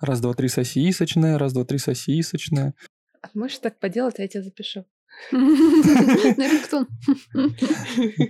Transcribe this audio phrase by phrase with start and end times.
[0.00, 1.38] Раз, два, три, сосисочная.
[1.38, 2.74] Раз, два, три, сосисочная.
[3.22, 4.84] А можешь так поделать, а я тебя запишу?
[5.32, 5.38] На
[6.48, 6.86] рингтон.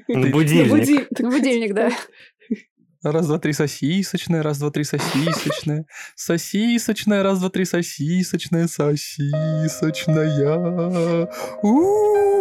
[0.09, 1.11] На будильник.
[1.19, 1.91] На будильник, да.
[3.03, 5.87] Раз, два, три, сосисочная, раз, два, три, сосисочная,
[6.17, 9.69] сосисочная, раз, два, три, сосисочная, сосисочная.
[11.63, 12.38] У-у-у.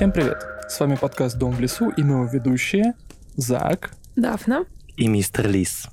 [0.00, 0.46] Всем привет!
[0.66, 2.94] С вами подкаст «Дом в лесу» и мы его ведущие
[3.36, 3.90] Зак.
[4.16, 4.64] Дафна.
[4.96, 5.88] И мистер Лис.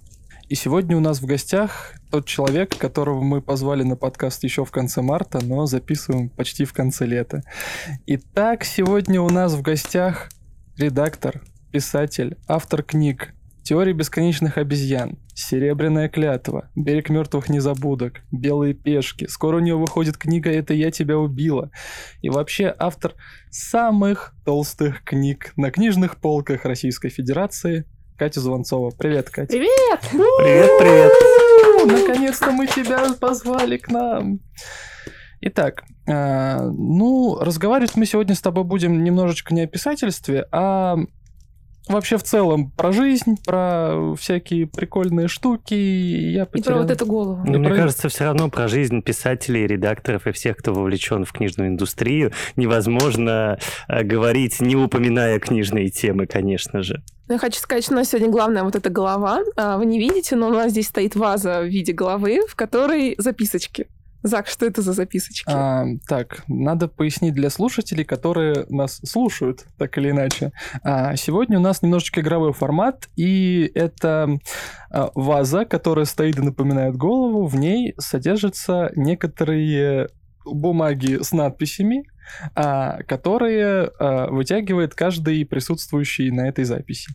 [0.48, 4.72] И сегодня у нас в гостях тот человек, которого мы позвали на подкаст еще в
[4.72, 7.44] конце марта, но записываем почти в конце лета.
[8.06, 10.30] Итак, сегодня у нас в гостях
[10.78, 13.34] редактор, писатель, автор книг
[13.68, 19.28] «Теория бесконечных обезьян», «Серебряная клятва», «Берег мертвых незабудок», «Белые пешки».
[19.28, 21.70] Скоро у нее выходит книга «Это я тебя убила».
[22.22, 23.16] И вообще автор
[23.52, 27.84] самых толстых книг на книжных полках Российской Федерации
[28.18, 28.92] Катя Звонцова.
[28.98, 29.52] Привет, Катя.
[29.52, 30.00] Привет!
[30.12, 32.08] Привет, привет.
[32.08, 34.40] Наконец-то мы тебя позвали к нам.
[35.42, 40.96] Итак, э, ну, разговаривать мы сегодня с тобой будем немножечко не о писательстве, а
[41.90, 45.74] вообще в целом про жизнь, про всякие прикольные штуки.
[45.74, 46.82] Я И про потерял...
[46.82, 47.44] вот эту голову.
[47.46, 51.32] Но мне про- кажется, все равно про жизнь писателей, редакторов и всех, кто вовлечен в
[51.32, 53.58] книжную индустрию, невозможно
[53.88, 57.02] э, говорить, не упоминая книжные темы, конечно же.
[57.28, 59.42] Ну, Я хочу сказать, что у нас сегодня главная вот эта голова.
[59.58, 63.16] А, Вы не видите, но у нас здесь стоит ваза в виде головы, в которой
[63.18, 63.88] записочки.
[64.24, 65.50] Зак, что это за записочки?
[65.50, 70.52] А, так, надо пояснить для слушателей, которые нас слушают, так или иначе.
[70.84, 74.40] А, сегодня у нас немножечко игровой формат, и это
[74.90, 77.46] а, ваза, которая стоит и напоминает голову.
[77.46, 80.10] В ней содержатся некоторые
[80.46, 82.04] бумаги с надписями,
[82.56, 87.12] а, которые а, вытягивает каждый присутствующий на этой записи.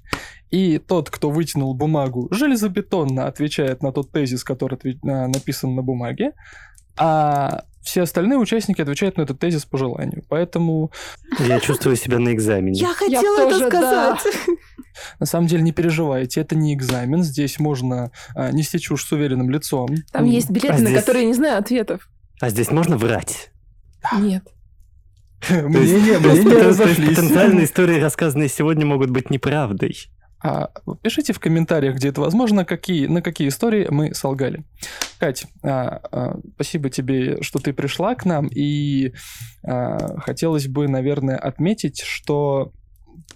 [0.51, 6.33] И тот, кто вытянул бумагу, железобетонно отвечает на тот тезис, который а, написан на бумаге,
[6.97, 10.25] а все остальные участники отвечают на этот тезис по желанию.
[10.29, 10.93] Поэтому,
[11.41, 12.79] Я чувствую себя на экзамене.
[12.79, 14.17] Я хотела тоже, это да.
[14.19, 14.37] сказать.
[15.19, 17.23] на самом деле, не переживайте, это не экзамен.
[17.25, 19.89] Здесь можно а, нести чушь с уверенным лицом.
[20.13, 22.09] Там есть билеты, А на здесь- которые не знаю ответов.
[22.41, 23.51] А здесь можно врать?
[24.19, 24.45] Нет.
[25.49, 27.17] Мнения, мнения разошлись.
[27.17, 29.97] потенциальные истории, рассказанные сегодня, могут быть неправдой.
[30.43, 30.71] А,
[31.03, 34.65] пишите в комментариях, где это возможно, какие, на какие истории мы солгали.
[35.19, 39.13] Кать, а, а, спасибо тебе, что ты пришла к нам, и
[39.63, 42.73] а, хотелось бы, наверное, отметить, что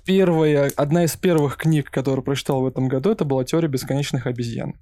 [0.04, 4.74] первая, одна из первых книг, которую прочитал в этом году, это была «Теория бесконечных обезьян».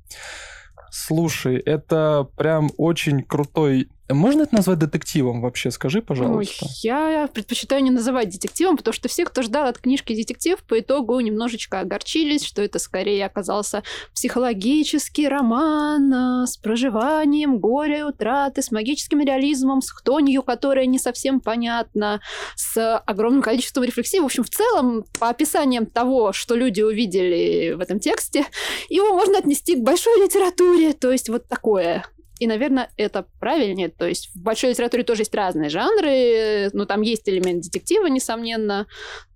[0.91, 3.89] Слушай, это прям очень крутой...
[4.09, 5.71] Можно это назвать детективом вообще?
[5.71, 6.67] Скажи, Ой, пожалуйста.
[6.83, 11.19] я предпочитаю не называть детективом, потому что все, кто ждал от книжки детектив, по итогу
[11.21, 13.83] немножечко огорчились, что это скорее оказался
[14.15, 21.41] психологический роман а, с проживанием горя утраты, с магическим реализмом, с хтонью, которая не совсем
[21.41, 22.21] понятна,
[22.57, 24.21] с огромным количеством рефлексий.
[24.21, 28.45] В общем, в целом, по описаниям того, что люди увидели в этом тексте,
[28.91, 32.05] его можно отнести к большой литературе, то есть вот такое.
[32.45, 33.89] И, наверное, это правильнее.
[33.89, 38.87] То есть в большой литературе тоже есть разные жанры, ну, там есть элемент детектива, несомненно,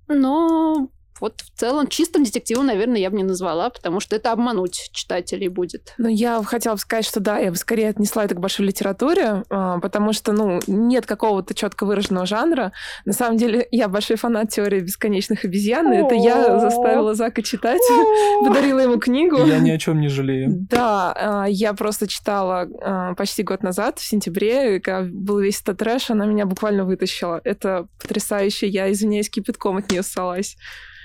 [0.09, 0.91] но
[1.21, 5.49] вот в целом чистым детективом, наверное, я бы не назвала, потому что это обмануть читателей
[5.49, 5.95] будет.
[5.99, 9.45] Ну, я хотела бы сказать, что да, я бы скорее отнесла это к большой литературе,
[9.51, 12.73] а, потому что, ну, нет какого-то четко выраженного жанра.
[13.05, 17.83] На самом деле, я большой фанат теории бесконечных обезьян, и это я заставила Зака читать,
[18.45, 19.39] подарила ему книгу.
[19.45, 20.67] Я ни о чем не жалею.
[20.71, 25.79] Да, а, я просто читала а, почти год назад, в сентябре, когда был весь этот
[25.79, 27.41] трэш, она меня буквально вытащила.
[27.45, 28.67] Это потрясающе.
[28.67, 30.57] Я, извиняюсь, кипятком от нее ссалась.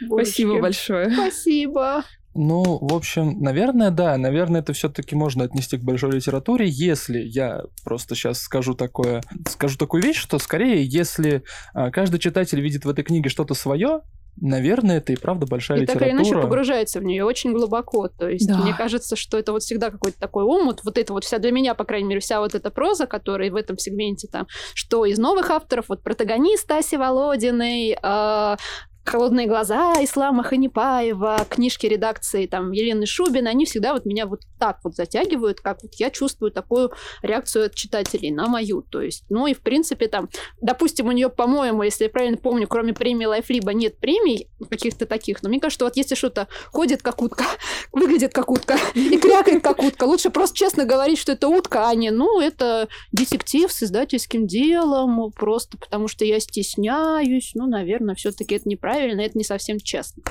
[0.05, 1.11] Спасибо большое.
[1.11, 2.03] Спасибо.
[2.35, 7.61] Ну, в общем, наверное, да, наверное, это все-таки можно отнести к большой литературе, если я
[7.83, 11.44] просто сейчас скажу такое, скажу такую вещь, что скорее, если
[11.75, 14.01] а, каждый читатель видит в этой книге что-то свое,
[14.35, 16.21] наверное, это и правда большая И так литература.
[16.23, 18.07] или иначе погружается в нее очень глубоко.
[18.07, 18.57] То есть Да.
[18.57, 20.79] мне кажется, что это вот всегда какой-то такой омут.
[20.83, 23.56] Вот это вот вся для меня, по крайней мере, вся вот эта проза, которая в
[23.56, 28.57] этом сегменте там, что из новых авторов, вот протагонист Аси Володиной, а,
[29.05, 34.79] «Холодные глаза» Ислама Ханипаева, книжки редакции там Елены Шубин, они всегда вот меня вот так
[34.83, 36.91] вот затягивают, как вот я чувствую такую
[37.21, 38.81] реакцию от читателей на мою.
[38.81, 40.29] То есть, ну и в принципе там,
[40.61, 45.44] допустим, у нее, по-моему, если я правильно помню, кроме премии Лайфлиба нет премий каких-то таких,
[45.44, 47.45] но мне кажется, вот если что-то ходит как утка,
[47.91, 51.95] выглядит как утка и крякает как утка, лучше просто честно говорить, что это утка, а
[51.95, 58.56] не, ну, это детектив с издательским делом, просто потому что я стесняюсь, ну, наверное, все-таки
[58.56, 60.24] это неправильно, это не совсем честно.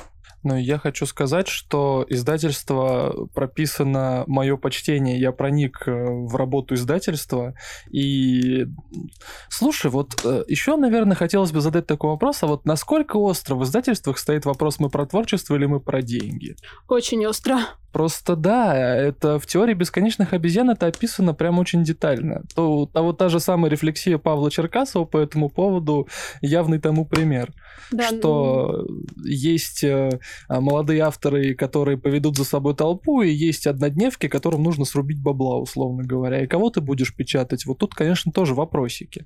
[0.43, 5.17] Но я хочу сказать, что издательство прописано мое почтение.
[5.19, 7.55] Я проник э, в работу издательства.
[7.89, 8.67] И
[9.49, 12.43] слушай, вот э, еще, наверное, хотелось бы задать такой вопрос.
[12.43, 16.55] А вот насколько остро в издательствах стоит вопрос, мы про творчество или мы про деньги?
[16.89, 17.59] Очень остро.
[17.93, 22.41] Просто да, это в теории бесконечных обезьян это описано прям очень детально.
[22.55, 26.07] То, а вот та же самая рефлексия Павла Черкасова по этому поводу
[26.41, 27.53] явный тому пример.
[27.91, 29.03] Да, что ну...
[29.23, 30.09] есть э,
[30.49, 36.03] молодые авторы, которые поведут за собой толпу, и есть однодневки, которым нужно срубить бабла, условно
[36.03, 36.43] говоря.
[36.43, 37.67] И кого ты будешь печатать?
[37.67, 39.23] Вот тут, конечно, тоже вопросики.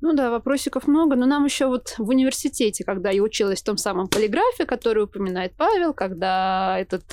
[0.00, 3.78] Ну да, вопросиков много, но нам еще вот в университете, когда я училась в том
[3.78, 7.04] самом полиграфе, который упоминает Павел, когда этот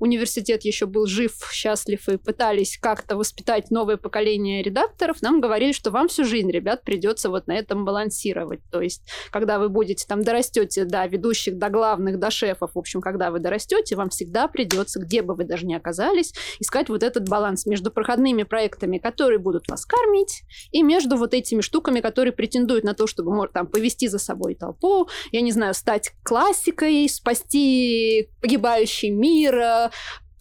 [0.00, 5.90] университет еще был жив, счастлив и пытались как-то воспитать новое поколение редакторов, нам говорили, что
[5.90, 8.60] вам всю жизнь, ребят, придется вот на этом балансировать.
[8.70, 13.00] То есть, когда вы будете там дорастете до ведущих, до главных, до шефов, в общем,
[13.00, 17.28] когда вы дорастете, вам всегда придется, где бы вы даже ни оказались, искать вот этот
[17.28, 22.32] баланс между проходными проектами, которые будут вас кормить, и между вот этими штуками, которые который
[22.32, 27.08] претендует на то, чтобы может, там, повести за собой толпу, я не знаю, стать классикой,
[27.08, 29.90] спасти погибающий мир,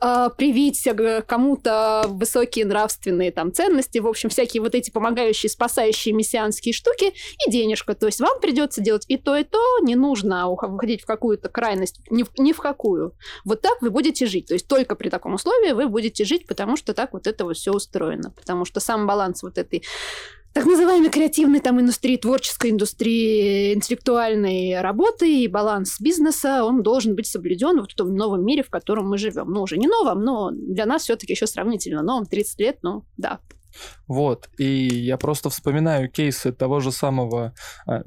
[0.02, 0.88] а, привить
[1.28, 7.14] кому-то высокие нравственные там ценности, в общем, всякие вот эти помогающие, спасающие мессианские штуки
[7.46, 7.96] и денежка.
[7.96, 12.00] То есть вам придется делать и то, и то, не нужно уходить в какую-то крайность,
[12.10, 13.14] ни в, ни в какую.
[13.44, 14.46] Вот так вы будете жить.
[14.48, 17.58] То есть только при таком условии вы будете жить, потому что так вот это вот
[17.58, 18.32] все устроено.
[18.32, 19.84] Потому что сам баланс вот этой
[20.54, 27.28] так называемой креативной там индустрии, творческой индустрии, интеллектуальной работы и баланс бизнеса, он должен быть
[27.28, 29.52] соблюден вот в том новом мире, в котором мы живем.
[29.52, 33.40] Ну, уже не новом, но для нас все-таки еще сравнительно новом, 30 лет, ну, да,
[34.08, 37.54] вот, и я просто вспоминаю кейсы того же самого,
[37.86, 38.02] а,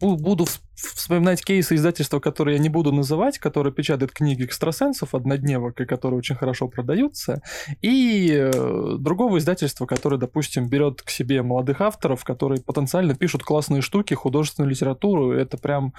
[0.00, 0.46] буду
[0.78, 6.18] вспоминать кейсы издательства, которые я не буду называть, которые печатают книги экстрасенсов, однодневок, и которые
[6.18, 7.42] очень хорошо продаются,
[7.82, 13.82] и э, другого издательства, которое, допустим, берет к себе молодых авторов, которые потенциально пишут классные
[13.82, 15.94] штуки, художественную литературу, это прям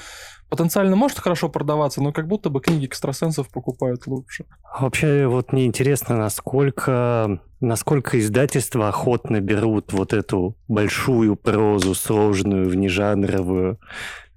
[0.49, 4.45] потенциально может хорошо продаваться, но как будто бы книги экстрасенсов покупают лучше.
[4.79, 13.79] Вообще, вот мне интересно, насколько насколько издательства охотно берут вот эту большую прозу, сложную, внежанровую,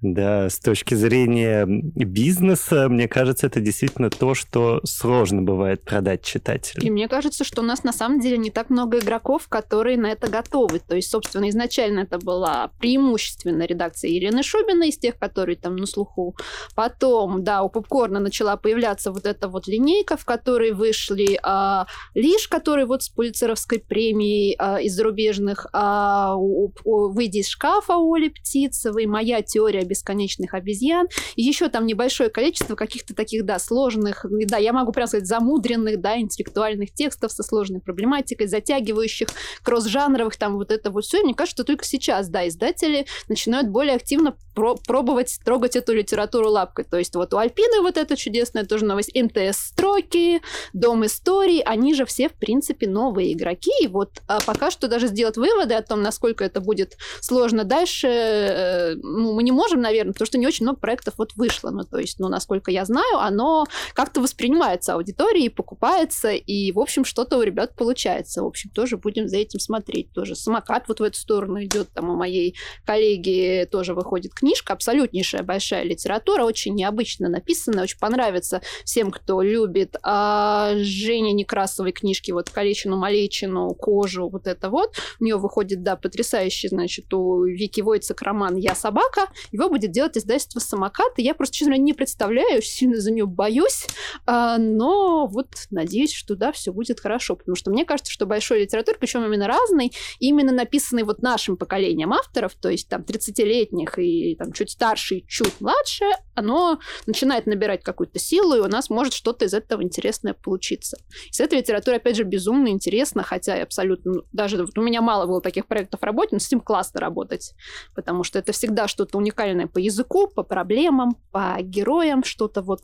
[0.03, 6.83] да, с точки зрения бизнеса, мне кажется, это действительно то, что сложно бывает продать читателю.
[6.83, 10.07] И мне кажется, что у нас на самом деле не так много игроков, которые на
[10.11, 10.79] это готовы.
[10.79, 15.85] То есть, собственно, изначально это была преимущественно редакция Елены Шубиной из тех, которые там на
[15.85, 16.35] слуху.
[16.75, 22.49] Потом, да, у Попкорна начала появляться вот эта вот линейка, в которой вышли а, Лиш,
[22.49, 28.29] который вот с Пулицеровской премией а, из зарубежных, а, у, у, «Выйди из шкафа» Оли
[28.29, 31.07] Птицевой, «Моя теория бесконечных обезьян.
[31.35, 36.01] И еще там небольшое количество каких-то таких, да, сложных, да, я могу прямо сказать, замудренных,
[36.01, 39.27] да, интеллектуальных текстов со сложной проблематикой, затягивающих,
[39.61, 41.21] кросс-жанровых, там вот это вот все.
[41.21, 45.93] И мне кажется, что только сейчас, да, издатели начинают более активно про- пробовать трогать эту
[45.93, 46.85] литературу лапкой.
[46.85, 50.41] То есть вот у Альпины вот эта чудесная тоже новость, МТС-строки,
[50.73, 53.71] Дом историй, они же все, в принципе, новые игроки.
[53.81, 58.07] И вот а пока что даже сделать выводы о том, насколько это будет сложно дальше,
[58.07, 61.69] э, ну, мы не можем, наверное, потому что не очень много проектов вот вышло.
[61.69, 67.05] Ну, то есть, ну, насколько я знаю, оно как-то воспринимается аудиторией, покупается, и, в общем,
[67.05, 68.43] что-то у ребят получается.
[68.43, 70.11] В общем, тоже будем за этим смотреть.
[70.13, 71.89] Тоже самокат вот в эту сторону идет.
[71.93, 72.55] Там у моей
[72.85, 79.95] коллеги тоже выходит книжка, абсолютнейшая большая литература, очень необычно написанная, очень понравится всем, кто любит
[80.03, 84.97] а, Женя Некрасовой книжки, вот Калечину, Малечину, Кожу, вот это вот.
[85.21, 89.27] У нее выходит, да, потрясающий, значит, у Вики Войцек роман «Я собака».
[89.53, 93.87] Его будет делать издательство «Самокат», и я просто, честно не представляю, сильно за нее боюсь,
[94.25, 98.63] а, но вот надеюсь, что да, все будет хорошо, потому что мне кажется, что большой
[98.63, 104.32] литератур, причем именно разный, именно написанный вот нашим поколением авторов, то есть там 30-летних и
[104.35, 109.13] там чуть старше и чуть младше, оно начинает набирать какую-то силу, и у нас может
[109.13, 110.97] что-то из этого интересное получиться.
[111.29, 114.13] Из этой литературы, опять же, безумно интересно, хотя я абсолютно...
[114.13, 117.53] Ну, даже у меня мало было таких проектов в работе, но с этим классно работать,
[117.95, 122.81] потому что это всегда что-то уникальное по языку, по проблемам, по героям, что-то вот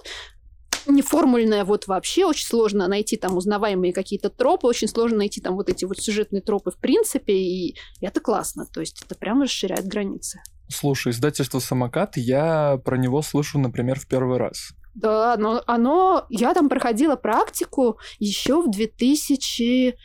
[0.87, 5.55] не формульная вот вообще очень сложно найти там узнаваемые какие-то тропы, очень сложно найти там
[5.55, 9.85] вот эти вот сюжетные тропы в принципе, и это классно, то есть это прямо расширяет
[9.85, 10.41] границы.
[10.69, 14.73] Слушай, издательство «Самокат», я про него слышу, например, в первый раз.
[14.93, 16.25] Да, но оно...
[16.29, 19.95] Я там проходила практику еще в 2000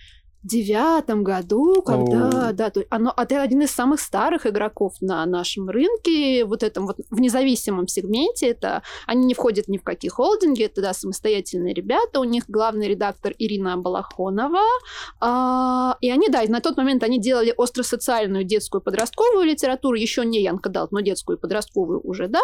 [0.44, 2.52] девятом году, когда, О.
[2.52, 6.86] да, то, оно, а это один из самых старых игроков на нашем рынке, вот этом
[6.86, 11.72] вот в независимом сегменте, это они не входят ни в какие холдинги, это, да, самостоятельные
[11.72, 14.60] ребята, у них главный редактор Ирина Балахонова,
[15.20, 20.42] а, и они, да, на тот момент они делали остросоциальную детскую подростковую литературу, еще не
[20.42, 22.42] Янка Далт, но детскую и подростковую уже, да,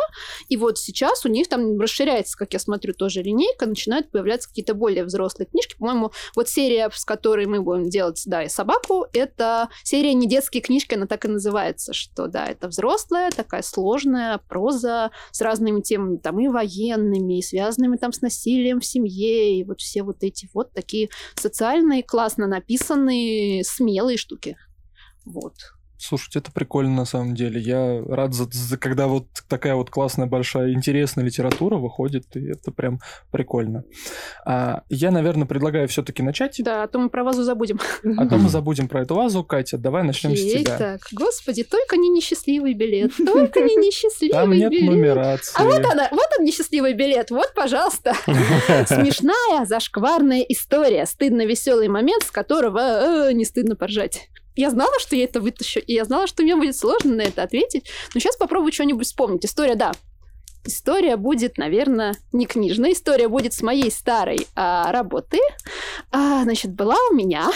[0.49, 4.73] и вот сейчас у них там расширяется, как я смотрю, тоже линейка, начинают появляться какие-то
[4.75, 9.69] более взрослые книжки, по-моему, вот серия, с которой мы будем делать, да, и собаку, это
[9.83, 15.11] серия не детские книжки, она так и называется, что, да, это взрослая, такая сложная проза
[15.33, 19.81] с разными темами, там, и военными, и связанными там с насилием в семье, и вот
[19.81, 24.57] все вот эти вот такие социальные, классно написанные, смелые штуки.
[25.25, 25.55] Вот.
[26.01, 27.61] Слушайте, это прикольно на самом деле.
[27.61, 32.71] Я рад, за, за, когда вот такая вот классная, большая, интересная литература выходит, и это
[32.73, 33.85] прям прикольно.
[34.47, 36.57] А, я, наверное, предлагаю все-таки начать.
[36.65, 37.79] Да, а то мы про вазу забудем.
[38.17, 39.45] А то мы забудем про эту вазу.
[39.45, 40.79] Катя, давай начнем с тебя.
[40.79, 44.91] Так, господи, только не несчастливый билет, только не несчастливый Там нет билет.
[44.91, 45.53] нумерации.
[45.55, 48.15] А вот она, вот он несчастливый билет, вот, пожалуйста.
[48.25, 55.17] Смешная, зашкварная история, стыдно веселый момент, с которого э, не стыдно поржать я знала, что
[55.17, 57.91] я это вытащу, и я знала, что мне будет сложно на это ответить.
[58.15, 59.45] Но сейчас попробую что-нибудь вспомнить.
[59.45, 59.93] История, да.
[60.65, 62.93] История будет, наверное, не книжная.
[62.93, 65.39] История будет с моей старой а, работы.
[66.11, 67.51] А, значит, была у меня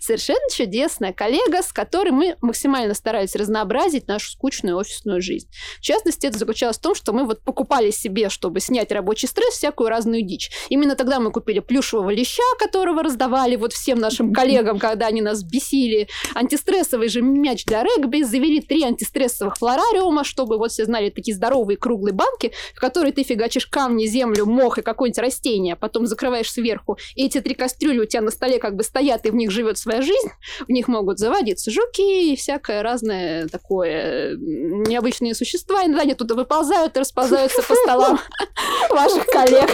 [0.00, 5.48] совершенно чудесная коллега, с которой мы максимально старались разнообразить нашу скучную офисную жизнь.
[5.78, 9.54] В частности, это заключалось в том, что мы вот покупали себе, чтобы снять рабочий стресс,
[9.54, 10.50] всякую разную дичь.
[10.68, 15.42] Именно тогда мы купили плюшевого леща, которого раздавали вот всем нашим коллегам, когда они нас
[15.42, 21.34] бесили, антистрессовый же мяч для регби, завели три антистрессовых флорариума, чтобы вот все знали такие
[21.34, 26.50] здоровые круглые банки, в которые ты фигачишь камни, землю, мох и какое-нибудь растение, потом закрываешь
[26.50, 29.50] сверху, и эти три кастрюли у тебя на столе как бы стоят, и в них
[29.50, 30.30] живет своя жизнь,
[30.66, 35.84] в них могут заводиться жуки и всякое разное такое необычные существа.
[35.84, 38.20] Иногда они туда выползают и расползаются по столам
[38.90, 39.70] ваших коллег.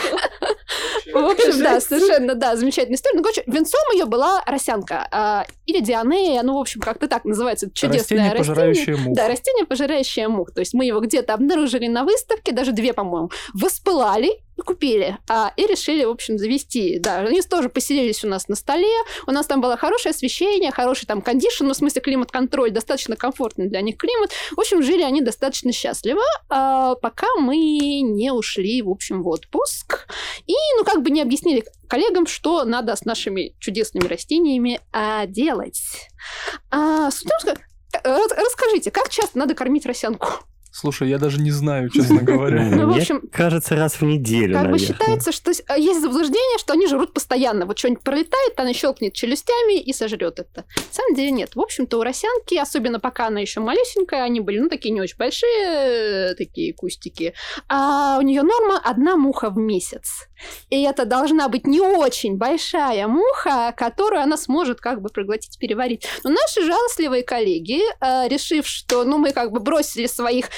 [1.12, 3.16] В общем, да, совершенно, да, замечательная история.
[3.16, 5.08] Ну, короче, венцом ее была росянка.
[5.10, 8.36] А, или дианея, ну, в общем, как-то так называется чудесное растение.
[8.36, 9.16] пожирающее мух.
[9.16, 10.52] Да, растение, пожирающее мух.
[10.52, 14.30] То есть мы его где-то обнаружили на выставке, даже две, по-моему, воспылали,
[14.62, 16.98] купили а, и решили, в общем, завести.
[16.98, 18.88] Да, они тоже поселились у нас на столе.
[19.26, 23.68] У нас там было хорошее освещение, хороший там кондишн, ну, в смысле климат-контроль, достаточно комфортный
[23.68, 24.32] для них климат.
[24.52, 27.56] В общем, жили они достаточно счастливо, а, пока мы
[28.00, 30.06] не ушли, в общем, в отпуск.
[30.46, 35.82] И, ну, как бы не объяснили коллегам, что надо с нашими чудесными растениями а, делать.
[36.70, 37.10] А,
[38.04, 40.44] расскажите, как часто надо кормить росянку?
[40.72, 42.62] Слушай, я даже не знаю, честно говоря.
[42.70, 46.74] Ну, в общем, кажется, раз в неделю, Как бы считается, что а, есть заблуждение, что
[46.74, 47.66] они жрут постоянно.
[47.66, 50.64] Вот что-нибудь пролетает, она щелкнет челюстями и сожрет это.
[50.76, 51.56] На самом деле нет.
[51.56, 55.16] В общем-то, у росянки, особенно пока она еще малюсенькая, они были, ну, такие не очень
[55.16, 57.34] большие, такие кустики.
[57.68, 60.28] А у нее норма одна муха в месяц.
[60.70, 66.06] И это должна быть не очень большая муха, которую она сможет как бы проглотить, переварить.
[66.24, 70.50] Но наши жалостливые коллеги, а, решив, что ну, мы как бы бросили своих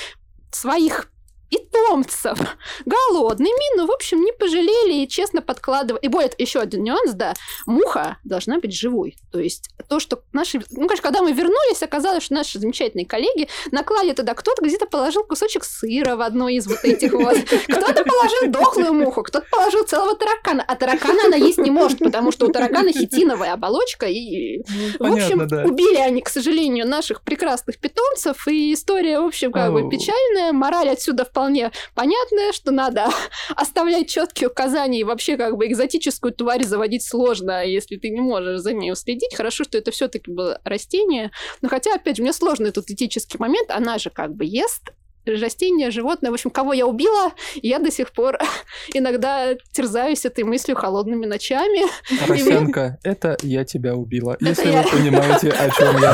[0.51, 1.12] своих
[1.53, 2.39] питомцев.
[2.87, 6.01] Голодными, но, в общем, не пожалели и честно подкладывали.
[6.03, 7.35] И более еще один нюанс, да,
[7.67, 9.17] муха должна быть живой.
[9.31, 10.61] То есть то, что наши...
[10.71, 15.25] Ну, конечно, когда мы вернулись, оказалось, что наши замечательные коллеги наклали туда, кто-то где-то положил
[15.25, 20.17] кусочек сыра в одной из вот этих вот, кто-то положил дохлую муху, кто-то положил целого
[20.17, 24.63] таракана, а таракана она есть не может, потому что у таракана хитиновая оболочка, и,
[24.99, 25.65] ну, в общем, да.
[25.65, 30.91] убили они, к сожалению, наших прекрасных питомцев, и история, в общем, как бы печальная, мораль
[30.91, 33.09] отсюда вполне вполне понятное, что надо
[33.57, 38.61] оставлять четкие указания и вообще как бы экзотическую тварь заводить сложно, если ты не можешь
[38.61, 39.35] за ней следить.
[39.35, 41.33] Хорошо, что это все-таки было растение.
[41.61, 43.71] Но хотя, опять же, мне сложно этот этический момент.
[43.71, 44.93] Она же как бы ест
[45.27, 48.39] растение, животное, в общем, кого я убила, я до сих пор
[48.95, 51.83] иногда терзаюсь этой мыслью холодными ночами.
[52.29, 56.13] Росянка, это я тебя убила, если вы понимаете, о чем я.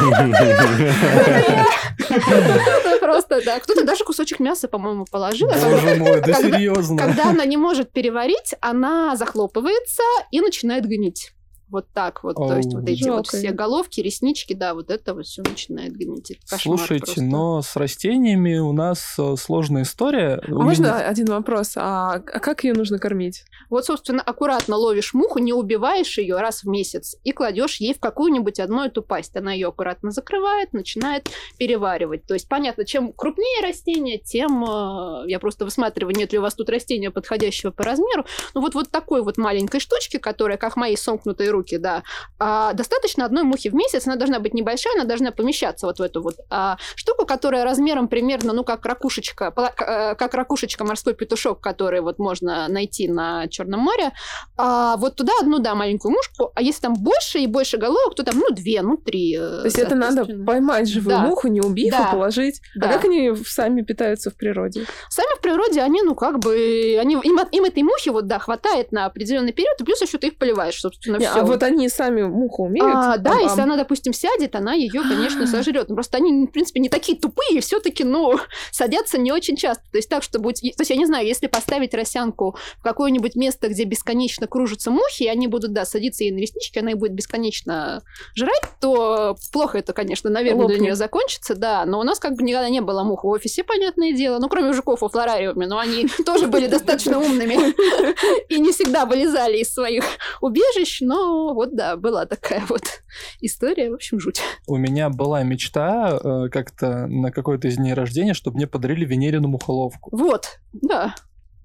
[3.01, 3.59] Просто, да.
[3.61, 5.49] Кто-то даже кусочек мяса, по-моему, положил.
[5.49, 6.99] Боже мой, да серьезно.
[6.99, 11.33] Когда она не может переварить, она захлопывается и начинает гнить.
[11.71, 12.37] Вот так вот.
[12.37, 16.39] То есть вот эти вот все головки, реснички, да, вот это вот все начинает гнить.
[16.45, 20.43] Слушайте, но с растениями у нас э, сложная история.
[20.49, 21.73] Можно один вопрос?
[21.77, 23.45] А, а как ее нужно кормить?
[23.71, 28.01] Вот, собственно, аккуратно ловишь муху, не убиваешь ее раз в месяц и кладешь ей в
[28.01, 29.37] какую-нибудь одну эту пасть.
[29.37, 32.25] Она ее аккуратно закрывает, начинает переваривать.
[32.27, 36.55] То есть, понятно, чем крупнее растение, тем э, я просто высматриваю, нет ли у вас
[36.55, 38.25] тут растения подходящего по размеру.
[38.55, 42.03] Ну вот, вот такой вот маленькой штучки, которая, как мои сомкнутые руки, да,
[42.39, 46.03] а, достаточно одной мухи в месяц, она должна быть небольшая, она должна помещаться вот в
[46.03, 51.61] эту вот а, штуку, которая размером примерно, ну, как ракушечка, э, как ракушечка морской петушок,
[51.61, 54.13] который вот можно найти на Черном море,
[54.57, 58.23] а, вот туда одну, да, маленькую мушку, а если там больше и больше головок, то
[58.23, 59.37] там, ну, две, ну, три.
[59.37, 61.23] Э, то есть это надо поймать живую да.
[61.23, 62.11] муху, не убив, да.
[62.13, 62.61] положить.
[62.77, 62.91] А да.
[62.91, 64.87] А как они сами питаются в природе?
[65.09, 68.93] Сами в природе, они, ну, как бы, они, им, им этой мухи, вот, да, хватает
[68.93, 71.29] на определенный период, и плюс еще ты их поливаешь, собственно, все.
[71.29, 72.95] А вот они сами муху умеют?
[72.95, 75.89] А, да, а, если она, допустим, сядет, она ее, конечно, сожрет.
[75.89, 78.39] Просто они, в принципе, не такие тупые, все-таки, ну,
[78.73, 79.85] садятся не очень часто.
[79.91, 80.53] То есть так, чтобы...
[80.53, 85.25] То есть я не знаю, если поставить росянку в какое-нибудь место, где бесконечно кружатся мухи,
[85.25, 88.03] и они будут, да, садиться ей на реснички, она их будет бесконечно
[88.35, 90.79] жрать, то плохо это, конечно, наверное, Лопнет.
[90.79, 91.85] для нее закончится, да.
[91.87, 94.39] Но у нас как бы никогда не было мух в офисе, понятное дело.
[94.39, 97.55] Ну, кроме жуков во флорариуме, но они тоже были достаточно умными
[98.49, 100.05] и не всегда вылезали из своих
[100.41, 103.03] убежищ, но вот да, была такая вот
[103.41, 104.41] история, в общем, жуть.
[104.67, 109.49] У меня была мечта э, как-то на какой-то из дней рождения, чтобы мне подарили Венерину
[109.49, 110.11] мухоловку.
[110.13, 111.15] Вот, да.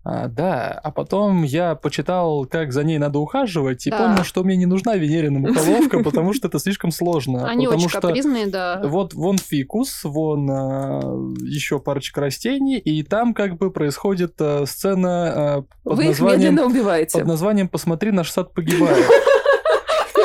[0.06, 4.00] А, да, а потом я почитал, как за ней надо ухаживать, и да.
[4.00, 7.48] понял, что мне не нужна Венерина мухоловка, потому что это слишком сложно.
[7.48, 8.82] Они потому очень что капризные, да.
[8.84, 11.00] Вот вон фикус, вон а,
[11.40, 16.40] еще парочка растений, и там как бы происходит а, сцена а, под Вы названием...
[16.40, 17.20] их медленно убиваете.
[17.20, 19.06] Под названием «Посмотри, наш сад погибает».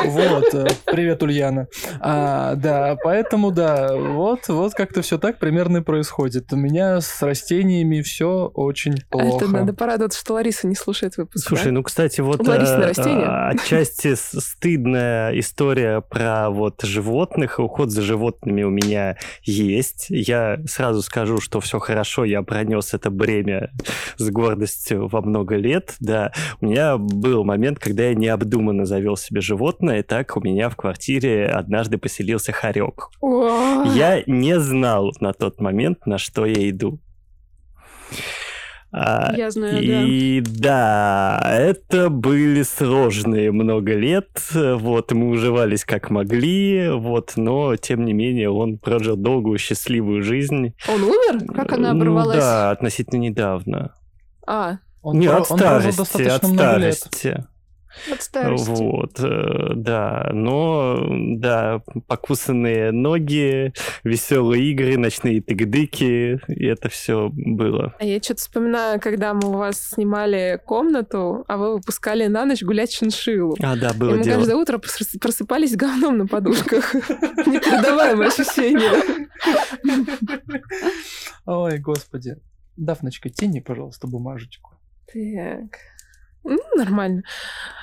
[0.09, 1.67] Вот, э, привет, Ульяна.
[1.99, 6.51] А, да, поэтому да, вот, вот как-то все так примерно и происходит.
[6.51, 9.45] У меня с растениями все очень плохо.
[9.45, 11.47] Это надо порадоваться, что Лариса не слушает выпуск.
[11.47, 11.71] Слушай, да?
[11.71, 18.69] ну, кстати, вот а, а, отчасти стыдная история про вот животных, уход за животными у
[18.69, 20.07] меня есть.
[20.09, 23.71] Я сразу скажу, что все хорошо, я пронес это бремя
[24.17, 26.31] с гордостью во много лет, да.
[26.61, 30.75] У меня был момент, когда я необдуманно завел себе животное, и так у меня в
[30.75, 33.09] квартире однажды поселился хорек.
[33.21, 36.99] Я не знал на тот момент, на что я иду.
[38.91, 41.39] А, я знаю, и да.
[41.41, 48.13] да, это были сложные много лет, вот, мы уживались как могли, вот, но, тем не
[48.13, 50.73] менее, он прожил долгую, счастливую жизнь.
[50.87, 51.53] Он умер?
[51.53, 52.37] Как она оборвалась?
[52.37, 53.93] Ну, да, относительно недавно.
[54.47, 54.77] А.
[55.03, 55.37] Он, не, про...
[55.37, 57.45] от старости, от старости.
[58.11, 58.69] От старости.
[58.69, 60.29] Вот, э, да.
[60.33, 63.73] Но, да, покусанные ноги,
[64.03, 67.95] веселые игры, ночные тыгдыки, и это все было.
[67.99, 72.63] А я что-то вспоминаю, когда мы у вас снимали комнату, а вы выпускали на ночь
[72.63, 73.55] гулять шиншиллу.
[73.61, 74.37] А, да, было и мы дело.
[74.37, 76.93] каждое утро просыпались говном на подушках.
[76.93, 79.17] Непередаваемое ощущение.
[81.45, 82.37] Ой, господи.
[82.77, 84.71] Дафночка, тяни, пожалуйста, бумажечку.
[85.07, 85.79] Так.
[86.43, 87.23] Ну, нормально.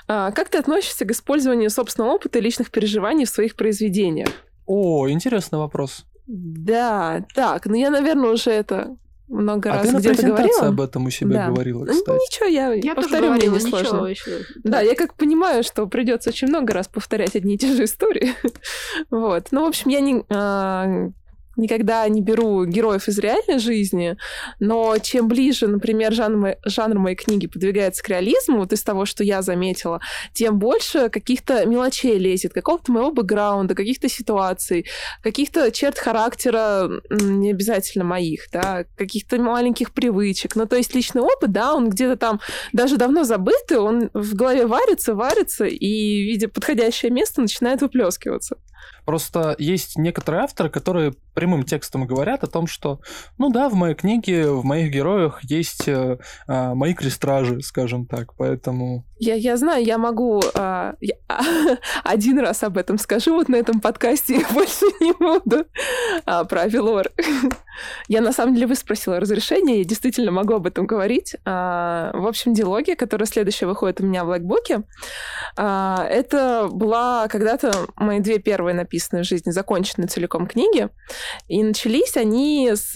[0.09, 4.29] А, как ты относишься к использованию собственного опыта и личных переживаний в своих произведениях?
[4.67, 6.05] О, интересный вопрос.
[6.27, 8.97] Да, так, ну я, наверное, уже это
[9.29, 10.69] много а раз ты где-то говорила.
[10.69, 11.49] об этом у себя да.
[11.49, 12.09] говорила, ну, кстати.
[12.09, 14.07] Ну, ничего, я, я повторю, мне не сложно.
[14.07, 14.41] Еще.
[14.63, 18.35] Да, я как понимаю, что придется очень много раз повторять одни и те же истории.
[19.11, 19.49] вот.
[19.51, 20.25] Ну, в общем, я не...
[20.31, 21.11] А,
[21.57, 24.17] никогда не беру героев из реальной жизни,
[24.61, 29.25] но чем ближе, например, жанр, жанр моей книги подвигается к реализму, вот из того, что
[29.25, 30.01] я заметила,
[30.33, 34.87] тем больше каких-то мелочей лезет, какого-то моего бэкграунда, каких-то ситуаций,
[35.23, 40.57] каких-то черт характера, не обязательно моих, да, каких-то маленьких привычек.
[40.57, 42.41] Ну, то есть личный опыт, да, он где-то там
[42.73, 48.57] даже давно забытый, он в голове варится, варится, и, видя подходящее место, начинает выплескиваться.
[49.07, 53.01] Просто есть некоторые авторы, которые прямым текстом говорят о том, что,
[53.39, 58.35] ну да, в моей книге, в моих героях есть э, э, мои крестражи, скажем так,
[58.35, 59.07] поэтому...
[59.19, 61.15] Я, я знаю, я могу э, я,
[62.05, 65.65] один раз об этом скажу вот на этом подкасте, и больше не буду.
[66.27, 67.11] а, про Авилор.
[68.09, 71.37] Я на самом деле выспросила разрешение, я действительно могу об этом говорить.
[71.45, 74.85] А, в общем, диалогия, которая следующая выходит у меня в Блэкбуке,
[75.59, 80.89] а, это была когда-то мои две первые написанные в жизни, законченные целиком книги.
[81.49, 82.95] И начались они с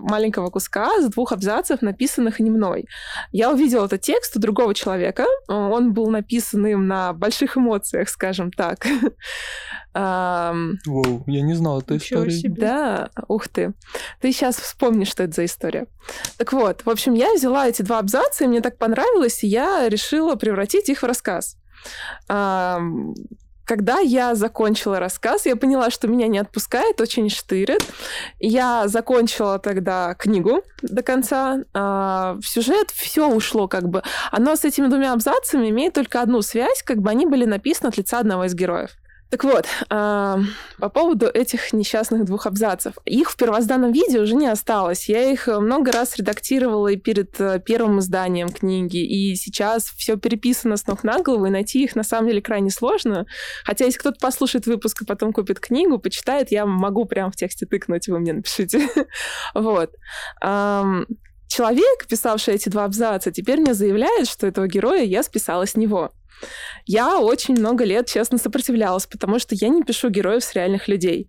[0.00, 2.86] маленького куска, с двух абзацев, написанных не мной.
[3.30, 5.24] Я увидела этот текст у другого человека.
[5.48, 8.86] Он был написан им на больших эмоциях, скажем так.
[10.86, 12.54] Воу, я не знала эту историю.
[12.60, 13.72] Да, ух ты.
[14.20, 15.86] Ты сейчас вспомнишь, что это за история.
[16.38, 19.88] Так вот, в общем, я взяла эти два абзаца, и мне так понравилось, и я
[19.88, 21.56] решила превратить их в рассказ.
[23.70, 27.86] Когда я закончила рассказ, я поняла, что меня не отпускает, очень штырит.
[28.40, 31.60] Я закончила тогда книгу до конца.
[31.72, 34.02] А, в сюжет все ушло как бы.
[34.32, 37.96] Оно с этими двумя абзацами имеет только одну связь, как бы они были написаны от
[37.96, 38.90] лица одного из героев.
[39.30, 40.36] Так вот, э,
[40.78, 42.94] по поводу этих несчастных двух абзацев.
[43.04, 45.08] Их в первозданном виде уже не осталось.
[45.08, 50.76] Я их много раз редактировала и перед э, первым изданием книги, и сейчас все переписано
[50.76, 53.24] с ног на голову, и найти их на самом деле крайне сложно.
[53.64, 57.66] Хотя если кто-то послушает выпуск и потом купит книгу, почитает, я могу прямо в тексте
[57.66, 58.88] тыкнуть, вы мне напишите.
[59.54, 59.92] Вот.
[61.48, 66.12] Человек, писавший эти два абзаца, теперь мне заявляет, что этого героя я списала с него.
[66.86, 71.28] Я очень много лет, честно, сопротивлялась, потому что я не пишу героев с реальных людей.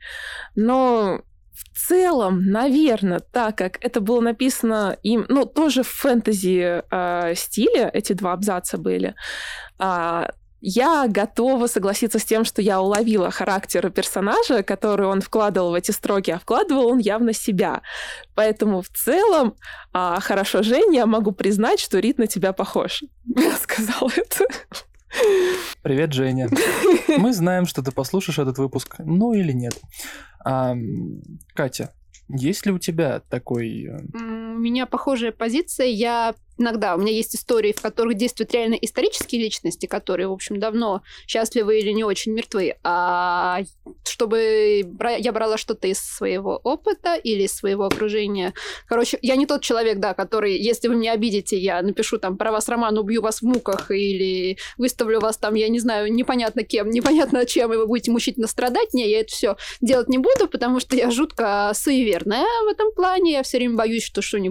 [0.56, 1.22] Но
[1.54, 7.90] в целом, наверное, так как это было написано им, ну, тоже в фэнтези э, стиле,
[7.94, 9.16] эти два абзаца были,
[9.80, 10.24] э,
[10.62, 15.90] я готова согласиться с тем, что я уловила характер персонажа, который он вкладывал в эти
[15.90, 17.82] строки, а вкладывал он явно себя.
[18.36, 19.56] Поэтому в целом,
[19.92, 23.04] а, хорошо, Женя, я могу признать, что Рит на тебя похож.
[23.36, 24.46] Я сказала это.
[25.82, 26.50] Привет, Женя.
[27.18, 29.80] Мы знаем, что ты послушаешь этот выпуск, ну или нет.
[30.44, 30.76] А,
[31.54, 31.94] Катя,
[32.30, 33.90] есть ли у тебя такой...
[34.62, 35.88] Меня похожая позиция.
[35.88, 40.60] Я иногда у меня есть истории, в которых действуют реально исторические личности, которые, в общем,
[40.60, 42.76] давно счастливы или не очень мертвы.
[42.84, 43.62] А
[44.08, 44.86] чтобы
[45.20, 48.54] я брала что-то из своего опыта или из своего окружения.
[48.88, 52.52] Короче, я не тот человек, да, который, если вы меня обидите, я напишу там про
[52.52, 56.90] вас роман, убью вас в муках или выставлю вас там, я не знаю, непонятно кем,
[56.90, 58.94] непонятно чем, и вы будете мучительно страдать.
[58.94, 63.32] Не, я это все делать не буду, потому что я жутко суеверная в этом плане.
[63.34, 64.51] Я все время боюсь, что что-нибудь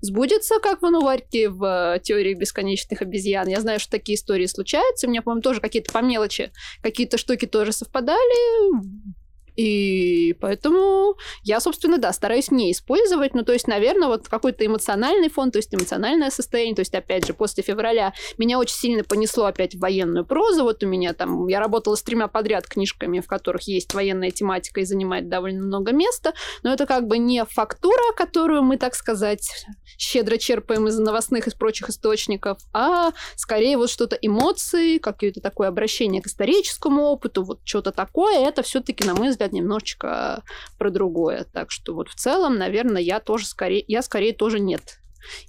[0.00, 3.48] сбудется, как в Ануварьке, в теории бесконечных обезьян.
[3.48, 5.06] Я знаю, что такие истории случаются.
[5.06, 9.25] У меня, по-моему, тоже какие-то по мелочи, какие-то штуки тоже совпадали.
[9.56, 13.34] И поэтому я, собственно, да, стараюсь не использовать.
[13.34, 16.74] Ну, то есть, наверное, вот какой-то эмоциональный фон, то есть эмоциональное состояние.
[16.74, 20.62] То есть, опять же, после февраля меня очень сильно понесло опять в военную прозу.
[20.62, 24.80] Вот у меня там, я работала с тремя подряд книжками, в которых есть военная тематика
[24.80, 26.34] и занимает довольно много места.
[26.62, 29.50] Но это как бы не фактура, которую мы, так сказать,
[29.98, 36.22] щедро черпаем из новостных и прочих источников, а скорее вот что-то эмоции, какое-то такое обращение
[36.22, 38.46] к историческому опыту, вот что-то такое.
[38.46, 40.42] Это все-таки, на мой взгляд, взгляд, немножечко
[40.78, 41.46] про другое.
[41.52, 45.00] Так что вот в целом, наверное, я тоже скорее, я скорее тоже нет.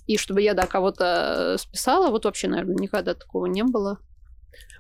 [0.08, 4.00] И чтобы я, да, кого-то списала, вот вообще, наверное, никогда такого не было.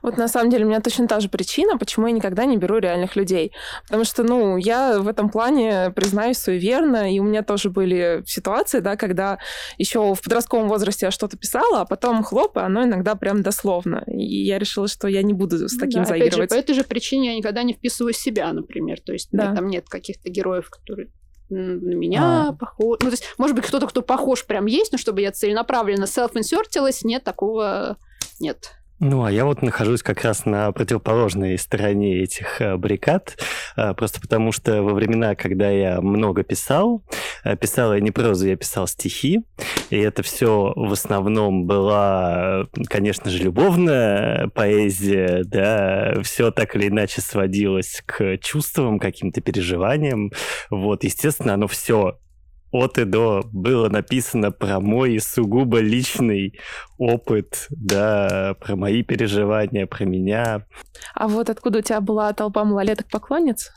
[0.08, 2.78] Вот на самом деле у меня точно та же причина, почему я никогда не беру
[2.78, 3.52] реальных людей.
[3.84, 8.80] Потому что, ну, я в этом плане, признаюсь, суеверна, и у меня тоже были ситуации,
[8.80, 9.38] да, когда
[9.78, 14.06] еще в подростковом возрасте я что-то писала, а потом хлоп, и оно иногда прям дословно.
[14.08, 16.52] И я решила, что я не буду с ну таким да, заигрывать.
[16.52, 19.02] Опять же, по этой же причине я никогда не вписываю себя, например.
[19.02, 19.54] То есть да.
[19.54, 21.10] там нет каких-то героев, которые
[21.50, 22.54] на меня а.
[22.54, 23.00] похож.
[23.02, 27.04] Ну, то есть, может быть, кто-то, кто похож, прям есть, но чтобы я целенаправленно self-инсертилась,
[27.04, 27.98] нет, такого
[28.40, 28.72] нет.
[29.00, 33.38] Ну, а я вот нахожусь как раз на противоположной стороне этих э, баррикад,
[33.76, 37.04] э, просто потому что во времена, когда я много писал,
[37.44, 39.42] э, писал я не прозу, я писал стихи,
[39.92, 47.22] и это все в основном была, конечно же, любовная поэзия, да, все так или иначе
[47.22, 50.32] сводилось к чувствам, каким-то переживаниям,
[50.72, 52.18] вот, естественно, оно все
[52.72, 56.60] от и до было написано про мой сугубо личный
[56.98, 60.66] опыт, да, про мои переживания, про меня.
[61.14, 63.72] А вот откуда у тебя была толпа малолеток-поклонниц?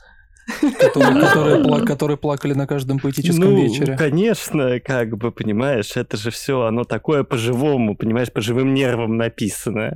[0.79, 3.95] Которые, которые, пла- которые плакали на каждом поэтическом ну, вечере.
[3.95, 9.95] конечно, как бы, понимаешь, это же все, оно такое по-живому, понимаешь, по живым нервам написано.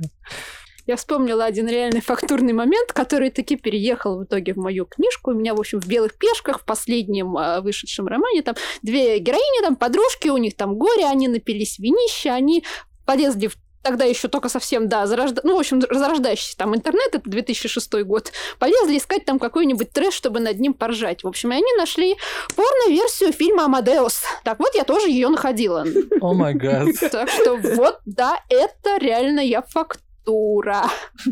[0.86, 5.32] Я вспомнила один реальный фактурный момент, который таки переехал в итоге в мою книжку.
[5.32, 9.62] У меня, в общем, в «Белых пешках» в последнем э, вышедшем романе там две героини,
[9.62, 12.64] там подружки, у них там горе, они напились винища, они
[13.04, 15.42] полезли в тогда еще только совсем, да, зарожда...
[15.44, 20.40] ну, в общем, зарождающийся там интернет, это 2006 год, полезли искать там какой-нибудь трэш, чтобы
[20.40, 21.22] над ним поржать.
[21.22, 22.16] В общем, и они нашли
[22.56, 24.24] порно-версию фильма «Амадеус».
[24.42, 25.86] Так вот, я тоже ее находила.
[26.20, 26.88] О май гад.
[27.12, 30.82] Так что вот, да, это реально я факт Тура.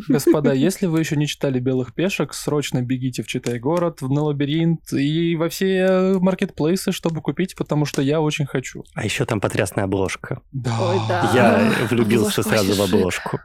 [0.09, 4.93] Господа, если вы еще не читали «Белых пешек», срочно бегите в «Читай город», на «Лабиринт»
[4.93, 8.85] и во все маркетплейсы, чтобы купить, потому что я очень хочу.
[8.95, 10.41] А еще там потрясная обложка.
[10.53, 10.77] Да.
[10.81, 11.31] Ой, да.
[11.35, 13.41] Я влюбился Обложка сразу в обложку.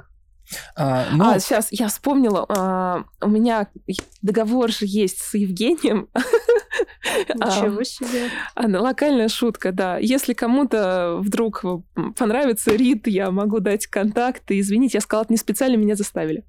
[0.76, 2.46] А, ну, А, сейчас, я вспомнила.
[2.50, 3.68] а, у меня
[4.22, 6.08] договор же есть с Евгением.
[7.42, 8.30] А, Ничего себе.
[8.56, 9.98] а, ну, локальная шутка, да.
[9.98, 11.64] Если кому-то вдруг
[12.16, 14.60] понравится Рит, я могу дать контакты.
[14.60, 16.44] Извините, я сказала, это не специально меня заставили.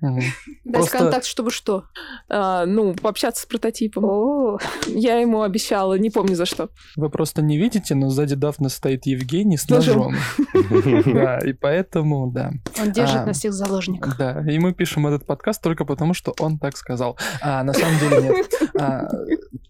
[0.00, 0.24] Дать
[0.72, 1.84] Просто- контакт, чтобы что?
[2.28, 4.58] А, ну, пообщаться с прототипом.
[4.86, 6.70] Я ему обещала, не помню за что.
[6.96, 10.14] вы просто не видите, но сзади Дафны стоит Евгений с Ножом.
[11.18, 12.52] Да, и поэтому, да.
[12.80, 14.16] он держит А, нас всех в заложниках.
[14.18, 17.18] Да, и мы пишем этот подкаст только потому, что он так сказал.
[17.40, 18.46] А на самом деле нет.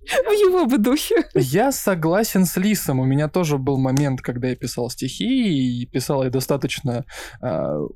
[0.08, 1.24] В его бы духе.
[1.34, 3.00] Я согласен с Лисом.
[3.00, 7.04] У меня тоже был момент, когда я писал стихи, и писал я достаточно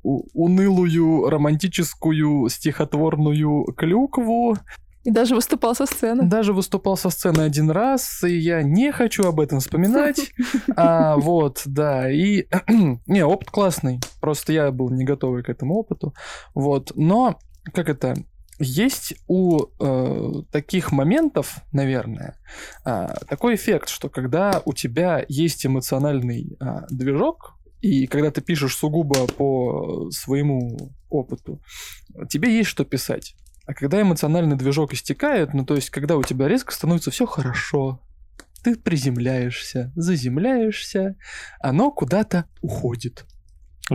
[0.02, 4.56] у- унылую, романтическую, стихотворную клюкву.
[5.04, 6.22] И даже выступал со сцены.
[6.24, 10.32] Даже выступал со сцены один раз, и я не хочу об этом вспоминать.
[10.76, 12.46] А, вот, да, и...
[13.06, 13.98] не, опыт классный.
[14.20, 16.14] Просто я был не готовый к этому опыту.
[16.54, 17.38] Вот, но,
[17.74, 18.14] как это...
[18.58, 22.36] Есть у э, таких моментов, наверное,
[22.84, 28.76] а, такой эффект, что когда у тебя есть эмоциональный а, движок, и когда ты пишешь
[28.76, 31.60] сугубо по своему опыту,
[32.28, 33.34] тебе есть что писать.
[33.66, 38.00] А когда эмоциональный движок истекает, ну то есть когда у тебя резко становится все хорошо,
[38.62, 41.16] ты приземляешься, заземляешься,
[41.60, 43.26] оно куда-то уходит.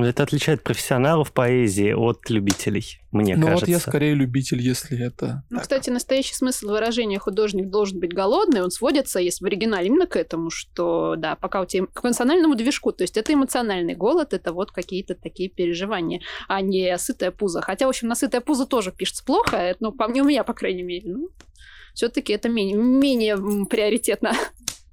[0.03, 3.65] Это отличает профессионалов поэзии от любителей, мне ну кажется.
[3.65, 5.43] вот я скорее любитель, если это...
[5.49, 5.63] Ну, так.
[5.63, 10.15] кстати, настоящий смысл выражения «художник должен быть голодный», он сводится, если в оригинале, именно к
[10.15, 14.53] этому, что, да, пока у тебя к эмоциональному движку, то есть это эмоциональный голод, это
[14.53, 17.61] вот какие-то такие переживания, а не сытая пузо.
[17.61, 20.43] Хотя, в общем, на сытое пузо тоже пишется плохо, это, ну, по мне, у меня,
[20.43, 21.29] по крайней мере, ну,
[21.93, 24.33] все-таки это менее, менее приоритетно.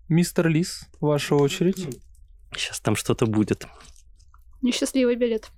[0.08, 1.98] Мистер Лис, ваша очередь.
[2.56, 3.66] Сейчас там что-то будет.
[4.64, 5.50] Несчастливый билет.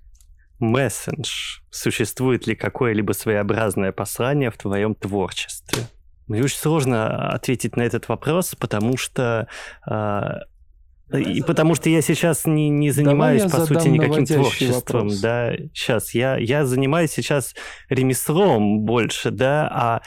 [0.59, 1.59] Мессендж.
[1.71, 5.83] Существует ли какое-либо своеобразное послание в твоем творчестве?
[6.27, 9.47] Мне очень сложно ответить на этот вопрос, потому что...
[9.85, 10.41] а,
[11.13, 15.07] и потому что я сейчас не, не занимаюсь, по сути, никаким творчеством.
[15.07, 15.19] вопрос.
[15.21, 17.55] Да, сейчас я, я занимаюсь сейчас
[17.87, 20.01] ремеслом больше, да, а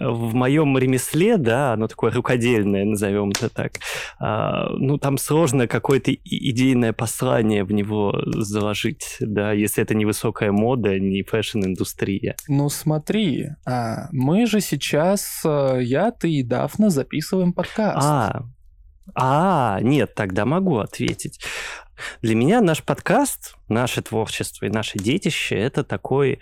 [0.00, 3.72] в моем ремесле, да, оно такое рукодельное, назовем это так,
[4.18, 10.52] а, ну, там сложно какое-то идейное послание в него заложить, да, если это не высокая
[10.52, 12.36] мода, не fashion-индустрия.
[12.48, 18.06] Ну смотри, а, мы же сейчас, а, я, ты и Дафна записываем подкаст.
[18.06, 18.42] А,
[19.14, 21.40] а, нет, тогда могу ответить.
[22.22, 26.40] Для меня наш подкаст, наше творчество и наше детище это такой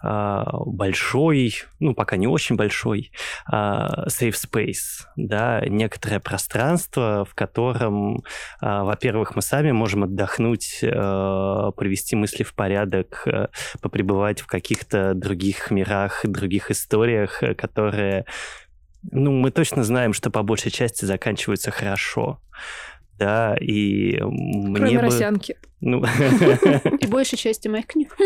[0.00, 3.12] а, большой, ну пока не очень большой,
[3.46, 8.22] а, safe space, да, некоторое пространство, в котором,
[8.60, 13.48] а, во-первых, мы сами можем отдохнуть, а, привести мысли в порядок, а,
[13.80, 18.26] попребывать в каких-то других мирах, других историях, э, которые
[19.12, 22.40] ну, мы точно знаем, что по большей части заканчиваются хорошо.
[23.18, 25.54] Да, и мне Кроме бы...
[25.86, 26.02] Ну,
[27.00, 28.16] И большей части моих книг.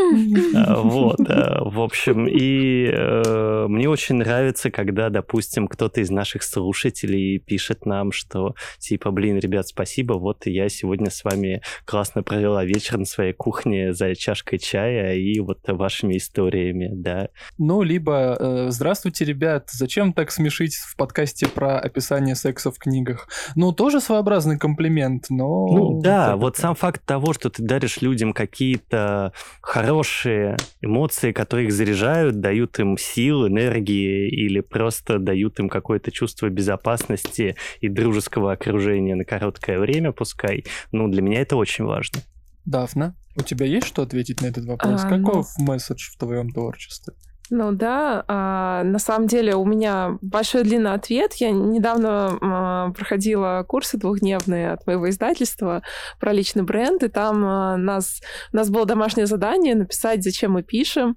[0.54, 7.40] а, вот, в общем, и э, мне очень нравится, когда, допустим, кто-то из наших слушателей
[7.40, 12.96] пишет нам, что типа, блин, ребят, спасибо, вот я сегодня с вами классно провела вечер
[12.96, 17.28] на своей кухне за чашкой чая и вот вашими историями, да.
[17.58, 23.28] Ну, либо э, «Здравствуйте, ребят, зачем так смешить в подкасте про описание секса в книгах?»
[23.56, 25.66] Ну, тоже своеобразный комплимент, но...
[25.66, 31.72] Ну да, вот сам факт того, что ты даришь людям какие-то хорошие эмоции, которые их
[31.72, 39.14] заряжают, дают им сил, энергии или просто дают им какое-то чувство безопасности и дружеского окружения
[39.14, 40.64] на короткое время, пускай.
[40.92, 42.20] Ну, для меня это очень важно.
[42.64, 45.02] Дафна, у тебя есть что ответить на этот вопрос?
[45.04, 47.14] А, ну- Каков месседж в твоем творчестве?
[47.50, 51.34] Ну да, а, на самом деле у меня большой длинный ответ.
[51.34, 55.82] Я недавно а, проходила курсы двухдневные от моего издательства
[56.20, 58.20] про личный бренд, и там а, нас,
[58.52, 61.16] у нас было домашнее задание написать, зачем мы пишем.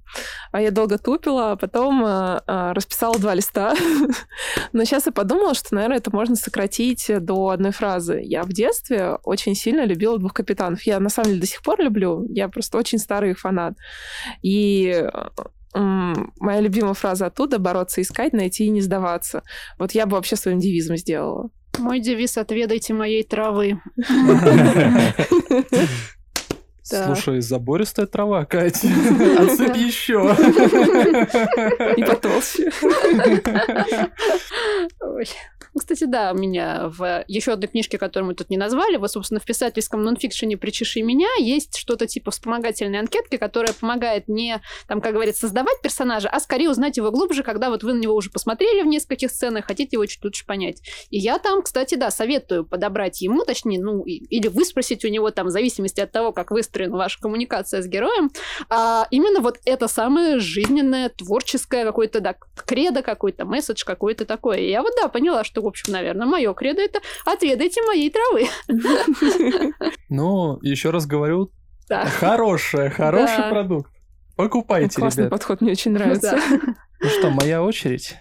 [0.53, 3.75] А я долго тупила, а потом а, а, расписала два листа.
[4.71, 8.21] Но сейчас я подумала, что, наверное, это можно сократить до одной фразы.
[8.23, 10.81] Я в детстве очень сильно любила двух капитанов.
[10.83, 12.25] Я на самом деле до сих пор люблю.
[12.29, 13.73] Я просто очень старый фанат.
[14.41, 15.03] И
[15.73, 19.43] моя любимая фраза оттуда бороться, искать, найти и не сдаваться.
[19.79, 21.49] Вот я бы вообще своим девизом сделала.
[21.77, 23.81] Мой девиз «Отведайте моей травы».
[26.83, 28.87] Слушай, забористая трава, Катя.
[29.39, 30.35] Отсыпь еще.
[31.95, 32.71] И потолще.
[35.73, 39.09] Ну, кстати, да, у меня в еще одной книжке, которую мы тут не назвали, вот,
[39.09, 44.99] собственно, в писательском нонфикшене «Причеши меня» есть что-то типа вспомогательной анкетки, которая помогает не, там,
[44.99, 48.29] как говорится, создавать персонажа, а скорее узнать его глубже, когда вот вы на него уже
[48.29, 50.81] посмотрели в нескольких сценах, хотите его чуть лучше понять.
[51.09, 55.47] И я там, кстати, да, советую подобрать ему, точнее, ну, или выспросить у него там,
[55.47, 58.29] в зависимости от того, как выстроена ваша коммуникация с героем,
[58.69, 64.63] а именно вот это самое жизненное, творческое какое-то, да, кредо какой-то, месседж какой-то такой.
[64.63, 68.47] И я вот, да, поняла, что в общем, наверное, мое кредо это отведайте моей травы.
[70.09, 71.51] Ну, еще раз говорю,
[71.89, 73.91] хорошая, хороший продукт.
[74.35, 75.31] Покупайте, Классный ребят.
[75.31, 76.37] подход, мне очень нравится.
[76.99, 78.15] Ну что, моя очередь.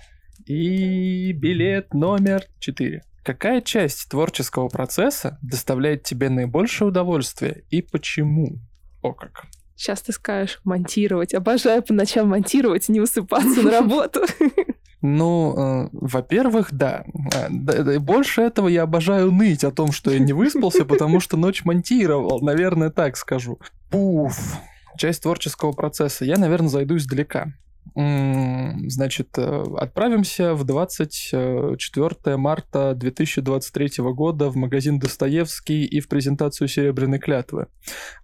[0.46, 3.02] И билет номер четыре.
[3.24, 8.58] Какая часть творческого процесса доставляет тебе наибольшее удовольствие и почему?
[9.02, 9.44] О как.
[9.76, 11.32] Сейчас ты скажешь монтировать.
[11.34, 14.20] Обожаю по ночам монтировать, не усыпаться на работу.
[15.02, 17.04] Ну, э, во-первых, да.
[17.34, 21.64] Э, Больше этого я обожаю ныть о том, что я не выспался, потому что ночь
[21.64, 22.40] монтировал.
[22.40, 23.58] Наверное, так скажу.
[23.90, 24.58] Пуф.
[24.98, 26.24] Часть творческого процесса.
[26.24, 27.52] Я, наверное, зайду издалека.
[27.94, 37.18] Значит, э, отправимся в 24 марта 2023 года в магазин Достоевский и в презентацию «Серебряной
[37.18, 37.66] клятвы».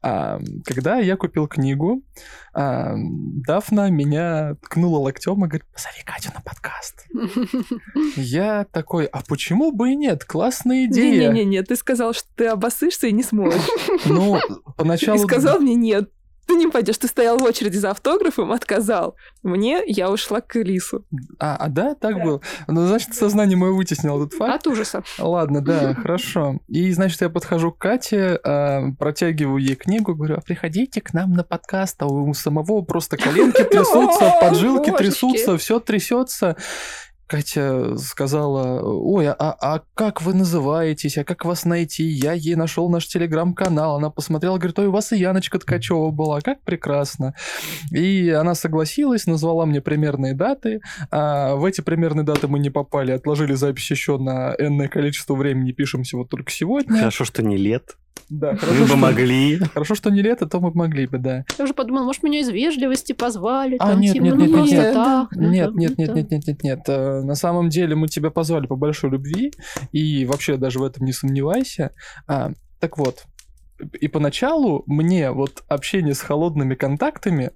[0.02, 2.02] А, Когда я купил книгу,
[2.54, 7.06] а, Дафна меня ткнула локтем и говорит, позови Катю на подкаст.
[8.16, 10.24] Я такой, а почему бы и нет?
[10.24, 11.32] Классная идея.
[11.32, 13.66] Не-не-не, ты сказал, что ты обоссышься и не сможешь.
[14.04, 14.40] Ну, И
[14.76, 15.18] поначалу...
[15.18, 16.10] сказал мне нет.
[16.46, 19.16] Ты не пойдешь, ты стоял в очереди за автографом, отказал.
[19.42, 21.04] Мне я ушла к Лису.
[21.40, 22.40] А, а да, так было?
[22.68, 24.54] Ну, значит, сознание мое вытеснило этот факт.
[24.54, 25.02] От ужаса.
[25.18, 26.60] Ладно, да, хорошо.
[26.68, 31.32] И, значит, я подхожу к Кате, а, протягиваю ей книгу, говорю, а приходите к нам
[31.32, 36.56] на подкаст, а у самого просто коленки трясутся, поджилки трясутся, все трясется.
[37.26, 42.04] Катя сказала, ой, а, а как вы называетесь, а как вас найти?
[42.04, 46.40] Я ей нашел наш телеграм-канал, она посмотрела, говорит, ой, у вас и Яночка Ткачева была,
[46.40, 47.34] как прекрасно.
[47.90, 53.10] И она согласилась, назвала мне примерные даты, а в эти примерные даты мы не попали,
[53.10, 56.98] отложили запись еще на энное количество времени, пишемся вот только сегодня.
[56.98, 57.96] Хорошо, что не лет.
[58.28, 59.58] Да, Мы хорошо, бы что, могли.
[59.58, 61.44] хорошо, что не лето, то мы могли бы, да.
[61.58, 64.70] Я уже подумала, может, меня из вежливости позвали, А, там, нет, типа, нет, ну, нет,
[64.70, 64.94] нет.
[64.94, 65.28] так.
[65.32, 66.14] ну, Нет, нет, нет, да.
[66.14, 66.80] нет, нет, нет, нет.
[66.88, 69.52] Э, На самом деле мы тебя позвали по большой любви,
[69.92, 71.92] и вообще даже в этом не сомневайся.
[72.26, 72.50] А,
[72.80, 73.24] так вот,
[74.00, 77.50] и поначалу мне вот общение с холодными контактами,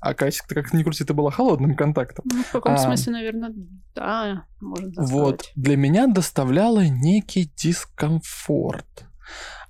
[0.00, 2.78] а Катя, ты как ни крути, ты была холодным контактом, Ну, в каком А.
[2.78, 3.52] смысле, наверное,
[3.94, 5.52] да, можно так вот, сказать.
[5.56, 9.06] для меня доставляло некий дискомфорт.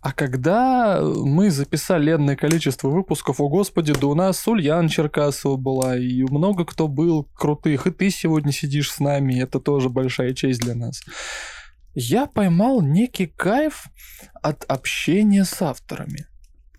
[0.03, 5.97] А когда мы записали энное количество выпусков, о господи, да у нас Ульян Черкасова была,
[5.97, 10.61] и много кто был крутых, и ты сегодня сидишь с нами, это тоже большая честь
[10.61, 11.03] для нас.
[11.95, 13.87] Я поймал некий кайф
[14.43, 16.27] от общения с авторами.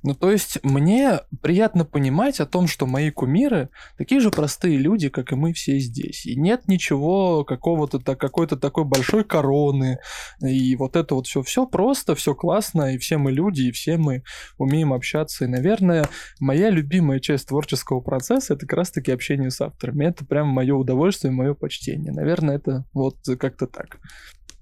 [0.03, 5.07] Ну, то есть, мне приятно понимать о том, что мои кумиры такие же простые люди,
[5.07, 6.25] как и мы все здесь.
[6.25, 9.99] И нет ничего какого-то какой-то такой большой короны.
[10.41, 13.97] И вот это вот все, все просто, все классно, и все мы люди, и все
[13.97, 14.23] мы
[14.57, 15.45] умеем общаться.
[15.45, 20.05] И, наверное, моя любимая часть творческого процесса это как раз-таки общение с авторами.
[20.05, 22.11] Это прям мое удовольствие, мое почтение.
[22.11, 23.99] Наверное, это вот как-то так.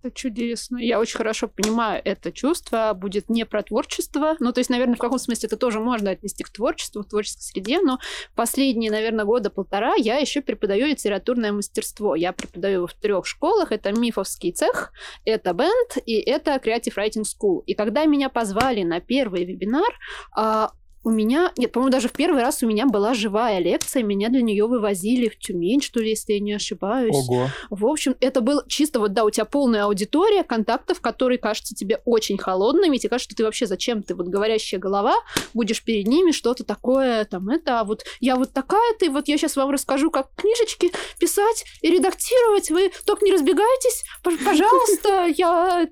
[0.04, 0.78] Это чудесно.
[0.78, 2.94] Я очень хорошо понимаю это чувство.
[2.96, 4.36] Будет не про творчество.
[4.40, 7.42] Ну, то есть, наверное, в каком смысле это тоже можно отнести к творчеству, в творческой
[7.42, 7.80] среде.
[7.82, 8.00] Но
[8.36, 12.16] последние, наверное, года полтора я еще преподаю литературное мастерство.
[12.16, 13.72] Я преподаю в трех школах.
[13.72, 14.92] Это Мифовский цех,
[15.24, 17.62] это Бенд и это Creative Writing School.
[17.68, 20.00] И когда меня позвали на первый вебинар,
[20.36, 20.72] а,
[21.04, 24.42] у меня, нет, по-моему, даже в первый раз у меня была живая лекция, меня для
[24.42, 27.16] нее вывозили в Тюмень, что ли, если я не ошибаюсь.
[27.30, 27.48] Ого.
[27.70, 32.02] В общем, это был чисто вот, да, у тебя полная аудитория контактов, которые кажутся тебе
[32.06, 35.16] очень холодными, тебе кажется, что ты вообще зачем ты, вот говорящая голова,
[35.54, 39.38] будешь перед ними что-то такое, там, это, а вот я вот такая ты, вот я
[39.38, 45.88] сейчас вам расскажу, как книжечки писать и редактировать, вы только не разбегайтесь, пожалуйста, я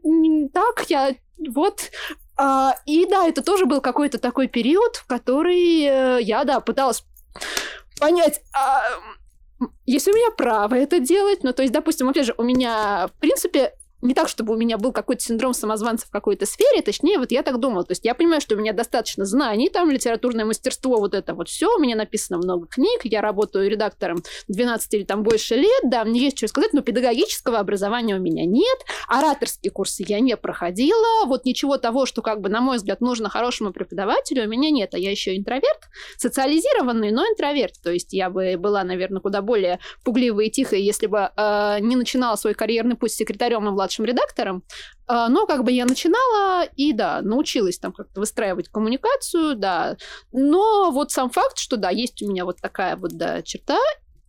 [0.53, 1.15] так, я
[1.47, 1.89] вот,
[2.85, 7.03] и да, это тоже был какой-то такой период, в который э, я, да, пыталась
[7.99, 8.81] понять, а,
[9.85, 13.19] если у меня право это делать, ну, то есть, допустим, опять же, у меня, в
[13.19, 17.31] принципе, не так, чтобы у меня был какой-то синдром самозванца в какой-то сфере, точнее, вот
[17.31, 17.83] я так думала.
[17.83, 21.49] То есть я понимаю, что у меня достаточно знаний, там, литературное мастерство, вот это вот
[21.49, 26.05] все, у меня написано много книг, я работаю редактором 12 или там больше лет, да,
[26.05, 31.25] мне есть что сказать, но педагогического образования у меня нет, ораторские курсы я не проходила,
[31.25, 34.93] вот ничего того, что, как бы, на мой взгляд, нужно хорошему преподавателю, у меня нет,
[34.93, 39.79] а я еще интроверт, социализированный, но интроверт, то есть я бы была, наверное, куда более
[40.03, 44.63] пугливой и тихой, если бы э, не начинала свой карьерный путь секретарем и младшим редактором,
[45.07, 49.97] а, но как бы я начинала и, да, научилась там как-то выстраивать коммуникацию, да.
[50.31, 53.79] Но вот сам факт, что, да, есть у меня вот такая вот, да, черта,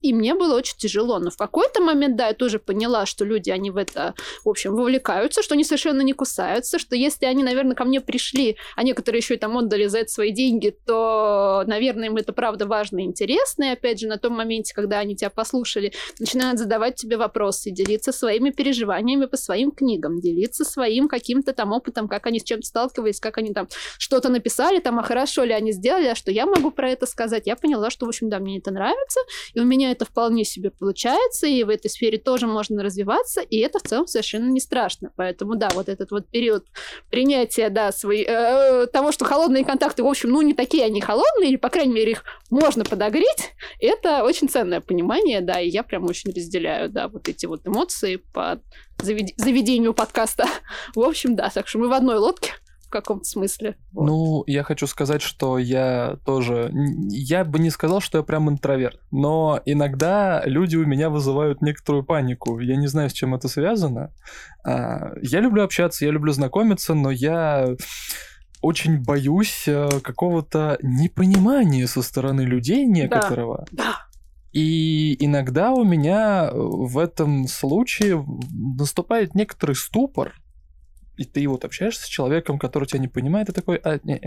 [0.01, 1.18] и мне было очень тяжело.
[1.18, 4.74] Но в какой-то момент, да, я тоже поняла, что люди, они в это, в общем,
[4.74, 9.20] вовлекаются, что они совершенно не кусаются, что если они, наверное, ко мне пришли, а некоторые
[9.20, 13.05] еще и там отдали за это свои деньги, то, наверное, им это правда важно и
[13.05, 13.64] интересно.
[13.64, 18.12] И опять же, на том моменте, когда они тебя послушали, начинают задавать тебе вопросы, делиться
[18.12, 23.20] своими переживаниями по своим книгам, делиться своим каким-то там опытом, как они с чем-то сталкивались,
[23.20, 26.70] как они там что-то написали, там, а хорошо ли они сделали, а что я могу
[26.70, 27.46] про это сказать.
[27.46, 29.20] Я поняла, что, в общем, да, мне это нравится,
[29.55, 33.59] и у меня это вполне себе получается, и в этой сфере тоже можно развиваться, и
[33.59, 35.12] это в целом совершенно не страшно.
[35.16, 36.66] Поэтому, да, вот этот вот период
[37.11, 41.51] принятия, да, свои, э, того, что холодные контакты, в общем, ну, не такие они холодные,
[41.51, 46.05] или, по крайней мере, их можно подогреть, это очень ценное понимание, да, и я прям
[46.05, 48.61] очень разделяю, да, вот эти вот эмоции по
[49.03, 50.47] заведению подкаста.
[50.95, 52.53] В общем, да, так что мы в одной лодке
[52.91, 53.76] в каком-то смысле.
[53.93, 54.07] Вот.
[54.07, 56.72] Ну, я хочу сказать, что я тоже...
[57.09, 62.03] Я бы не сказал, что я прям интроверт, но иногда люди у меня вызывают некоторую
[62.03, 62.59] панику.
[62.59, 64.12] Я не знаю, с чем это связано.
[64.64, 67.76] А, я люблю общаться, я люблю знакомиться, но я
[68.61, 73.66] очень боюсь э, какого-то непонимания со стороны людей некоторого.
[73.70, 73.97] Да, да.
[74.53, 78.26] И иногда у меня в этом случае
[78.76, 80.34] наступает некоторый ступор,
[81.21, 84.18] и ты вот общаешься с человеком, который тебя не понимает, и такой, а, не,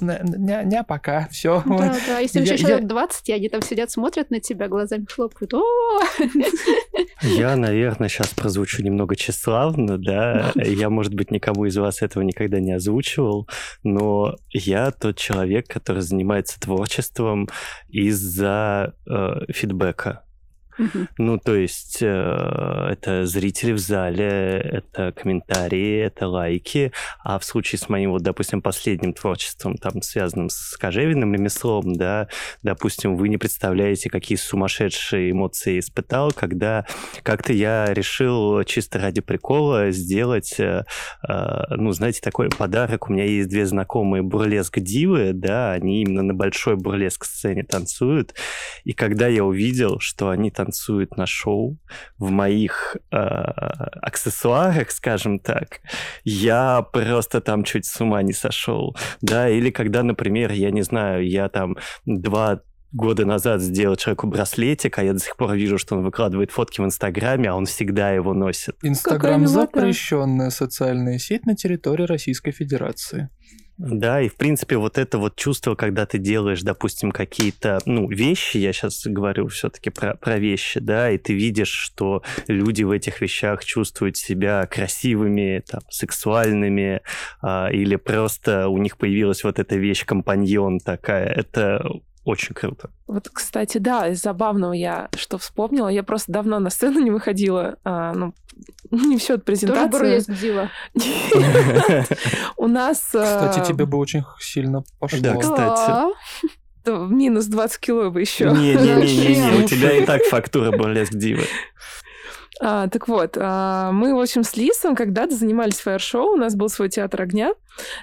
[0.00, 1.60] не, не, не, пока, все.
[1.66, 5.52] Да, да, если еще человек 20, и они там сидят, смотрят на тебя, глазами хлопают,
[7.22, 12.60] Я, наверное, сейчас прозвучу немного тщеславно, да, я, может быть, никому из вас этого никогда
[12.60, 13.48] не озвучивал,
[13.82, 17.48] но я тот человек, который занимается творчеством
[17.88, 20.22] из-за э, фидбэка.
[21.18, 26.92] Ну, то есть э, это зрители в зале, это комментарии, это лайки.
[27.22, 32.28] А в случае с моим, вот, допустим, последним творчеством, там, связанным с кожевенным ремеслом, да,
[32.62, 36.86] допустим, вы не представляете, какие сумасшедшие эмоции испытал, когда
[37.22, 40.84] как-то я решил чисто ради прикола сделать, э,
[41.28, 43.08] э, ну, знаете, такой подарок.
[43.08, 48.34] У меня есть две знакомые бурлеск-дивы, да, они именно на большой бурлеск-сцене танцуют.
[48.84, 51.78] И когда я увидел, что они там танцует на шоу,
[52.18, 55.80] в моих э, аксессуарах, скажем так,
[56.24, 58.96] я просто там чуть с ума не сошел.
[59.20, 62.60] Да, или когда, например, я не знаю, я там два
[62.92, 66.80] года назад сделал человеку браслетик, а я до сих пор вижу, что он выкладывает фотки
[66.80, 68.76] в Инстаграме, а он всегда его носит.
[68.82, 73.28] Инстаграм запрещенная социальная сеть на территории Российской Федерации.
[73.82, 78.58] Да, и в принципе вот это вот чувство, когда ты делаешь, допустим, какие-то, ну, вещи,
[78.58, 83.22] я сейчас говорю все-таки про, про вещи, да, и ты видишь, что люди в этих
[83.22, 87.00] вещах чувствуют себя красивыми, там, сексуальными,
[87.40, 91.82] а, или просто у них появилась вот эта вещь-компаньон такая, это
[92.24, 92.90] очень круто.
[93.06, 95.88] Вот, кстати, да, из забавного я что вспомнила.
[95.88, 97.76] Я просто давно на сцену не выходила.
[97.84, 98.34] А, ну,
[98.90, 100.20] не все от презентации.
[100.20, 100.70] Тоже
[102.56, 102.98] У нас...
[102.98, 105.18] Кстати, тебе бы очень сильно пошло.
[105.20, 106.14] Да, кстати.
[106.86, 108.50] Минус 20 кило бы еще.
[108.50, 111.44] Не-не-не, у тебя и так фактура бурлеск дивы.
[112.62, 116.68] А, так вот, а, мы, в общем, с Лисом когда-то занимались фаер-шоу, у нас был
[116.68, 117.54] свой театр огня.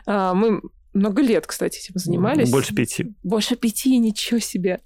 [0.08, 0.62] А, мы
[0.94, 2.50] много лет, кстати, этим занимались.
[2.50, 3.14] Больше пяти.
[3.24, 4.80] Больше пяти, ничего себе.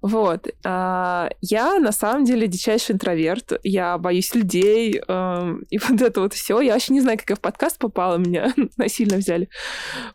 [0.00, 0.48] Вот.
[0.64, 3.52] А, я, на самом деле, дичайший интроверт.
[3.62, 5.00] Я боюсь людей.
[5.06, 6.60] Э, и вот это вот все.
[6.60, 8.16] Я вообще не знаю, как я в подкаст попала.
[8.16, 9.48] Меня насильно взяли.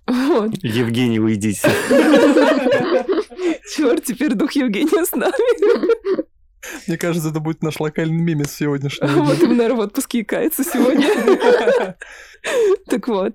[0.05, 0.51] Вот.
[0.61, 1.67] Евгений, уйдите.
[3.75, 6.26] Черт, теперь дух Евгения с нами.
[6.87, 9.07] Мне кажется, это будет наш локальный мемес сегодняшний.
[9.07, 11.07] Вот наверное, в отпуске и кается сегодня.
[12.87, 13.33] Так вот.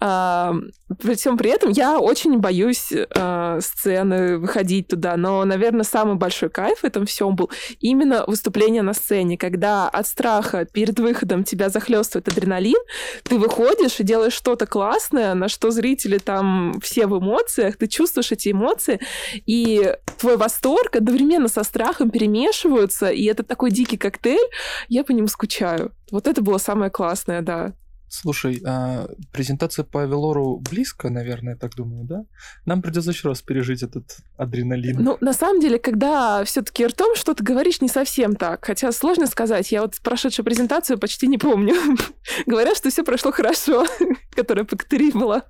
[0.00, 0.54] А,
[1.02, 6.48] при всем при этом я очень боюсь а, сцены, выходить туда, но, наверное, самый большой
[6.48, 7.50] кайф в этом всем был
[7.80, 12.78] именно выступление на сцене, когда от страха перед выходом тебя захлестывает адреналин,
[13.24, 18.32] ты выходишь и делаешь что-то классное, на что зрители там все в эмоциях, ты чувствуешь
[18.32, 19.00] эти эмоции,
[19.46, 22.10] и твой восторг одновременно со страхом
[22.58, 24.50] перемешиваются, и это такой дикий коктейль,
[24.88, 25.92] я по нему скучаю.
[26.10, 27.74] Вот это было самое классное, да.
[28.08, 32.24] Слушай, а презентация по Авелору близко, наверное, я так думаю, да?
[32.64, 35.02] Нам придется еще раз пережить этот адреналин.
[35.02, 38.64] Ну, на самом деле, когда все-таки ртом что-то говоришь, не совсем так.
[38.64, 39.70] Хотя сложно сказать.
[39.72, 41.74] Я вот прошедшую презентацию почти не помню.
[42.46, 43.86] Говорят, что все прошло хорошо,
[44.34, 44.76] которая по
[45.14, 45.42] была.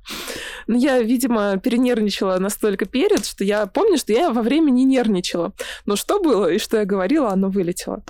[0.67, 5.53] Но я, видимо, перенервничала настолько перед, что я помню, что я во время не нервничала.
[5.87, 8.03] Но что было и что я говорила, оно вылетело.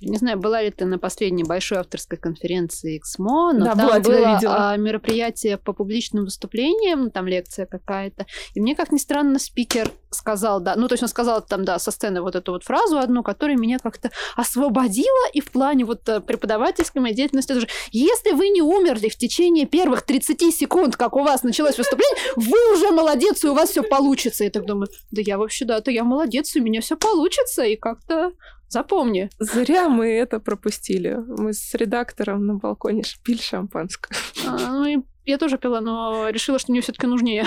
[0.00, 4.00] Не знаю, была ли ты на последней большой авторской конференции XMO, но Да, там была,
[4.00, 4.72] было видела.
[4.72, 8.26] а, мероприятие по публичным выступлениям, там лекция какая-то.
[8.54, 11.78] И мне, как ни странно, спикер сказал, да, ну, то есть он сказал там, да,
[11.78, 16.08] со сцены вот эту вот фразу одну, которая меня как-то освободила, и в плане вот
[16.08, 17.68] э, преподавательской моей деятельности тоже.
[17.92, 22.74] Если вы не умерли в течение первых 30 секунд, как у вас началось выступление, вы
[22.74, 24.44] уже молодец, и у вас все получится.
[24.44, 27.62] Я так думаю, да я вообще, да, то я молодец, и у меня все получится,
[27.62, 28.32] и как-то
[28.70, 29.28] запомни.
[29.38, 31.18] Зря мы это пропустили.
[31.26, 34.16] Мы с редактором на балконе пили шампанское.
[34.46, 37.44] А, ну, и я тоже пила, но решила, что мне все-таки нужнее.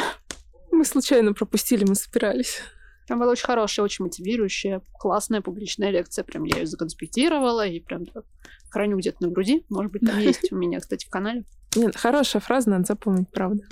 [0.71, 2.61] Мы случайно пропустили, мы собирались.
[3.07, 6.23] Там была очень хорошая, очень мотивирующая, классная публичная лекция.
[6.23, 8.25] Прям я ее законспектировала и прям так
[8.69, 9.65] храню где-то на груди.
[9.69, 11.43] Может быть, там есть у меня, кстати, в канале.
[11.75, 13.63] Нет, хорошая фраза, надо запомнить, правда.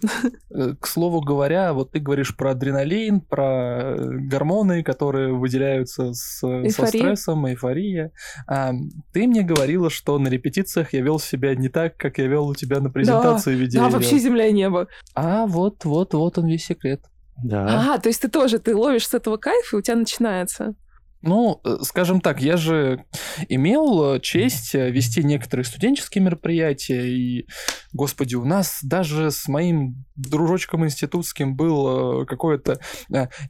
[0.53, 6.39] Э, К слову говоря, вот ты говоришь про адреналин, про э, гормоны, которые выделяются с,
[6.39, 6.87] со Эйфория.
[6.89, 8.11] стрессом, эйфория.
[8.47, 8.71] А,
[9.13, 12.55] ты мне говорила, что на репетициях я вел себя не так, как я вел у
[12.55, 14.87] тебя на презентации в Да, вообще земля и небо.
[15.15, 17.01] А вот, вот, вот он весь секрет.
[17.43, 17.93] Да.
[17.93, 20.75] А, то есть ты тоже, ты ловишь с этого кайф, и у тебя начинается.
[21.21, 23.05] Ну, э, скажем так, я же
[23.47, 27.47] имел э, честь э, вести некоторые студенческие мероприятия, и,
[27.93, 32.79] господи, у нас даже с моим дружочком институтским был э, какое-то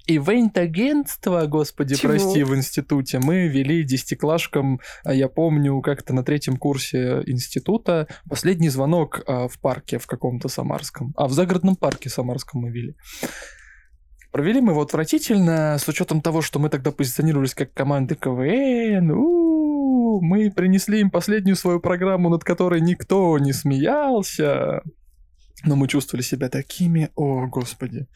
[0.08, 2.14] ивент-агентство, господи, Чего?
[2.14, 3.20] прости, в институте.
[3.20, 9.60] Мы вели десятиклашкам, а я помню, как-то на третьем курсе института последний звонок э, в
[9.60, 11.14] парке в каком-то самарском.
[11.16, 12.96] А, в загородном парке самарском мы вели.
[14.32, 19.12] Провели мы его отвратительно, с учетом того, что мы тогда позиционировались как команда КВН.
[19.12, 24.82] У-у-у, мы принесли им последнюю свою программу, над которой никто не смеялся.
[25.66, 28.08] Но мы чувствовали себя такими, о, господи.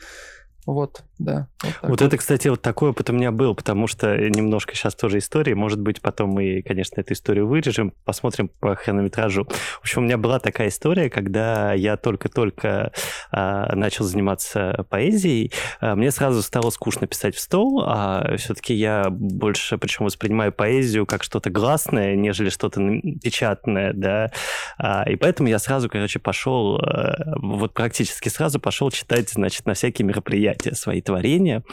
[0.65, 1.47] Вот, да.
[1.61, 4.95] Вот, так Вот это, кстати, вот такой опыт у меня был, потому что немножко сейчас
[4.95, 5.53] тоже истории.
[5.53, 9.45] Может быть, потом мы, конечно, эту историю вырежем, посмотрим по хронометражу.
[9.45, 12.91] В общем, у меня была такая история, когда я только-только
[13.31, 15.51] а, начал заниматься поэзией,
[15.81, 21.05] а, мне сразу стало скучно писать в стол, а все-таки я больше, причем воспринимаю поэзию
[21.05, 22.81] как что-то гласное, нежели что-то
[23.21, 24.31] печатное, да,
[24.77, 29.75] А, и поэтому я сразу, короче, пошел, э, вот практически сразу пошел читать, значит, на
[29.75, 31.63] всякие мероприятия свои творения,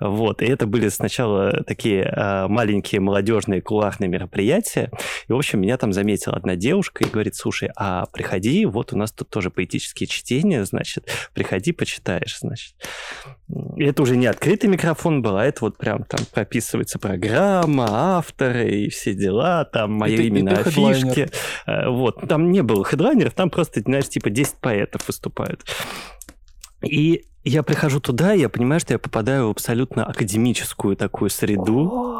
[0.00, 4.90] вот, и это были сначала такие э, маленькие молодежные кулуарные мероприятия,
[5.28, 8.96] и, в общем, меня там заметила одна девушка и говорит, слушай, а приходи, вот у
[8.98, 12.74] нас тут тоже поэтические чтения, значит, приходи, почитаешь, значит.
[13.76, 18.68] И это уже не открытый микрофон был, а это вот прям там прописывается программа, авторы
[18.70, 21.04] и все дела, там мое ты- и имя на ты хедлайнер.
[21.06, 21.30] афишке.
[21.66, 25.64] Э, Вот, там не было хедлайнеров, там просто, знаешь, типа 10 поэтов выступают.
[26.84, 32.16] И я прихожу туда, и я понимаю, что я попадаю в абсолютно академическую такую среду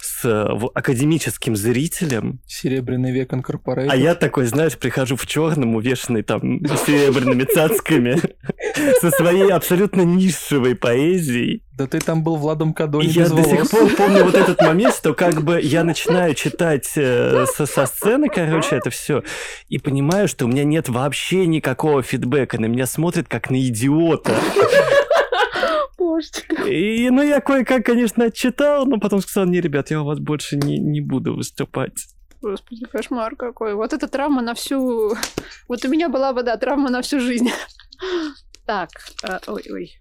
[0.00, 2.40] с э, академическим зрителем.
[2.46, 3.92] Серебряный век инкорпорейтед.
[3.92, 8.20] А я такой, знаешь, прихожу в черном, увешанный там серебряными цацками,
[9.00, 11.62] со своей абсолютно нишевой поэзией.
[11.76, 15.12] Да ты там был Владом Кадони я до сих пор помню вот этот момент, что
[15.12, 19.22] как бы я начинаю читать э, со, со сцены, короче, это все,
[19.68, 24.34] и понимаю, что у меня нет вообще никакого фидбэка, на меня смотрят как на идиота.
[26.66, 30.56] И, ну, я кое-как, конечно, отчитал, но потом сказал, не, ребят, я у вас больше
[30.56, 32.06] не, не буду выступать.
[32.42, 33.74] Господи, кошмар какой.
[33.74, 35.14] Вот эта травма на всю...
[35.68, 37.50] Вот у меня была бы, да, травма на всю жизнь.
[38.66, 38.90] Так,
[39.22, 39.92] э, ой-ой.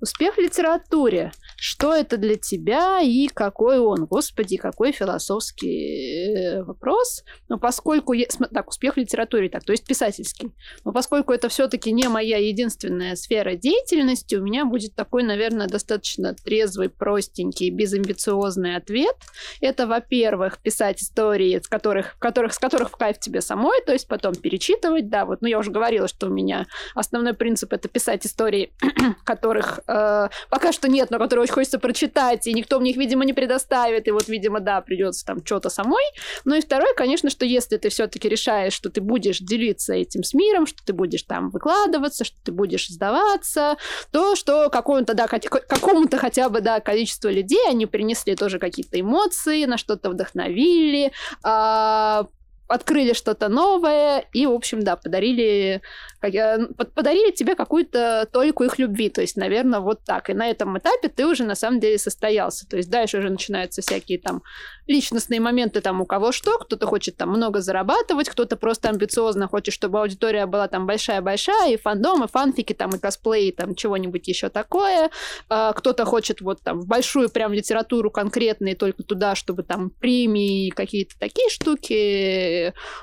[0.00, 1.32] Успех в литературе.
[1.56, 4.06] Что это для тебя и какой он?
[4.06, 7.24] Господи, какой философский э, вопрос.
[7.48, 8.12] Но поскольку...
[8.12, 8.26] Я...
[8.52, 10.52] Так, успех в литературе, так, то есть писательский.
[10.84, 16.34] Но поскольку это все-таки не моя единственная сфера деятельности, у меня будет такой, наверное, достаточно
[16.34, 19.16] трезвый, простенький, безамбициозный ответ.
[19.60, 24.08] Это, во-первых, писать истории, с которых, которых, с которых в кайф тебе самой, то есть
[24.08, 28.26] потом перечитывать, да, вот, ну, я уже говорила, что у меня основной принцип— это писать
[28.26, 28.72] истории,
[29.24, 32.96] которых которых э, пока что нет, но которые очень хочется прочитать, и никто мне их,
[32.96, 36.04] видимо, не предоставит, и вот, видимо, да, придется там что-то самой.
[36.44, 40.34] Ну и второе, конечно, что если ты все-таки решаешь, что ты будешь делиться этим с
[40.34, 43.76] миром, что ты будешь там выкладываться, что ты будешь сдаваться,
[44.10, 49.64] то что какому-то, да, какому-то хотя бы, да, количеству людей они принесли тоже какие-то эмоции,
[49.64, 51.12] на что-то вдохновили,
[51.44, 52.24] э,
[52.66, 55.82] открыли что-то новое и, в общем, да, подарили,
[56.20, 59.10] подарили тебе какую-то только их любви.
[59.10, 60.30] То есть, наверное, вот так.
[60.30, 62.66] И на этом этапе ты уже на самом деле состоялся.
[62.68, 64.42] То есть дальше уже начинаются всякие там
[64.86, 66.58] личностные моменты там у кого что.
[66.58, 71.76] Кто-то хочет там много зарабатывать, кто-то просто амбициозно хочет, чтобы аудитория была там большая-большая, и
[71.76, 75.10] фандом, и фанфики, там, и косплей, там, чего-нибудь еще такое.
[75.48, 80.70] А, кто-то хочет вот там в большую прям литературу конкретные только туда, чтобы там премии,
[80.70, 82.53] какие-то такие штуки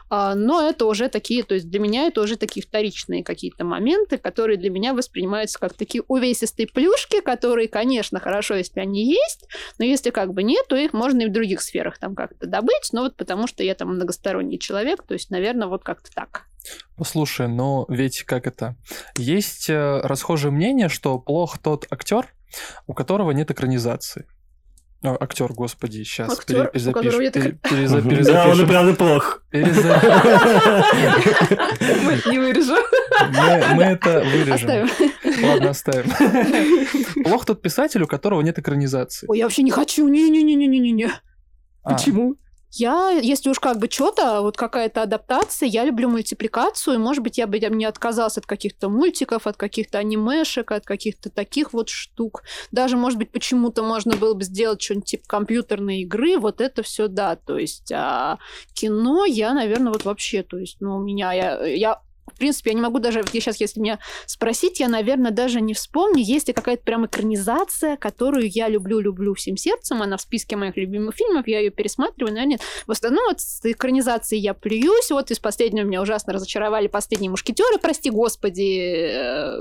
[0.10, 4.18] а, но это уже такие, то есть для меня это уже такие вторичные какие-то моменты,
[4.18, 9.48] которые для меня воспринимаются как такие увесистые плюшки, которые, конечно, хорошо, если они есть,
[9.80, 12.90] но если как бы нет, то их можно и в других сферах там как-то добыть,
[12.92, 16.46] но вот потому что я там многосторонний человек, то есть, наверное, вот как-то так.
[16.96, 18.76] Послушай, но ведь как это?
[19.18, 22.28] Есть э, расхожее мнение, что плох тот актер,
[22.88, 24.28] у которого нет экранизации.
[25.04, 27.22] А, актер, господи, сейчас актер, перезапишем.
[27.22, 27.60] Я так...
[27.62, 28.24] перезапишем.
[28.24, 29.42] Да, он и правда плох.
[29.52, 29.62] Мы
[32.32, 32.78] не вырежем.
[33.76, 34.90] Мы это вырежем.
[35.44, 37.24] Ладно, оставим.
[37.24, 39.26] Плох тот писатель, у которого нет экранизации.
[39.28, 40.08] Ой, я вообще не хочу.
[40.08, 41.10] Не-не-не-не-не-не.
[41.84, 41.94] А.
[41.94, 42.36] Почему?
[42.72, 47.38] Я, если уж как бы что-то, вот какая-то адаптация, я люблю мультипликацию, и, может быть,
[47.38, 52.44] я бы не отказалась от каких-то мультиков, от каких-то анимешек, от каких-то таких вот штук.
[52.72, 57.08] Даже, может быть, почему-то можно было бы сделать что-нибудь типа компьютерной игры, вот это все
[57.08, 57.36] да.
[57.36, 58.40] То есть а
[58.74, 62.76] кино я, наверное, вот вообще, то есть, ну, у меня, я, я в принципе, я
[62.76, 66.54] не могу даже, вот сейчас, если меня спросить, я, наверное, даже не вспомню, есть ли
[66.54, 71.60] какая-то прям экранизация, которую я люблю-люблю всем сердцем, она в списке моих любимых фильмов, я
[71.60, 72.62] ее пересматриваю, наверное, нет.
[72.88, 77.78] В основном вот с экранизацией я плююсь, вот из последнего меня ужасно разочаровали «Последние мушкетеры»,
[77.80, 79.60] прости господи, э,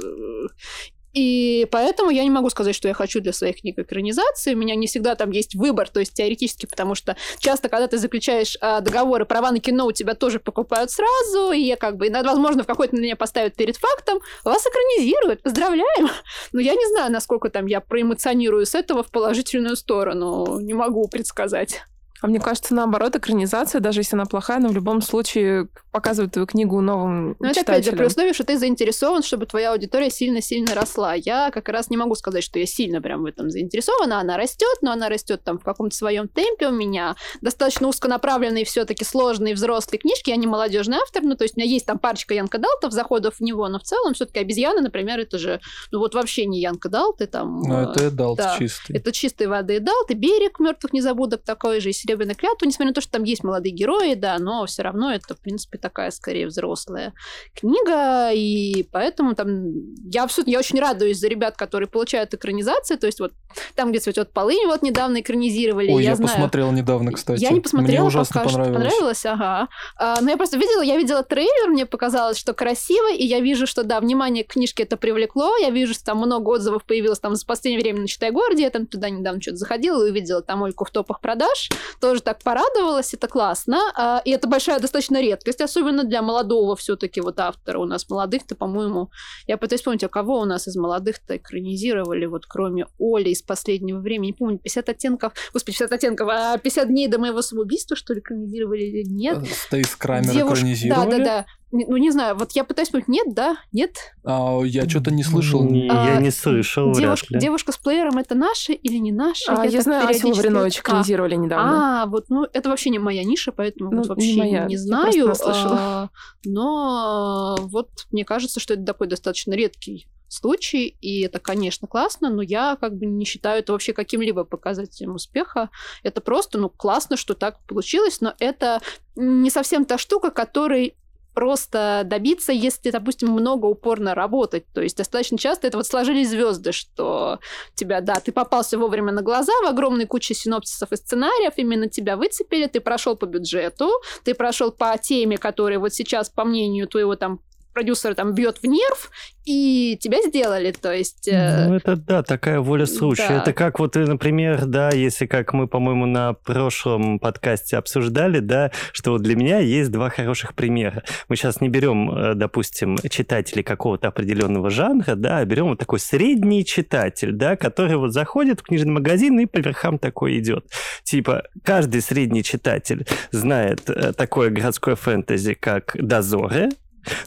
[1.13, 4.55] и поэтому я не могу сказать, что я хочу для своих книг экранизации.
[4.55, 7.99] У меня не всегда там есть выбор, то есть теоретически, потому что часто, когда ты
[7.99, 12.11] заключаешь а, договоры, права на кино у тебя тоже покупают сразу, и я как бы,
[12.11, 16.09] возможно, в какой-то меня поставят перед фактом, вас экранизируют, поздравляем.
[16.53, 21.09] Но я не знаю, насколько там я проэмоционирую с этого в положительную сторону, не могу
[21.09, 21.83] предсказать.
[22.23, 26.47] А мне кажется, наоборот, экранизация, даже если она плохая, но в любом случае показывает твою
[26.47, 30.75] книгу новым ну, это опять же при условии, что ты заинтересован, чтобы твоя аудитория сильно-сильно
[30.75, 31.15] росла.
[31.15, 34.21] Я как раз не могу сказать, что я сильно прям в этом заинтересована.
[34.21, 36.69] Она растет, но она растет там в каком-то своем темпе.
[36.69, 40.31] У меня достаточно узконаправленные все-таки сложные взрослые книжки.
[40.31, 43.37] Я не молодежный автор, ну то есть у меня есть там парочка Янка Далтов, заходов
[43.37, 45.61] в него, но в целом все-таки обезьяны, например, это же,
[45.91, 47.63] ну вот вообще не Янка Далт, это там...
[47.63, 48.97] Ну это Далт да, чистый.
[48.97, 52.95] Это чистой воды Далт, и Берег мертвых незабудок такой же, и Серебряная клятва, несмотря на
[52.95, 56.49] то, что там есть молодые герои, да, но все равно это, в принципе, такая скорее
[56.49, 57.13] взрослая
[57.55, 59.73] книга, и поэтому там
[60.11, 63.33] я, я очень радуюсь за ребят, которые получают экранизации, то есть вот
[63.77, 65.93] там, где цветет полынь, вот недавно экранизировали.
[65.93, 66.33] Ой, я, я знаю...
[66.33, 67.41] посмотрел недавно, кстати.
[67.41, 68.83] Я не посмотрела, мне ужасно пока понравилось.
[68.83, 69.69] Что понравилось, ага.
[69.97, 73.67] А, но я просто видела, я видела трейлер, мне показалось, что красиво, и я вижу,
[73.67, 77.37] что да, внимание к книжке это привлекло, я вижу, что там много отзывов появилось там
[77.37, 80.63] за последнее время на Читай городе, я там туда недавно что-то заходила и увидела там
[80.63, 81.69] Ольку в топах продаж,
[82.01, 87.21] тоже так порадовалась, это классно, а, и это большая достаточно редкость, особенно для молодого все-таки
[87.21, 87.79] вот автора.
[87.79, 89.11] У нас молодых-то, по-моему,
[89.47, 94.01] я пытаюсь вспомнить, а кого у нас из молодых-то экранизировали, вот кроме Оли из последнего
[94.01, 98.15] времени, не помню, 50 оттенков, господи, 50 оттенков, а 50 дней до моего самоубийства, что
[98.15, 99.39] ли, экранизировали или нет?
[99.67, 100.59] Стейс Крамер Девуш...
[100.59, 101.11] экранизировали?
[101.11, 103.97] Да, да, да ну не знаю, вот я пытаюсь понять, нет, да, нет?
[104.25, 105.65] А, я что-то не слышал.
[105.65, 109.53] Не, а, я не слышал, девушка, девушка с плеером это наша или не наша?
[109.53, 112.03] А, я, я знаю, Асилу Варинович экранизировали а, недавно.
[112.03, 114.65] А, вот, ну это вообще не моя ниша, поэтому ну, вот вообще не, моя.
[114.65, 115.13] не знаю.
[115.13, 116.09] Я а,
[116.45, 122.41] но вот мне кажется, что это такой достаточно редкий случай, и это, конечно, классно, но
[122.43, 125.71] я как бы не считаю это вообще каким-либо показателем успеха.
[126.03, 128.81] Это просто, ну, классно, что так получилось, но это
[129.17, 130.95] не совсем та штука, которой
[131.41, 134.67] просто добиться, если, допустим, много упорно работать.
[134.75, 137.39] То есть достаточно часто это вот сложились звезды, что
[137.75, 142.19] тебя, да, ты попался вовремя на глаза в огромной куче синопсисов и сценариев, именно тебя
[142.19, 143.89] выцепили, ты прошел по бюджету,
[144.23, 147.41] ты прошел по теме, которая вот сейчас, по мнению твоего там
[147.73, 149.11] продюсер там бьет в нерв,
[149.45, 151.27] и тебя сделали, то есть...
[151.27, 151.67] Э...
[151.69, 153.29] Ну, это, да, такая воля случая.
[153.29, 153.43] Да.
[153.43, 159.13] Это как вот, например, да, если как мы, по-моему, на прошлом подкасте обсуждали, да, что
[159.13, 161.03] вот для меня есть два хороших примера.
[161.29, 166.01] Мы сейчас не берем, э, допустим, читателей какого-то определенного жанра, да, а берем вот такой
[166.01, 170.67] средний читатель, да, который вот заходит в книжный магазин и по верхам такой идет.
[171.03, 176.69] Типа, каждый средний читатель знает э, такое городское фэнтези, как «Дозоры»,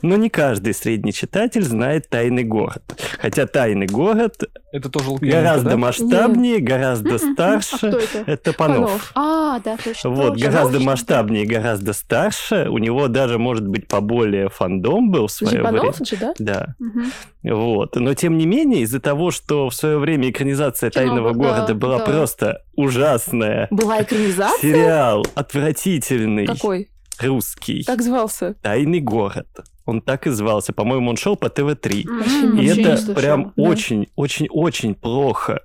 [0.01, 2.83] но не каждый средний читатель знает «Тайный город».
[3.19, 4.43] Хотя «Тайный город»
[4.73, 5.77] это тоже Лукьяненко, гораздо да?
[5.77, 6.63] масштабнее, Нет.
[6.63, 7.77] гораздо старше.
[7.83, 8.23] А это?
[8.25, 9.11] это Панов.
[9.13, 10.09] А, да, точно.
[10.09, 10.45] Вот, тоже.
[10.45, 12.67] гораздо масштабнее, гораздо старше.
[12.71, 16.05] У него даже, может быть, поболее фандом был в свое Панов время.
[16.05, 16.33] же, да?
[16.39, 16.75] Да.
[16.79, 17.55] Угу.
[17.55, 17.95] Вот.
[17.97, 21.75] Но, тем не менее, из-за того, что в свое время экранизация Кино, «Тайного да, города»
[21.75, 22.05] была да.
[22.05, 23.67] просто ужасная.
[23.69, 24.59] Была экранизация?
[24.59, 26.47] Сериал отвратительный.
[26.47, 26.89] Какой?
[27.19, 27.83] Русский.
[27.83, 28.55] Так звался?
[28.61, 29.47] «Тайный город».
[29.85, 30.71] Он так и звался.
[30.71, 32.03] По-моему, он шел по ТВ-3.
[32.05, 32.61] Mm-hmm.
[32.61, 34.99] И это прям очень-очень-очень да.
[34.99, 35.61] плохо.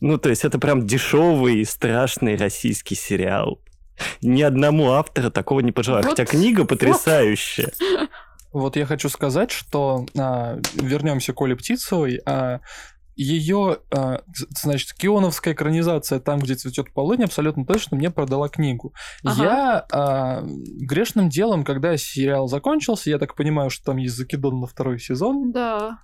[0.00, 3.60] Ну, то есть это прям дешевый, страшный российский сериал.
[4.22, 6.04] Ни одному автору такого не пожелаю.
[6.04, 6.10] Вот.
[6.10, 7.70] Хотя книга потрясающая.
[8.52, 12.20] Вот я хочу сказать, что а, вернемся к Оле Птицевой.
[12.24, 12.60] А,
[13.16, 14.22] ее, а,
[14.62, 18.92] значит, кионовская экранизация «Там, где цветет полынь» абсолютно точно мне продала книгу.
[19.24, 19.42] Ага.
[19.42, 24.66] Я а, грешным делом, когда сериал закончился, я так понимаю, что там есть закидон на
[24.66, 25.52] второй сезон.
[25.52, 25.98] Да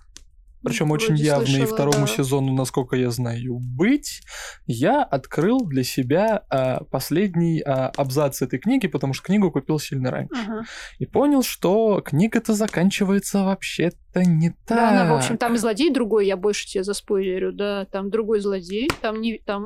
[0.63, 2.07] причем очень явно слышала, и второму да.
[2.07, 4.21] сезону, насколько я знаю, быть,
[4.65, 10.11] я открыл для себя а, последний а, абзац этой книги, потому что книгу купил сильно
[10.11, 10.41] раньше.
[10.41, 10.63] Ага.
[10.99, 14.77] И понял, что книга-то заканчивается вообще-то не так.
[14.77, 18.39] Да, она, в общем, там и злодей другой, я больше тебе заспойлерю, да, там другой
[18.39, 19.65] злодей, там не, там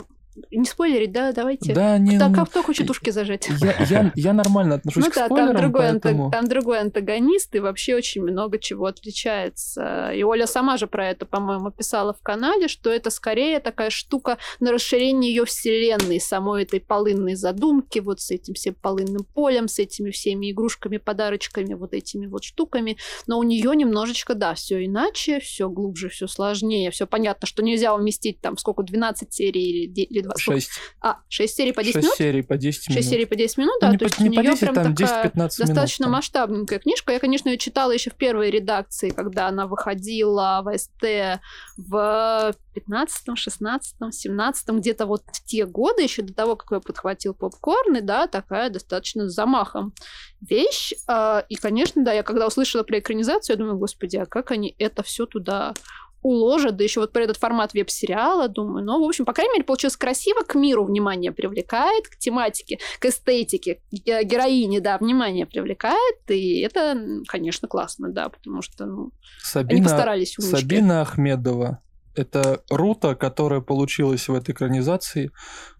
[0.51, 1.73] не спойлерить, да, давайте.
[1.73, 2.17] Да, не...
[2.17, 3.47] Кто, кто хочет ушки зажать?
[3.61, 6.31] Я, я, я нормально отношусь ну, к да, спойлерам, там другой, поэтому...
[6.31, 10.11] там другой антагонист, и вообще очень много чего отличается.
[10.13, 14.37] И Оля сама же про это, по-моему, писала в канале, что это скорее такая штука
[14.59, 19.79] на расширение ее вселенной, самой этой полынной задумки, вот с этим всем полынным полем, с
[19.79, 22.97] этими всеми игрушками, подарочками, вот этими вот штуками.
[23.27, 27.95] Но у нее немножечко, да, все иначе, все глубже, все сложнее, все понятно, что нельзя
[27.95, 30.43] уместить там сколько, 12 серий или 20.
[30.43, 30.71] Шесть.
[31.01, 32.05] А, шесть серий по 10 минут?
[32.09, 32.97] Шесть серий по 10 минут.
[32.97, 33.91] Шесть серий по 10 минут, да.
[33.91, 37.13] Ну, то по, есть у нее 10, прям там такая 10-15 достаточно минут, масштабненькая книжка.
[37.13, 41.39] Я, конечно, ее читала еще в первой редакции, когда она выходила в СТ
[41.77, 47.33] в 15 16 17 где-то вот в те годы, еще до того, как я подхватил
[47.33, 49.93] попкорн, и да, такая достаточно с замахом
[50.41, 50.93] вещь.
[51.07, 54.75] А, и, конечно, да, я когда услышала про экранизацию, я думаю, господи, а как они
[54.77, 55.73] это все туда
[56.25, 58.83] уложат, да еще вот про этот формат веб-сериала, думаю.
[58.83, 63.05] Ну, в общем, по крайней мере, получилось красиво, к миру внимание привлекает, к тематике, к
[63.05, 69.11] эстетике, к героине, да, внимание привлекает, и это, конечно, классно, да, потому что, ну,
[69.43, 70.61] Сабина, они постарались умнички.
[70.61, 71.81] Сабина Ахмедова
[72.15, 75.31] это Рута, которая получилась в этой экранизации.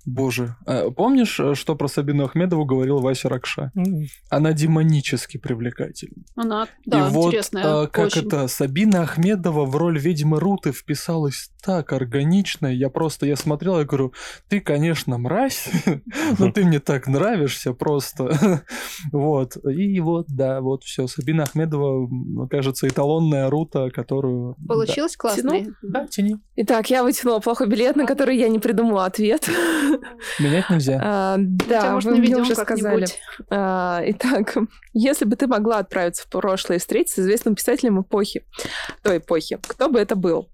[0.05, 3.71] Боже, а помнишь, э, что про Сабину Ахмедову говорил Вася Ракша?
[3.75, 4.05] Mm.
[4.29, 6.23] Она демонически привлекательна.
[6.35, 7.87] Она, да, И вот интересная.
[7.87, 8.27] как очень.
[8.27, 12.67] это, Сабина Ахмедова в роль ведьмы Руты вписалась так органично.
[12.67, 14.13] Я просто, я смотрел, я говорю,
[14.47, 15.69] ты, конечно, мразь,
[16.39, 18.61] но ты мне так нравишься просто.
[19.11, 19.57] Вот.
[19.65, 21.07] И вот, да, вот все.
[21.07, 22.09] Сабина Ахмедова,
[22.47, 24.55] кажется, эталонная Рута, которую...
[24.67, 25.53] Получилось классно.
[25.81, 26.37] Да, тяни.
[26.55, 29.49] Итак, я вытянула плохой билет, на который я не придумала ответ.
[30.39, 30.99] Менять нельзя.
[31.03, 33.07] А, да, вы мне уже сказали.
[33.49, 34.55] А, итак,
[34.93, 38.45] если бы ты могла отправиться в прошлое и встретиться с известным писателем эпохи,
[39.01, 40.49] той эпохи, кто бы это был?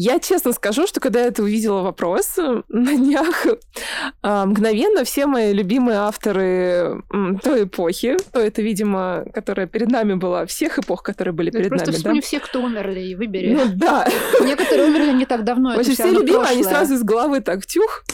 [0.00, 3.46] Я честно скажу, что когда я это увидела вопрос э, на днях,
[4.22, 7.02] а, мгновенно все мои любимые авторы
[7.42, 11.86] той эпохи, то это, видимо, которая перед нами была, всех эпох, которые были перед просто
[11.86, 11.94] нами.
[11.94, 12.26] Просто вспомни да?
[12.26, 13.52] всех, кто умерли, и выбери.
[13.52, 14.06] Ну да.
[14.40, 15.74] Некоторые умерли не так давно.
[15.74, 18.04] Вообще все любимые, они сразу из головы так тюх.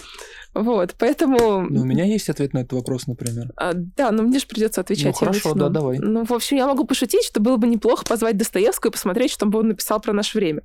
[0.55, 1.62] Вот, поэтому...
[1.68, 3.52] Ну, у меня есть ответ на этот вопрос, например.
[3.57, 5.07] А, да, но мне же придется отвечать.
[5.07, 5.98] Ну, хорошо, да, давай.
[5.98, 9.46] Ну, в общем, я могу пошутить, что было бы неплохо позвать Достоевского и посмотреть, что
[9.46, 10.62] он написал про наше время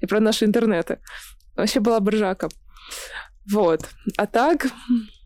[0.00, 0.98] и про наши интернеты.
[1.56, 2.48] Вообще была бы ржака.
[3.50, 3.88] Вот.
[4.16, 4.68] А так...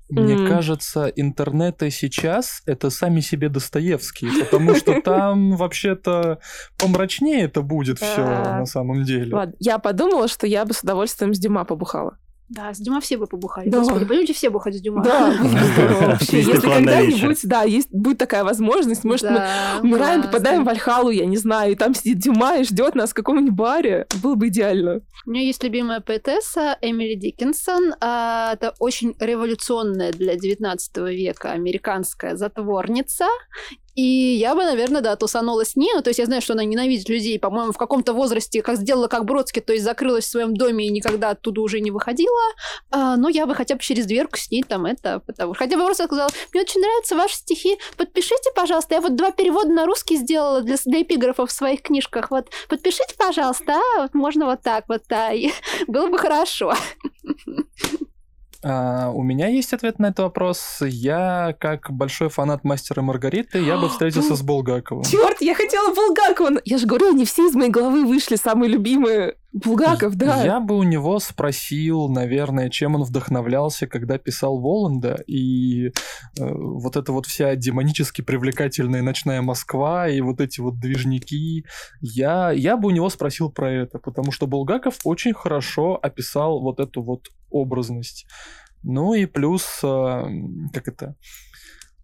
[0.09, 0.49] Мне mm.
[0.49, 6.39] кажется, интернеты сейчас это сами себе Достоевские, потому что там вообще-то
[6.79, 9.35] помрачнее это будет все на самом деле.
[9.35, 12.19] Ладно, я подумала, что я бы с удовольствием с Дюма побухала.
[12.49, 13.69] Да, с Дюма все бы побухали.
[13.69, 13.79] Да.
[13.79, 15.03] Господи, будете все бухать с Дюма.
[15.03, 15.29] Да,
[16.21, 19.45] Если когда-нибудь, да, есть, будет такая возможность, может, мы
[19.83, 23.15] умираем, попадаем в Альхалу, я не знаю, и там сидит Дюма и ждет нас в
[23.15, 24.07] каком-нибудь баре.
[24.23, 25.01] Было бы идеально.
[25.27, 27.95] У меня есть любимая поэтесса Эмили Диккенсон.
[28.01, 33.27] А, Это очень революционная для 19 века американская затворница.
[33.97, 35.91] И я бы, наверное, да, тусанула с ней.
[35.95, 37.39] Ну, то есть я знаю, что она ненавидит людей.
[37.39, 40.91] По-моему, в каком-то возрасте, как сделала как Бродский, то есть закрылась в своем доме и
[40.91, 42.41] никогда оттуда уже не выходила.
[42.91, 45.21] А, но я бы хотя бы через дверку с ней там это...
[45.21, 45.55] Потому...
[45.55, 48.97] Хотя бы просто сказала, мне очень нравятся ваши стихи, подпишите, пожалуйста.
[48.97, 52.31] Я вот два перевода на русский сделала для, для эпиграфов в своих книжках.
[52.31, 54.03] Вот подпишите, пожалуйста, а?
[54.03, 55.05] Вот можно вот так вот.
[55.33, 55.51] И
[55.87, 56.75] было бы хорошо.
[58.69, 60.79] А, у меня есть ответ на этот вопрос.
[60.81, 65.05] Я, как большой фанат Мастера Маргариты, я бы встретился с Булгаковым.
[65.05, 66.61] Черт, я хотела Булгакова.
[66.65, 69.37] Я же говорю, они все из моей головы вышли, самые любимые.
[69.65, 70.45] Булгаков, да.
[70.45, 75.91] Я бы у него спросил, наверное, чем он вдохновлялся, когда писал Воланда, и э,
[76.39, 81.65] вот эта вот вся демонически привлекательная ночная Москва, и вот эти вот движники.
[82.01, 86.79] Я, я бы у него спросил про это, потому что Булгаков очень хорошо описал вот
[86.79, 88.27] эту вот образность.
[88.83, 90.23] Ну и плюс, э,
[90.75, 91.17] как это...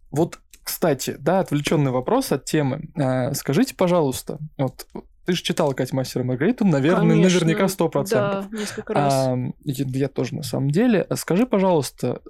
[0.09, 2.89] Вот, кстати, да, отвлеченный вопрос от темы.
[2.95, 4.87] Э, скажите, пожалуйста, вот
[5.25, 7.39] ты же читала Кать Мастера Маргариту, наверное, Конечно.
[7.39, 8.49] наверняка сто процентов.
[8.49, 9.13] Да, несколько раз.
[9.13, 11.05] А, я, я тоже на самом деле.
[11.09, 12.21] А Скажи, пожалуйста,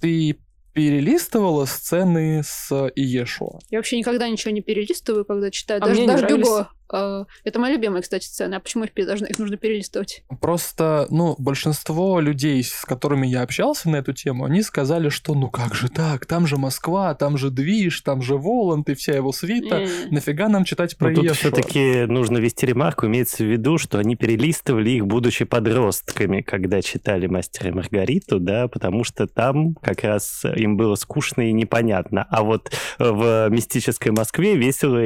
[0.00, 0.38] ты
[0.72, 3.58] перелистывала сцены с Иешуа?
[3.70, 5.82] Я вообще никогда ничего не перелистываю, когда читаю.
[5.82, 6.46] А даже даже нравились.
[6.46, 6.68] Дюго.
[6.92, 8.56] Э, Это моя любимая, кстати, сцена.
[8.56, 10.24] А почему их, должны, их нужно перелистывать?
[10.40, 15.50] Просто, ну, большинство людей, с которыми я общался на эту тему, они сказали, что ну
[15.50, 19.32] как же так, там же Москва, там же Движ, там же Воланд и вся его
[19.32, 19.76] свита.
[19.82, 19.88] Э.
[20.10, 24.16] Нафига нам читать про Но тут все-таки нужно вести ремарку, имеется в виду, что они
[24.16, 30.44] перелистывали их, будучи подростками, когда читали «Мастера и Маргариту», да, потому что там как раз
[30.56, 32.26] им было скучно и непонятно.
[32.30, 35.00] А вот в «Мистической Москве» весело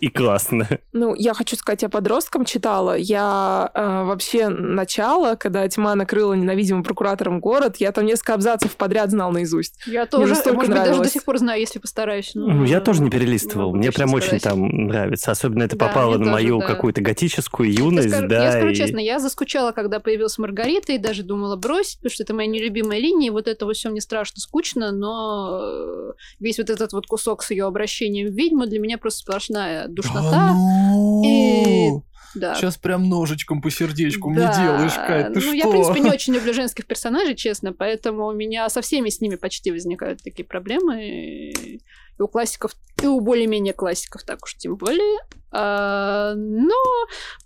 [0.00, 0.68] и классно.
[0.92, 2.96] Ну, я хочу сказать, я подростком читала.
[2.96, 9.10] Я э, вообще начало, когда тьма накрыла ненавидимым прокуратором город, я там несколько абзацев подряд
[9.10, 9.80] знал наизусть.
[9.86, 11.12] Я тоже, настолько может быть, даже до нравилось.
[11.12, 12.32] сих пор знаю, если постараюсь.
[12.34, 13.66] но- Ну, я тоже не перелистывал.
[13.66, 14.42] могу Мне прям очень сказать.
[14.44, 15.30] там нравится.
[15.30, 16.66] Особенно это Да, попало мне на тоже, мою да.
[16.66, 18.44] какую-то готическую Я юность, скажу, да.
[18.44, 22.22] я скажу и- честно, я заскучала, когда появилась Маргарита, и даже думала бросить, потому что
[22.22, 26.70] это моя нелюбимая линия, и вот это все мне страшно скучно, но э, весь вот
[26.70, 30.30] этот вот кусок с ее обращением в ведьму для меня просто сплошная душнота.
[30.30, 31.22] Да ну!
[31.24, 31.90] И-
[32.34, 32.56] Да.
[32.56, 34.48] Сейчас прям ножичком по сердечку Да.
[34.48, 35.52] мне делаешь, Кать, ты ну, что?
[35.52, 39.20] я, в принципе, не очень люблю женских персонажей, честно, поэтому у меня со всеми с
[39.20, 41.04] ними почти возникают такие проблемы.
[41.06, 41.80] И
[42.16, 42.72] и у классиков,
[43.02, 45.18] и у более-менее классиков так уж тем более.
[45.56, 46.74] А, но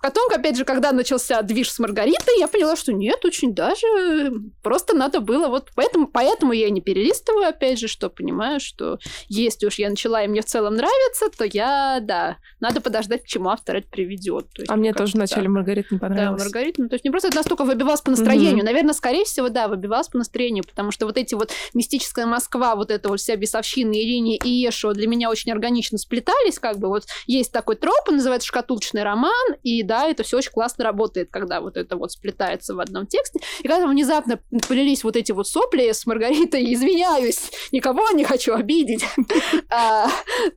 [0.01, 4.33] потом, опять же, когда начался движ с Маргаритой, я поняла, что нет, очень даже
[4.63, 8.99] просто надо было вот поэтому, поэтому я не перелистываю, опять же, что понимаю, что
[9.29, 13.27] если уж я начала и мне в целом нравится, то я, да, надо подождать, к
[13.27, 14.47] чему автор это приведет.
[14.57, 15.49] Есть А мне тоже вначале.
[15.51, 16.43] Маргарита не Да, понравилась.
[16.43, 16.83] Маргарита.
[16.83, 18.65] Ну, то есть не просто это настолько выбивалось по настроению.
[18.65, 22.91] Наверное, скорее всего, да, выбивалось по настроению, потому что вот эти вот мистическая Москва, вот
[22.91, 27.05] эта вот вся бесовщина Ирине и Ешо для меня очень органично сплетались, как бы вот
[27.27, 31.61] есть такой троп, он называется шкатулочный роман, и да, это все очень классно работает, когда
[31.61, 33.41] вот это вот сплетается в одном тексте.
[33.61, 39.05] И когда внезапно полились вот эти вот сопли с Маргаритой, извиняюсь, никого не хочу обидеть,
[39.71, 40.09] а,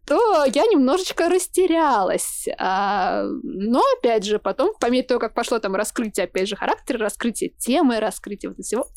[0.06, 2.48] то я немножечко растерялась.
[2.58, 7.00] А, Но, опять же, потом, по мере того, как пошло там раскрытие, опять же, характера,
[7.00, 8.88] раскрытие темы, раскрытие вот всего,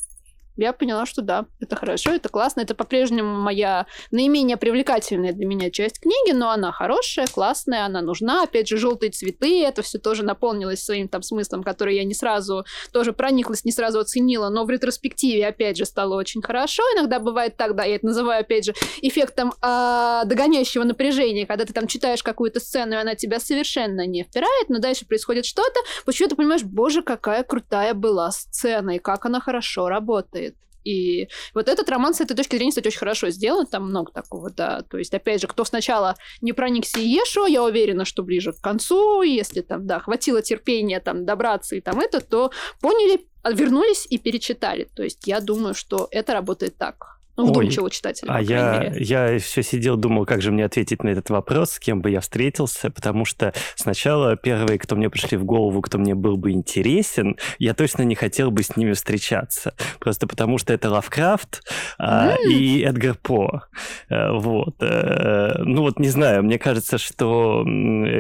[0.57, 5.71] я поняла, что да, это хорошо, это классно, это по-прежнему моя наименее привлекательная для меня
[5.71, 8.43] часть книги, но она хорошая, классная, она нужна.
[8.45, 12.65] Опять же, желтые цветы, это все тоже наполнилось своим там смыслом, который я не сразу
[12.93, 16.83] тоже прониклась, не сразу оценила, но в ретроспективе, опять же, стало очень хорошо.
[16.95, 21.73] Иногда бывает так, да, я это называю, опять же, эффектом а, догоняющего напряжения, когда ты
[21.73, 26.29] там читаешь какую-то сцену, и она тебя совершенно не впирает, но дальше происходит что-то, почему
[26.29, 30.44] ты понимаешь, боже, какая крутая была сцена, и как она хорошо работает.
[30.85, 34.51] И вот этот роман с этой точки зрения, кстати, очень хорошо сделан, там много такого,
[34.51, 34.83] да.
[34.83, 39.23] То есть, опять же, кто сначала не проникся Ешо, я уверена, что ближе к концу,
[39.23, 44.89] если там, да, хватило терпения там добраться и там это, то поняли, вернулись и перечитали.
[44.95, 47.15] То есть, я думаю, что это работает так.
[47.37, 51.31] Ну, вдумчивого читателя, А я, я все сидел, думал, как же мне ответить на этот
[51.31, 55.83] вопрос, с кем бы я встретился, потому что сначала первые, кто мне пришли в голову,
[55.83, 59.75] кто мне был бы интересен, я точно не хотел бы с ними встречаться.
[59.99, 61.63] Просто потому что это Лавкрафт
[61.99, 63.65] а, и Эдгар По.
[64.09, 64.77] Э, вот.
[64.81, 67.65] Э, ну вот, не знаю, мне кажется, что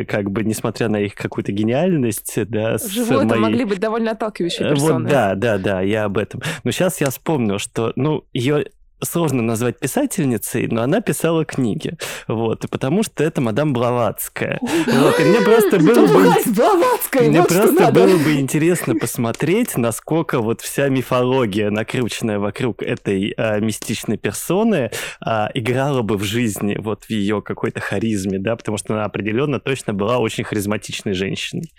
[0.09, 3.41] как бы, несмотря на их какую-то гениальность, да, Живое моей...
[3.41, 5.05] могли быть довольно отталкивающие персоны.
[5.05, 6.43] Вот, да, да, да, я об этом.
[6.65, 8.67] Но сейчас я вспомнил, что, ну, ее
[9.03, 11.97] сложно назвать писательницей, но она писала книги.
[12.29, 14.59] Вот, и потому что это мадам Блаватская.
[14.61, 17.29] Вот, и мне просто было бы...
[17.29, 24.17] Мне просто было бы интересно посмотреть, насколько вот вся мифология, накрученная вокруг этой а, мистичной
[24.17, 24.91] персоны,
[25.21, 29.61] а, играла бы в жизни, вот в ее какой-то харизме, да, потому что она определенно
[29.61, 31.73] точно была очень харизматичной женщиной.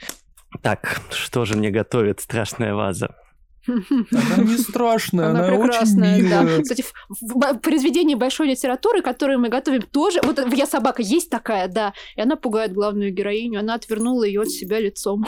[0.61, 3.15] Так, что же мне готовит страшная ваза?
[3.67, 6.43] Она не страшная, она, она очень милая.
[6.45, 6.61] Да.
[6.61, 10.19] Кстати, в, в произведении большой литературы, которую мы готовим, тоже...
[10.23, 14.49] Вот «Я собака» есть такая, да, и она пугает главную героиню, она отвернула ее от
[14.49, 15.25] себя лицом.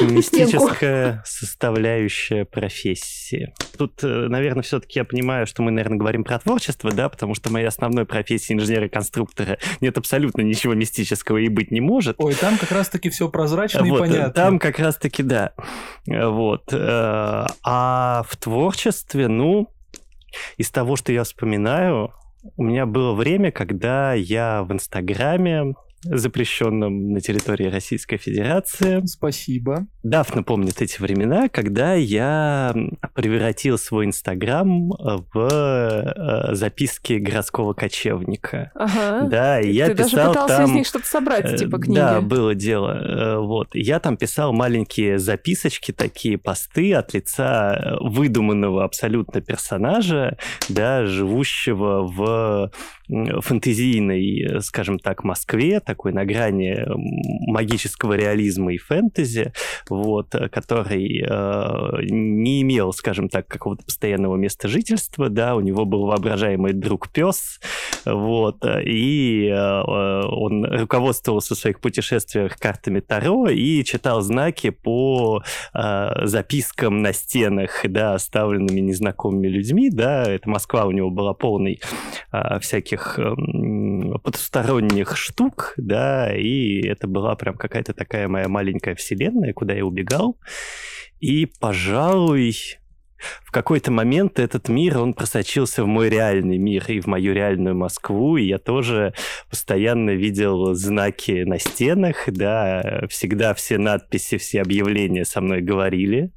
[0.00, 3.54] Мистическая составляющая профессии.
[3.76, 7.34] Тут, э, наверное, все таки я понимаю, что мы, наверное, говорим про творчество, да, потому
[7.34, 12.16] что моей основной профессии инженера-конструктора нет абсолютно ничего мистического и быть не может.
[12.18, 14.32] Ой, там как раз-таки все прозрачно вот, и понятно.
[14.32, 15.52] Там как раз-таки, да.
[16.06, 16.72] Вот.
[16.72, 19.68] Э, а а в творчестве, ну,
[20.56, 22.12] из того, что я вспоминаю,
[22.56, 29.04] у меня было время, когда я в Инстаграме запрещенном на территории Российской Федерации.
[29.06, 29.86] Спасибо.
[30.02, 32.74] Дафна помнит эти времена, когда я
[33.14, 38.70] превратил свой Инстаграм в э, записки городского кочевника.
[38.74, 39.28] Ага.
[39.28, 40.64] Да, и я Ты писал даже пытался там...
[40.66, 41.96] из них что-то собрать, э, типа книги.
[41.96, 42.90] Да, было дело.
[42.90, 43.74] Э, вот.
[43.74, 50.38] Я там писал маленькие записочки, такие посты от лица выдуманного абсолютно персонажа,
[50.68, 52.70] да, живущего в
[53.08, 56.76] фэнтезийной, скажем так, Москве, такой на грани
[57.50, 59.52] магического реализма и фэнтези,
[59.88, 65.84] вот, э, который э, не имел, скажем так, какого-то постоянного места жительства, да, у него
[65.84, 67.60] был воображаемый друг пес,
[68.04, 69.82] вот, и э,
[70.26, 75.42] он руководствовался в своих путешествиях картами Таро и читал знаки по
[75.74, 81.80] э, запискам на стенах, да, оставленными незнакомыми людьми, да, это Москва у него была полной
[82.32, 83.34] э, всяких э,
[84.22, 90.38] потусторонних штук, да, и это была прям какая-то такая моя маленькая вселенная, куда я убегал.
[91.20, 92.54] И, пожалуй,
[93.42, 97.76] в какой-то момент этот мир, он просочился в мой реальный мир и в мою реальную
[97.76, 99.14] Москву, и я тоже
[99.50, 106.32] постоянно видел знаки на стенах, да, всегда все надписи, все объявления со мной говорили,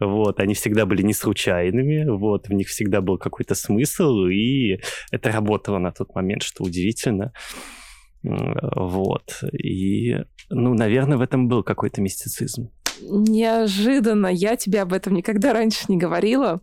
[0.00, 5.30] вот, они всегда были не случайными, вот, в них всегда был какой-то смысл, и это
[5.32, 7.32] работало на тот момент, что удивительно.
[8.22, 9.42] Вот.
[9.52, 10.16] И,
[10.50, 12.72] ну, наверное, в этом был какой-то мистицизм.
[13.00, 14.28] Неожиданно.
[14.28, 16.60] Я тебе об этом никогда раньше не говорила.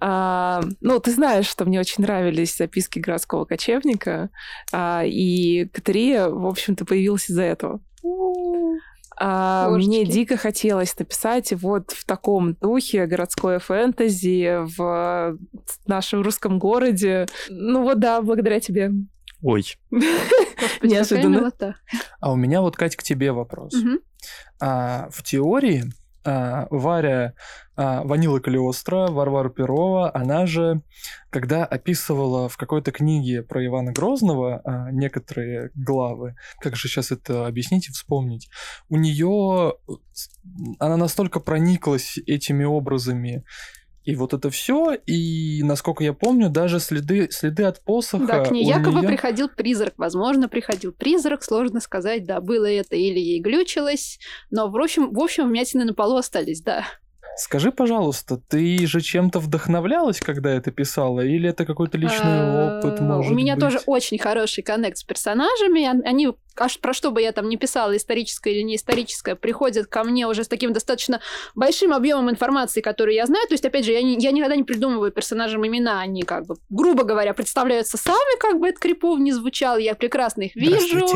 [0.00, 4.30] А, ну, ты знаешь, что мне очень нравились записки городского кочевника,
[4.72, 7.80] а, и Катерия, в общем-то, появилась из-за этого.
[9.16, 15.38] А, мне дико хотелось написать вот в таком духе городское фэнтези в
[15.86, 17.26] нашем русском городе.
[17.48, 18.90] Ну вот да, благодаря тебе.
[19.44, 19.76] Ой.
[19.90, 21.52] Господи, Неожиданно.
[22.18, 23.74] А у меня вот, Кать, к тебе вопрос.
[23.74, 23.98] Угу.
[24.60, 25.84] А, в теории
[26.24, 27.34] а, Варя
[27.76, 30.80] а, Ванила Калиостро, Варвара Перова, она же,
[31.28, 37.46] когда описывала в какой-то книге про Ивана Грозного а, некоторые главы, как же сейчас это
[37.46, 38.48] объяснить и вспомнить,
[38.88, 39.74] у нее
[40.78, 43.44] она настолько прониклась этими образами
[44.04, 48.26] и вот это все, и, насколько я помню, даже следы, следы от посоха...
[48.26, 49.08] Да, к ней якобы нее...
[49.08, 49.94] приходил призрак.
[49.96, 54.18] Возможно, приходил призрак, сложно сказать, да, было это или ей глючилось.
[54.50, 56.84] Но, в общем, в общем, вмятины на полу остались, да.
[57.36, 63.32] Скажи, пожалуйста, ты же чем-то вдохновлялась, когда это писала, или это какой-то личный опыт, может
[63.32, 63.64] У меня быть?
[63.64, 66.06] тоже очень хороший коннект с персонажами.
[66.06, 70.04] Они аж про что бы я там не писала, историческое или не историческое, приходят ко
[70.04, 71.20] мне уже с таким достаточно
[71.54, 73.46] большим объемом информации, которую я знаю.
[73.48, 76.56] То есть, опять же, я, не, я никогда не придумываю персонажам имена, они как бы,
[76.70, 81.06] грубо говоря, представляются сами, как бы это крипово не звучало, я прекрасно их вижу.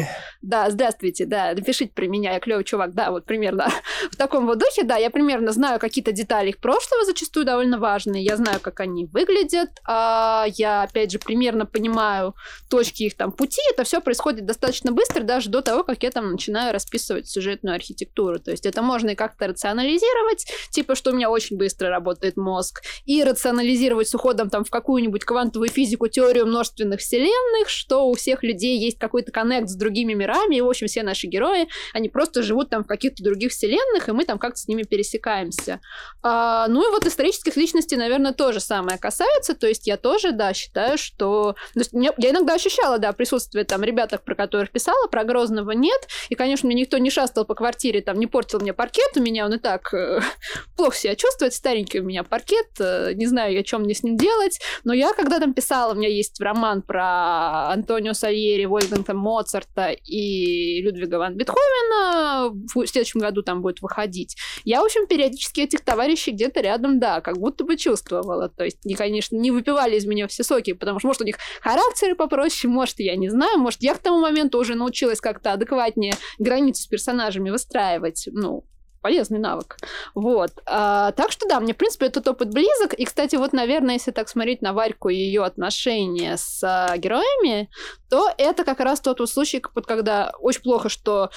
[0.43, 3.69] Да, здравствуйте, да, напишите про меня, я клевый чувак, да, вот примерно
[4.11, 8.25] в таком вот духе, да, я примерно знаю какие-то детали их прошлого, зачастую довольно важные,
[8.25, 12.35] я знаю, как они выглядят, а я, опять же, примерно понимаю
[12.71, 16.33] точки их там пути, это все происходит достаточно быстро, даже до того, как я там
[16.33, 18.41] начинаю расписывать сюжетную архитектуру.
[18.41, 22.83] То есть это можно и как-то рационализировать, типа, что у меня очень быстро работает мозг,
[23.05, 28.43] и рационализировать с уходом там в какую-нибудь квантовую физику, теорию множественных вселенных, что у всех
[28.43, 32.43] людей есть какой-то коннект с другими мирами, и, в общем, все наши герои, они просто
[32.43, 35.81] живут там в каких-то других вселенных, и мы там как-то с ними пересекаемся.
[36.23, 40.55] А, ну и вот исторических личностей, наверное, тоже самое касается, то есть я тоже, да,
[40.55, 41.55] считаю, что...
[41.75, 46.07] То есть я иногда ощущала, да, присутствие там ребят, про которых писала, про Грозного нет,
[46.29, 49.47] и, конечно, мне никто не шастал по квартире, там, не портил мне паркет, у меня
[49.47, 50.21] он и так э,
[50.77, 54.17] плохо себя чувствует, старенький у меня паркет, э, не знаю, о чем мне с ним
[54.17, 59.91] делать, но я когда там писала, у меня есть роман про Антонио Сальери, Вольфганга Моцарта
[59.91, 64.37] и Людвига ван Бетховена, в следующем году там будет выходить.
[64.65, 68.49] Я, в общем, периодически этих товарищей где-то рядом, да, как будто бы чувствовала.
[68.49, 71.39] То есть, они, конечно, не выпивали из меня все соки, потому что, может, у них
[71.61, 76.15] характеры попроще, может, я не знаю, может, я к тому моменту уже научилась как-то адекватнее
[76.39, 78.65] границы с персонажами выстраивать, ну,
[79.01, 79.77] полезный навык.
[80.15, 80.51] Вот.
[80.67, 82.95] А, так что да, мне, в принципе, этот опыт близок.
[82.95, 87.71] И, кстати, вот, наверное, если так смотреть на Варьку и ее отношения с а, героями,
[88.11, 91.31] то это как раз тот вот случай, вот когда очень плохо, что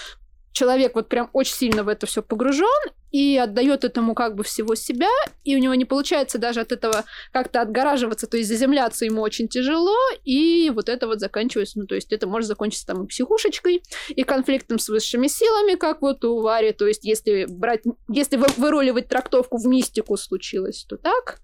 [0.52, 2.68] человек вот прям очень сильно в это все погружен
[3.12, 5.10] и отдает этому как бы всего себя,
[5.44, 9.48] и у него не получается даже от этого как-то отгораживаться, то есть заземляться ему очень
[9.48, 13.84] тяжело, и вот это вот заканчивается, ну, то есть это может закончиться там и психушечкой,
[14.10, 19.10] и конфликтом с высшими силами, как вот у Вари, то есть если брать, если выруливать
[19.10, 21.42] трактовку в мистику случилось, то так,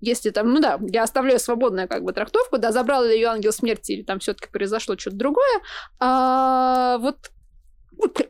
[0.00, 3.52] если там, ну да, я оставляю свободную как бы трактовку, да, забрал ли ее ангел
[3.52, 5.60] смерти или там все-таки произошло что-то другое,
[5.98, 7.30] а вот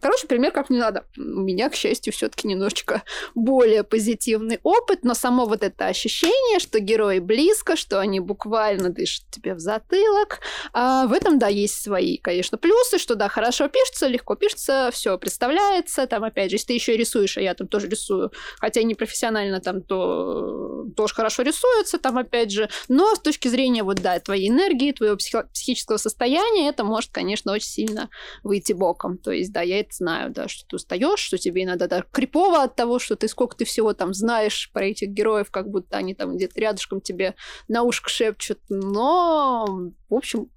[0.00, 1.06] короче, пример как не надо.
[1.16, 3.02] У меня, к счастью, все-таки немножечко
[3.34, 9.24] более позитивный опыт, но само вот это ощущение, что герои близко, что они буквально дышат
[9.30, 10.40] тебе в затылок,
[10.72, 15.18] а в этом, да, есть свои, конечно, плюсы, что, да, хорошо пишется, легко пишется, все
[15.18, 18.94] представляется, там, опять же, если ты еще рисуешь, а я там тоже рисую, хотя не
[18.94, 24.18] профессионально там, то тоже хорошо рисуется, там, опять же, но с точки зрения, вот, да,
[24.20, 28.10] твоей энергии, твоего психо- психического состояния, это может, конечно, очень сильно
[28.42, 31.86] выйти боком, то есть, да, я это знаю, да, что ты устаешь, что тебе иногда
[31.86, 35.70] да, крипово от того, что ты сколько ты всего там знаешь про этих героев, как
[35.70, 37.34] будто они там где-то рядышком тебе
[37.68, 39.66] на ушко шепчут, но,
[40.08, 40.50] в общем,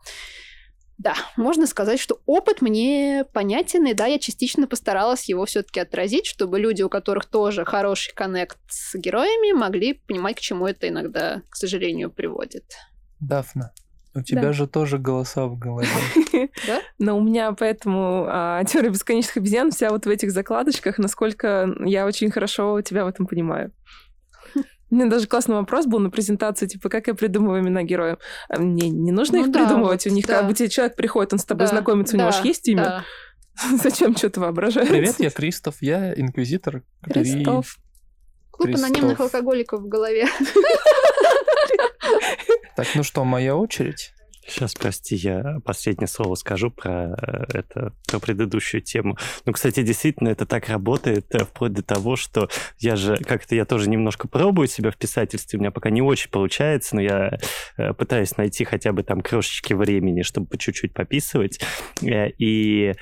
[0.98, 6.26] да, можно сказать, что опыт мне понятен, и да, я частично постаралась его все-таки отразить,
[6.26, 11.44] чтобы люди, у которых тоже хороший коннект с героями, могли понимать, к чему это иногда,
[11.50, 12.66] к сожалению, приводит.
[13.20, 13.74] Дафна,
[14.18, 14.54] у тебя да.
[14.54, 15.88] же тоже голоса в голове.
[16.66, 16.82] Да?
[16.98, 22.06] Но у меня поэтому а, теория бесконечных обезьян вся вот в этих закладочках, насколько я
[22.06, 23.72] очень хорошо тебя в этом понимаю.
[24.90, 28.20] У меня даже классный вопрос был на презентации, типа, как я придумываю имена героев.
[28.50, 30.40] А мне не нужно ну, их да, придумывать, вот, у них да.
[30.40, 33.04] как бы тебе человек приходит, он с тобой да, знакомится, у него аж есть имя.
[33.84, 34.88] Зачем что-то воображать?
[34.88, 36.84] Привет, я Кристоф, я инквизитор.
[37.04, 37.78] Кристоф.
[38.52, 40.28] Клуб анонимных алкоголиков в голове.
[42.76, 44.14] Так, ну что, моя очередь?
[44.48, 49.18] Сейчас, прости, я последнее слово скажу про э, это, про предыдущую тему.
[49.46, 52.50] Ну, кстати, действительно, это так работает, э, вплоть до того, что
[52.80, 56.32] я же как-то, я тоже немножко пробую себя в писательстве, у меня пока не очень
[56.32, 57.38] получается, но я
[57.78, 61.60] э, пытаюсь найти хотя бы там крошечки времени, чтобы по чуть-чуть пописывать.
[62.02, 62.94] И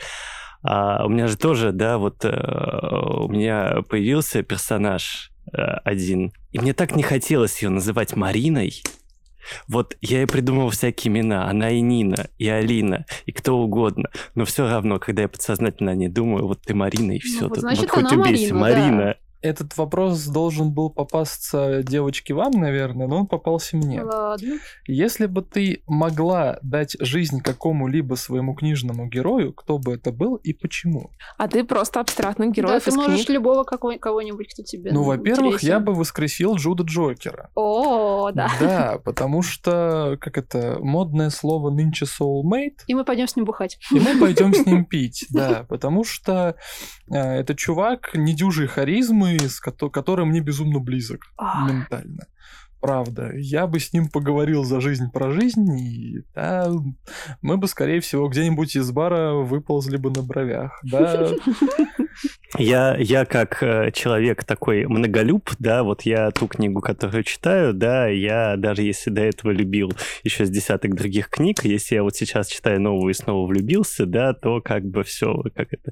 [0.63, 6.95] а, у меня же тоже, да, вот у меня появился персонаж один, и мне так
[6.95, 8.81] не хотелось ее называть Мариной,
[9.67, 11.47] вот я и придумывал всякие имена.
[11.47, 14.09] Она и Нина, и Алина, и кто угодно.
[14.33, 17.47] Но все равно, когда я подсознательно о ней думаю, вот ты Марина, и все.
[17.47, 18.81] Ну, значит, вот хоть убейся, Марина.
[18.81, 24.01] Марина этот вопрос должен был попасться девочке вам, наверное, но он попался мне.
[24.03, 24.59] Ладно.
[24.87, 30.53] Если бы ты могла дать жизнь какому-либо своему книжному герою, кто бы это был и
[30.53, 31.11] почему?
[31.37, 33.29] А ты просто абстрактный герой да, ты можешь книг.
[33.29, 37.49] любого кого-нибудь, кто тебе Ну, во-первых, я бы воскресил Джуда Джокера.
[37.55, 38.49] О, да.
[38.59, 42.79] Да, потому что, как это, модное слово нынче soulmate.
[42.87, 43.77] И мы пойдем с ним бухать.
[43.91, 46.55] И мы пойдем с ним пить, да, потому что
[47.11, 51.69] э, это чувак недюжий харизмы, с которым мне безумно близок Ах.
[51.69, 52.27] ментально.
[52.81, 56.71] Правда, я бы с ним поговорил за жизнь про жизнь, и да,
[57.41, 61.31] мы бы, скорее всего, где-нибудь из бара выползли бы на бровях, да.
[62.57, 68.07] Я, я как э, человек такой многолюб, да, вот я ту книгу, которую читаю, да,
[68.07, 69.91] я даже если до этого любил
[70.23, 74.33] еще с десяток других книг, если я вот сейчас читаю новую и снова влюбился, да,
[74.33, 75.91] то как бы все, как это,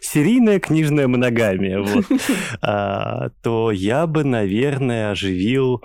[0.00, 2.04] серийная книжная моногамия, вот,
[2.62, 5.82] а, то я бы, наверное, оживил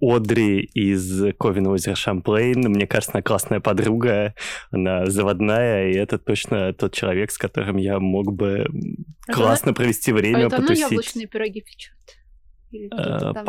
[0.00, 2.60] Одри из Ковина озера Шамплейн.
[2.60, 4.34] Мне кажется, она классная подруга,
[4.70, 8.66] она заводная, и это точно тот человек, с которым я мог бы
[9.28, 10.84] это классно провести время, а это потусить.
[10.84, 11.94] она яблочные пироги печет?
[12.70, 13.44] Что-то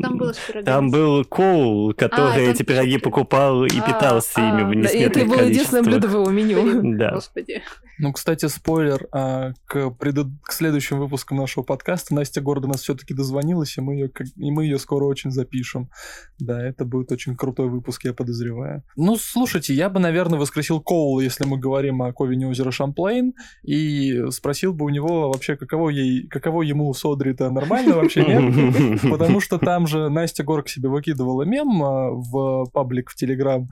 [0.00, 0.64] там, было с пирогами.
[0.64, 5.26] Там был Коул, который а, эти пироги покупал и а, питался ими в несметных Это
[5.26, 6.96] было единственное блюдо в его меню.
[6.96, 7.14] Да.
[7.14, 7.62] Господи.
[8.00, 10.28] Ну, кстати, спойлер, а, к, предыд...
[10.42, 14.64] к следующим выпускам нашего подкаста Настя Гордо нас все-таки дозвонилась, и мы, ее, и мы
[14.64, 15.90] ее скоро очень запишем.
[16.38, 18.82] Да, это будет очень крутой выпуск, я подозреваю.
[18.96, 24.24] Ну, слушайте, я бы, наверное, воскресил Коула, если мы говорим о Ковине озера Шамплейн, и
[24.30, 29.00] спросил бы у него вообще, каково, ей, каково ему с Одри-то нормально вообще, нет?
[29.10, 33.68] Потому что там же Настя Горк себе выкидывала мем а, в паблик в Телеграм.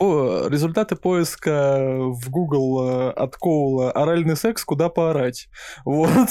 [0.00, 4.64] Результаты поиска в Google а, от Коула «Оральный секс.
[4.64, 5.48] Куда поорать?»
[5.84, 6.08] Вот.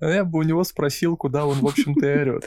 [0.00, 2.44] Я бы у него спросил, куда он, в общем-то, и орет.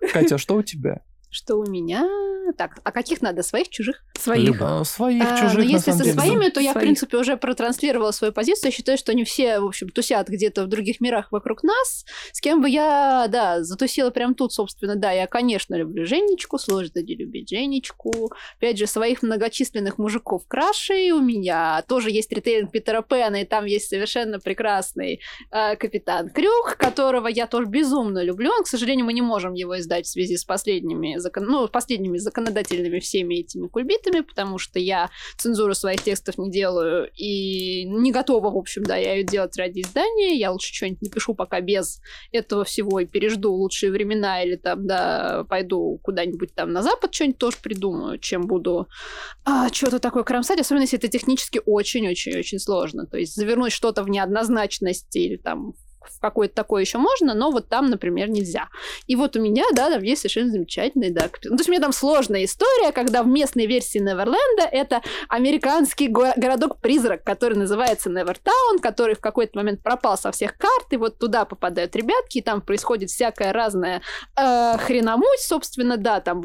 [0.12, 1.00] Катя, что у тебя?
[1.36, 2.06] что у меня...
[2.52, 3.42] Так, а каких надо?
[3.42, 4.04] Своих, чужих?
[4.18, 4.60] Своих.
[4.60, 6.12] А, своих, а, чужих, Но если со деле.
[6.12, 6.76] своими, то я, своих.
[6.76, 8.70] в принципе, уже протранслировала свою позицию.
[8.70, 12.04] Я считаю, что они все, в общем, тусят где-то в других мирах вокруг нас.
[12.32, 17.00] С кем бы я, да, затусила прям тут, собственно, да, я, конечно, люблю Женечку, сложно
[17.02, 18.32] не любить Женечку.
[18.58, 21.82] Опять же, своих многочисленных мужиков крашей у меня.
[21.88, 27.46] Тоже есть ритейлинг Питера Пэна, и там есть совершенно прекрасный э, капитан Крюк, которого я
[27.46, 28.50] тоже безумно люблю.
[28.50, 31.44] Он, к сожалению, мы не можем его издать в связи с последними закон...
[31.44, 37.84] ну, последними законодательными всеми этими кульбитами, потому что я цензуру своих текстов не делаю и
[37.84, 40.36] не готова, в общем, да, я ее делать ради издания.
[40.36, 42.00] Я лучше что-нибудь напишу пока без
[42.32, 47.38] этого всего и пережду лучшие времена или там, да, пойду куда-нибудь там на запад что-нибудь
[47.38, 48.88] тоже придумаю, чем буду
[49.44, 53.06] а, что-то такое кромсать, особенно если это технически очень-очень-очень сложно.
[53.06, 55.74] То есть завернуть что-то в неоднозначность или там
[56.08, 58.68] в какое-то такое еще можно, но вот там, например, нельзя.
[59.06, 61.28] И вот у меня, да, там есть совершенно замечательный, да.
[61.44, 66.08] Ну, то есть у меня там сложная история, когда в местной версии Неверленда это американский
[66.08, 71.18] го- городок-призрак, который называется Невертаун, который в какой-то момент пропал со всех карт, и вот
[71.18, 74.02] туда попадают ребятки, и там происходит всякая разная
[74.36, 76.42] э, хреномуть, собственно, да, там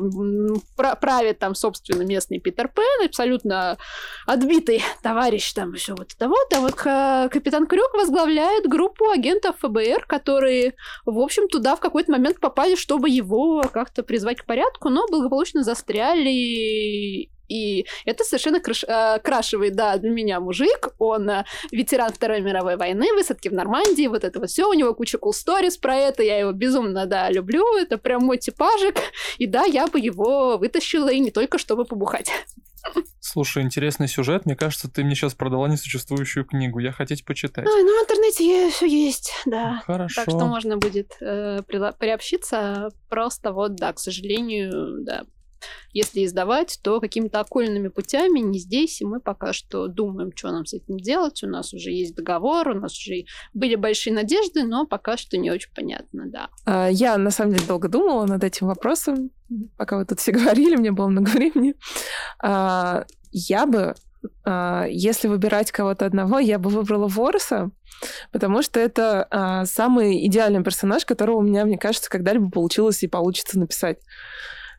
[0.75, 3.77] правит там, собственно, местный Питер Пен, абсолютно
[4.25, 6.53] отбитый товарищ, там все вот это вот,
[6.85, 10.73] а э, капитан Крюк возглавляет группу агентов ФБР, которые,
[11.05, 15.63] в общем, туда в какой-то момент попали, чтобы его как-то призвать к порядку, но благополучно
[15.63, 20.93] застряли и это совершенно краш, э, крашивает, да, для меня мужик.
[20.99, 24.69] Он э, ветеран Второй мировой войны, высадки в Нормандии, вот это вот все.
[24.69, 26.23] У него куча cool stories про это.
[26.23, 27.65] Я его безумно, да, люблю.
[27.77, 28.95] Это прям мой типажик.
[29.37, 32.31] И да, я бы его вытащила и не только чтобы побухать.
[33.19, 34.45] Слушай, интересный сюжет.
[34.45, 36.79] Мне кажется, ты мне сейчас продала несуществующую книгу.
[36.79, 37.65] Я хотеть почитать.
[37.65, 39.81] Ой, ну в интернете все есть, да.
[39.85, 40.21] Хорошо.
[40.25, 42.89] Так что можно будет э, приобщиться.
[43.09, 45.23] Просто вот, да, к сожалению, да,
[45.93, 50.65] если издавать, то какими-то окольными путями, не здесь, и мы пока что думаем, что нам
[50.65, 51.43] с этим делать.
[51.43, 55.51] У нас уже есть договор, у нас уже были большие надежды, но пока что не
[55.51, 56.49] очень понятно, да.
[56.65, 59.31] А, я, на самом деле, долго думала над этим вопросом,
[59.77, 61.75] пока вы тут все говорили, мне было много времени.
[62.39, 63.95] А, я бы
[64.45, 67.71] а, если выбирать кого-то одного, я бы выбрала Вороса,
[68.31, 73.59] потому что это самый идеальный персонаж, которого у меня, мне кажется, когда-либо получилось и получится
[73.59, 73.99] написать.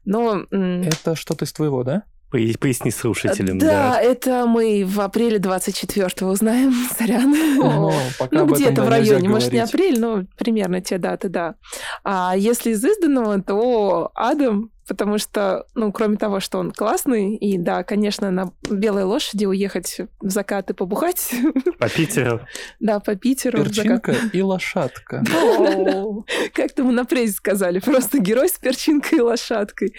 [0.04, 0.44] Но...
[0.50, 2.04] Это что-то из твоего, да?
[2.32, 3.58] Поясни слушателям.
[3.58, 7.30] Да, да, это мы в апреле 24-го узнаем, сорян.
[7.30, 7.92] Ну,
[8.30, 11.56] ну где-то в районе, может, не апрель, но примерно те даты, да.
[12.04, 17.58] А если из изданного, то Адам потому что, ну, кроме того, что он классный, и
[17.58, 21.32] да, конечно, на белой лошади уехать в закат и побухать.
[21.78, 22.40] По Питеру.
[22.80, 23.64] Да, по Питеру.
[23.64, 25.22] Перчинка и лошадка.
[26.54, 29.94] Как-то мы на прессе сказали, просто герой с перчинкой и лошадкой.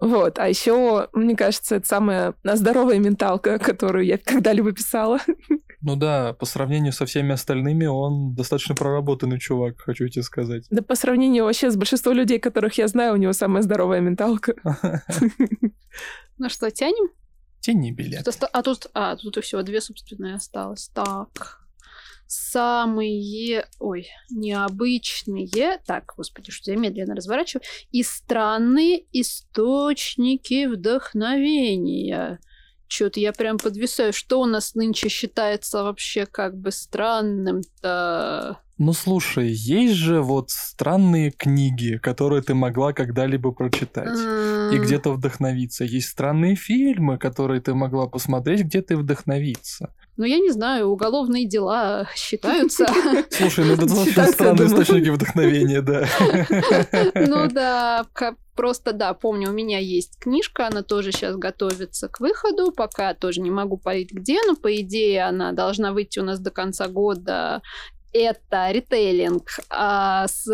[0.00, 5.20] Вот, а еще, мне кажется, это самая здоровая менталка, которую я когда-либо писала.
[5.82, 10.64] Ну да, по сравнению со всеми остальными, он достаточно проработанный чувак, хочу тебе сказать.
[10.70, 14.26] Да по сравнению вообще с большинством людей, которых я знаю, у него самая здоровая менталка.
[16.38, 17.10] Ну что, тянем?
[17.60, 18.28] Тяни билет.
[18.52, 20.90] А тут, а, тут всего две, собственно, осталось.
[20.94, 21.66] Так.
[22.28, 32.40] Самые, ой, необычные, так, господи, что я медленно разворачиваю, и странные источники вдохновения.
[32.88, 34.12] Что-то я прям подвисаю.
[34.12, 38.60] Что у нас нынче считается вообще как бы странным-то?
[38.78, 44.18] Ну слушай, есть же вот странные книги, которые ты могла когда-либо прочитать
[44.72, 45.84] и где-то вдохновиться.
[45.84, 49.94] Есть странные фильмы, которые ты могла посмотреть, где ты вдохновиться.
[50.18, 52.86] Ну, я не знаю, уголовные дела считаются.
[53.30, 56.06] Слушай, ну это достаточно странные источники вдохновения, да.
[57.26, 58.06] Ну да,
[58.54, 63.40] просто да, помню, у меня есть книжка, она тоже сейчас готовится к выходу, пока тоже
[63.40, 67.60] не могу понять где, но по идее она должна выйти у нас до конца года
[68.22, 70.46] это ритейлинг а, с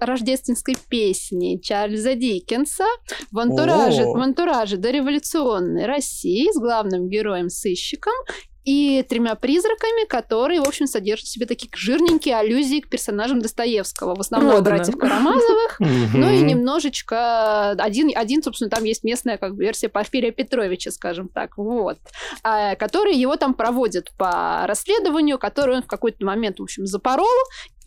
[0.00, 2.84] рождественской песней Чарльза Диккенса
[3.30, 8.14] в антураже, в антураже дореволюционной России с главным героем-сыщиком
[8.64, 14.14] и тремя призраками, которые, в общем, содержат в себе такие жирненькие аллюзии к персонажам Достоевского.
[14.14, 14.76] В основном Продано.
[14.76, 15.80] братьев Карамазовых.
[16.18, 17.70] Ну и немножечко...
[17.70, 21.56] Один, один, собственно, там есть местная как бы версия Порфирия Петровича, скажем так.
[21.56, 21.98] Вот.
[22.42, 27.26] А, который его там проводят по расследованию, который он в какой-то момент, в общем, запорол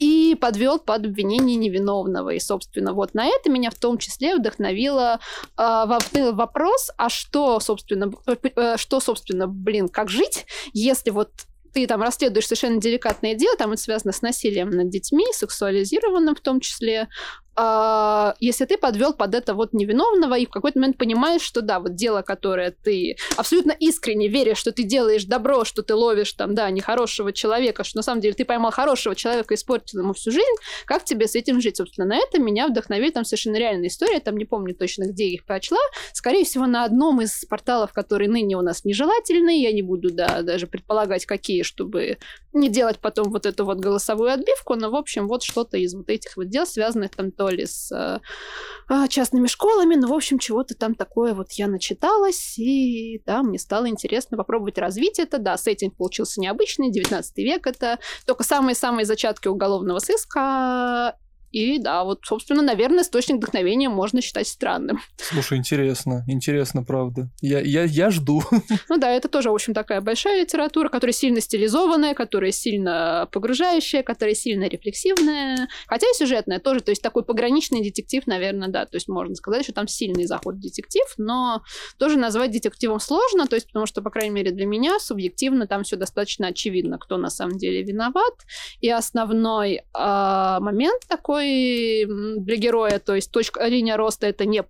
[0.01, 2.31] и подвел под обвинение невиновного.
[2.31, 5.19] И, собственно, вот на это меня в том числе вдохновило
[5.57, 11.31] э, вопрос, а что, собственно, э, что, собственно, блин, как жить, если вот
[11.73, 16.41] ты там расследуешь совершенно деликатное дело, там это связано с насилием над детьми, сексуализированным в
[16.41, 17.07] том числе,
[17.55, 21.79] а, если ты подвел под это вот невиновного и в какой-то момент понимаешь, что да,
[21.79, 26.55] вот дело, которое ты абсолютно искренне веришь, что ты делаешь добро, что ты ловишь там,
[26.55, 30.31] да, нехорошего человека, что на самом деле ты поймал хорошего человека и испортил ему всю
[30.31, 30.45] жизнь,
[30.85, 31.77] как тебе с этим жить?
[31.77, 35.45] Собственно, на это меня вдохновили там совершенно реальная история, там не помню точно, где их
[35.45, 35.79] прочла,
[36.13, 40.41] скорее всего, на одном из порталов, которые ныне у нас нежелательные, я не буду, да,
[40.41, 42.17] даже предполагать, какие, чтобы
[42.53, 46.09] не делать потом вот эту вот голосовую отбивку, но, в общем, вот что-то из вот
[46.09, 50.75] этих вот дел, связанных там то ли с э, частными школами, но, в общем, чего-то
[50.75, 55.37] там такое вот я начиталась, и да, мне стало интересно попробовать развить это.
[55.37, 61.15] Да, сеттинг получился необычный, 19 век это, только самые-самые зачатки уголовного сыска,
[61.51, 64.99] и да, вот, собственно, наверное, источник вдохновения можно считать странным.
[65.17, 67.29] Слушай, интересно, интересно, правда.
[67.41, 68.41] Я, я, я жду.
[68.89, 74.03] Ну да, это тоже, в общем, такая большая литература, которая сильно стилизованная, которая сильно погружающая,
[74.03, 78.95] которая сильно рефлексивная, хотя и сюжетная тоже, то есть такой пограничный детектив, наверное, да, то
[78.95, 81.61] есть можно сказать, что там сильный заход в детектив, но
[81.97, 85.83] тоже назвать детективом сложно, то есть потому что, по крайней мере, для меня субъективно там
[85.83, 88.33] все достаточно очевидно, кто на самом деле виноват,
[88.81, 92.05] и основной э, момент такой такой
[92.39, 94.63] для героя, то есть точка, линия роста это не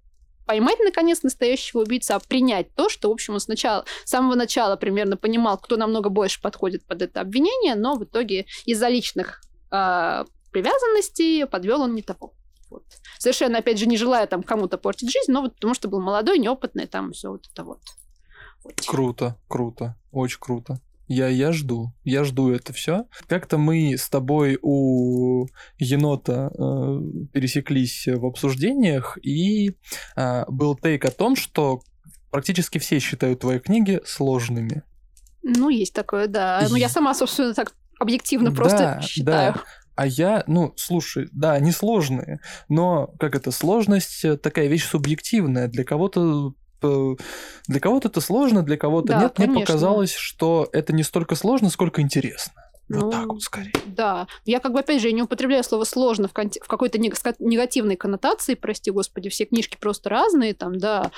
[0.46, 4.76] поймать, наконец, настоящего убийцу, а принять то, что, в общем, он сначала, с самого начала
[4.76, 9.42] примерно понимал, кто намного больше подходит под это обвинение, но в итоге из-за личных
[9.72, 12.34] э, привязанностей подвел он не того.
[12.70, 12.84] Вот.
[13.18, 16.40] Совершенно, опять же, не желая там кому-то портить жизнь, но вот потому что был молодой,
[16.40, 17.80] неопытный, там все вот это вот.
[18.64, 18.82] вот.
[18.86, 20.82] Круто, круто, очень круто.
[21.12, 23.04] Я, я жду, я жду это все.
[23.28, 25.46] Как-то мы с тобой у
[25.78, 29.76] енота э, пересеклись в обсуждениях, и
[30.16, 31.82] э, был тейк о том, что
[32.30, 34.84] практически все считают твои книги сложными.
[35.44, 36.66] Ну, есть такое, да.
[36.70, 39.54] Ну, я сама, собственно, так объективно просто да, считаю.
[39.56, 39.64] Да.
[39.96, 42.40] А я, ну, слушай, да, они сложные,
[42.70, 45.68] но как это, сложность такая вещь субъективная.
[45.68, 46.54] Для кого-то Э,
[47.68, 49.34] для кого-то это сложно, для кого-то да, нет.
[49.36, 49.54] Конечно.
[49.54, 52.54] Мне показалось, что это не столько сложно, сколько интересно.
[52.90, 53.74] Вот ну, так вот скорее.
[53.86, 54.28] Да.
[54.46, 57.96] Я как бы, опять же, я не употребляю слово «сложно» в, кон- в какой-то негативной
[57.96, 61.12] коннотации, прости господи, все книжки просто разные, там, да,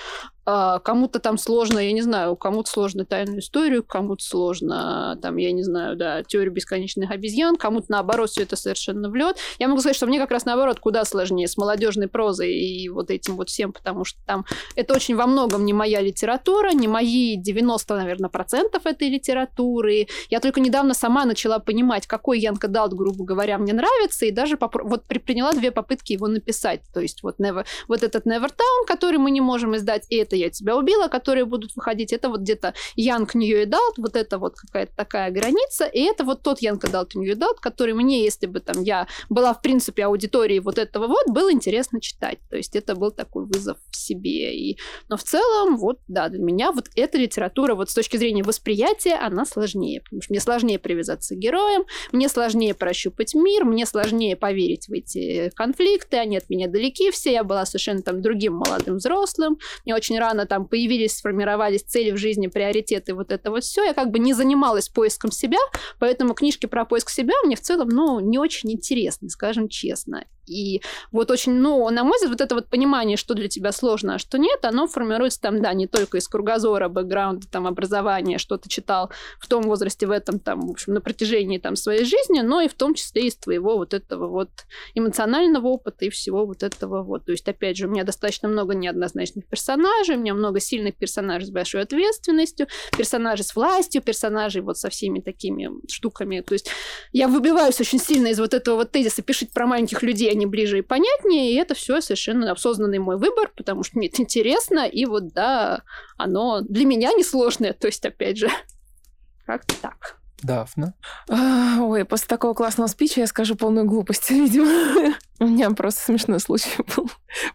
[0.45, 5.63] кому-то там сложно, я не знаю, кому-то сложно тайную историю, кому-то сложно, там, я не
[5.63, 9.37] знаю, да, теорию бесконечных обезьян, кому-то наоборот все это совершенно в.
[9.59, 13.09] Я могу сказать, что мне как раз наоборот куда сложнее с молодежной прозой и вот
[13.09, 14.45] этим вот всем, потому что там
[14.75, 20.07] это очень во многом не моя литература, не мои 90, наверное, процентов этой литературы.
[20.29, 24.55] Я только недавно сама начала понимать, какой Янка Далт, грубо говоря, мне нравится, и даже
[24.55, 26.81] попро- вот предприняла две попытки его написать.
[26.93, 30.32] То есть вот, Never, вот этот Never Town, который мы не можем издать, и это
[30.33, 34.39] это я тебя убила, которые будут выходить, это вот где-то Young New Adult, вот это
[34.39, 38.47] вот какая-то такая граница, и это вот тот Young Adult New Adult, который мне, если
[38.47, 42.39] бы там я была в принципе аудиторией вот этого вот, было интересно читать.
[42.49, 44.55] То есть это был такой вызов в себе.
[44.55, 44.77] И...
[45.09, 49.15] Но в целом, вот, да, для меня вот эта литература вот с точки зрения восприятия,
[49.15, 50.01] она сложнее.
[50.01, 54.93] Потому что мне сложнее привязаться к героям, мне сложнее прощупать мир, мне сложнее поверить в
[54.93, 59.95] эти конфликты, они от меня далеки все, я была совершенно там другим молодым взрослым, мне
[59.95, 63.83] очень рано там появились, сформировались цели в жизни, приоритеты, вот это вот все.
[63.83, 65.59] Я как бы не занималась поиском себя,
[65.99, 70.25] поэтому книжки про поиск себя мне в целом, ну, не очень интересны, скажем честно.
[70.47, 74.15] И вот очень, ну, на мой взгляд, вот это вот понимание, что для тебя сложно,
[74.15, 78.57] а что нет, оно формируется там, да, не только из кругозора, бэкграунда, там, образования, что
[78.57, 82.41] ты читал в том возрасте, в этом, там, в общем, на протяжении там своей жизни,
[82.41, 84.49] но и в том числе из твоего вот этого вот
[84.95, 87.25] эмоционального опыта и всего вот этого вот.
[87.25, 91.47] То есть, опять же, у меня достаточно много неоднозначных персонажей, у меня много сильных персонажей
[91.47, 92.67] с большой ответственностью,
[92.97, 96.41] персонажей с властью, персонажей вот со всеми такими штуками.
[96.41, 96.69] То есть
[97.11, 100.79] я выбиваюсь очень сильно из вот этого вот тезиса «пишите про маленьких людей, они ближе
[100.79, 105.05] и понятнее», и это все совершенно осознанный мой выбор, потому что мне это интересно, и
[105.05, 105.83] вот, да,
[106.17, 108.49] оно для меня несложное, то есть, опять же,
[109.45, 110.17] как-то так.
[110.41, 110.93] Дафна.
[111.29, 115.15] Ой, после такого классного спича я скажу полную глупость, видимо.
[115.39, 117.09] У меня просто смешной случай был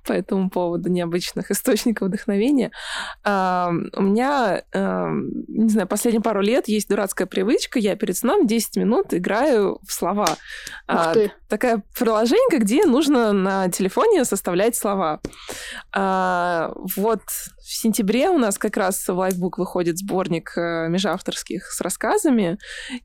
[0.05, 2.71] по этому поводу необычных источников вдохновения.
[3.25, 5.09] А, у меня, а,
[5.49, 7.79] не знаю, последние пару лет есть дурацкая привычка.
[7.79, 10.37] Я перед сном 10 минут играю в слова.
[10.89, 11.33] Ух ты.
[11.49, 15.21] Такая приложение, где нужно на телефоне составлять слова.
[15.95, 17.23] А, вот
[17.59, 22.59] в сентябре у нас как раз в Лайфбук выходит сборник э, межавторских с рассказами.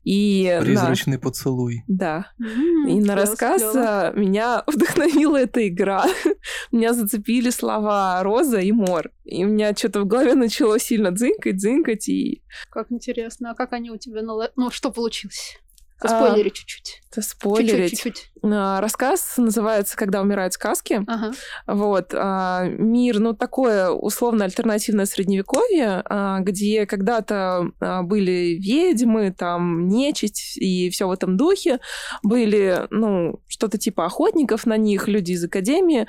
[0.04, 1.84] И на- Призрачный поцелуй.
[1.86, 2.26] Да.
[2.40, 4.08] М, И на рассказ клёво.
[4.08, 6.04] а, меня вдохновила эта игра.
[6.72, 9.10] Меня зацепили слова «роза» и «мор».
[9.24, 13.52] И у меня что-то в голове начало сильно дзынкать, дзынкать, и Как интересно.
[13.52, 14.22] А как они у тебя...
[14.22, 15.58] Ну, что получилось?
[16.04, 17.00] А, Спойлери чуть-чуть.
[17.20, 17.90] спойлерить.
[17.92, 18.30] Чуть-чуть.
[18.42, 21.02] А, Рассказ называется «Когда умирают сказки».
[21.06, 21.32] Ага.
[21.66, 22.12] Вот.
[22.14, 26.02] а, Мир, ну, такое условно-альтернативное средневековье,
[26.40, 27.70] где когда-то
[28.02, 31.80] были ведьмы, там, нечисть и все в этом духе.
[32.22, 36.06] Были, ну, что-то типа охотников на них, люди из Академии.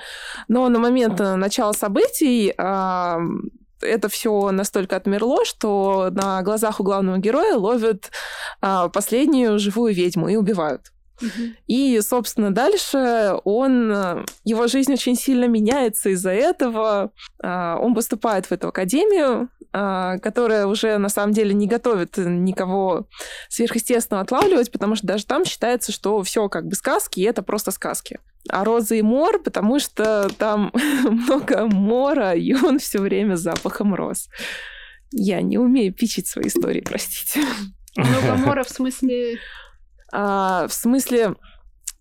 [0.47, 2.53] Но на момент э, начала событий
[3.81, 8.11] это все настолько отмерло, что на глазах у главного героя ловят
[8.61, 10.91] а, последнюю живую ведьму и убивают.
[11.67, 17.11] И, собственно, дальше он, э, его жизнь очень сильно меняется из-за этого.
[17.41, 23.07] А, Он поступает в эту академию, а, которая уже на самом деле не готовит никого
[23.49, 27.71] сверхъестественного отлавливать, потому что даже там считается, что все как бы сказки, и это просто
[27.71, 28.19] сказки.
[28.49, 30.71] А розы и мор, потому что там
[31.03, 34.29] много мора, и он все время с запахом роз.
[35.11, 37.41] Я не умею пичить свои истории, простите.
[37.97, 39.39] Много мора в смысле...
[40.11, 41.35] А, в смысле,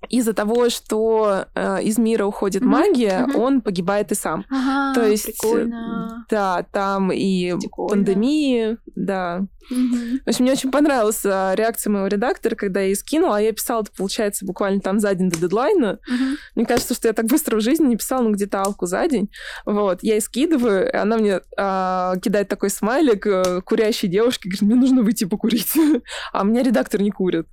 [0.09, 3.37] из-за того, что э, из мира уходит Мгм, магия, мгм.
[3.41, 4.45] он погибает и сам.
[4.51, 6.27] Ага, То есть, прикольно.
[6.31, 7.89] Да, там и Прикольно.
[7.89, 9.47] пандемии, да.
[9.71, 10.21] Мгм.
[10.25, 13.83] В общем, мне очень понравилась реакция моего редактора, когда я ей скинула, а я писала,
[13.83, 15.99] это, получается, буквально там за день до дедлайна.
[16.07, 16.37] Мгм.
[16.55, 19.31] Мне кажется, что я так быстро в жизни не писала, ну, где-то алку за день.
[19.65, 24.63] Вот, я ей скидываю, и она мне а, кидает такой смайлик э, курящей девушки, говорит,
[24.63, 25.73] мне нужно выйти покурить.
[26.33, 27.47] А у меня редактор не курит.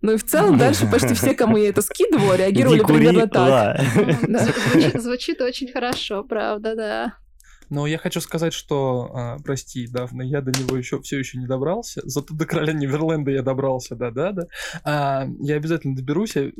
[0.00, 3.80] Ну и в целом дальше почти все, кому я это скидывала, реагировали кури, примерно так.
[4.26, 7.14] Ну, зв- Звучит, звучит очень хорошо, правда, да.
[7.72, 11.46] Но я хочу сказать, что, а, прости, Дафна, я до него еще все еще не
[11.46, 12.02] добрался.
[12.04, 14.42] Зато до короля Неверленда я добрался, да-да-да.
[14.84, 16.36] А, я обязательно доберусь.
[16.36, 16.50] я, э,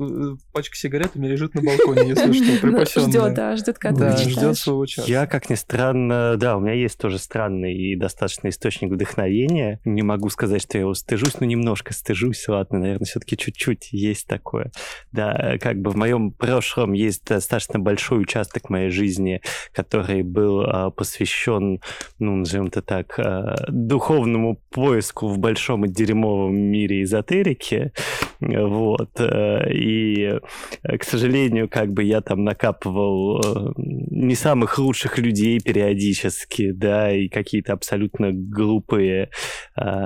[0.53, 3.09] пачка сигарет у меня лежит на балконе, если что, Ну, припасенная.
[3.09, 5.07] Ждет, да, ждет, когда Да, ты ждет своего часа.
[5.07, 9.81] Я, как ни странно, да, у меня есть тоже странный и достаточно источник вдохновения.
[9.85, 14.27] Не могу сказать, что я его стыжусь, но немножко стыжусь, ладно, наверное, все-таки чуть-чуть есть
[14.27, 14.73] такое.
[15.13, 19.43] Да, как бы в моем прошлом есть достаточно большой участок моей жизни,
[19.75, 21.81] который был а, посвящен,
[22.21, 27.93] ну, назовем это так, а, духовному поиску в большом и дерьмовом мире эзотерики.
[28.41, 29.11] Вот.
[29.19, 30.39] э, И,
[30.85, 37.11] э, к сожалению, как бы я там накапывал э, не самых лучших людей периодически, да,
[37.11, 39.31] и какие-то абсолютно глупые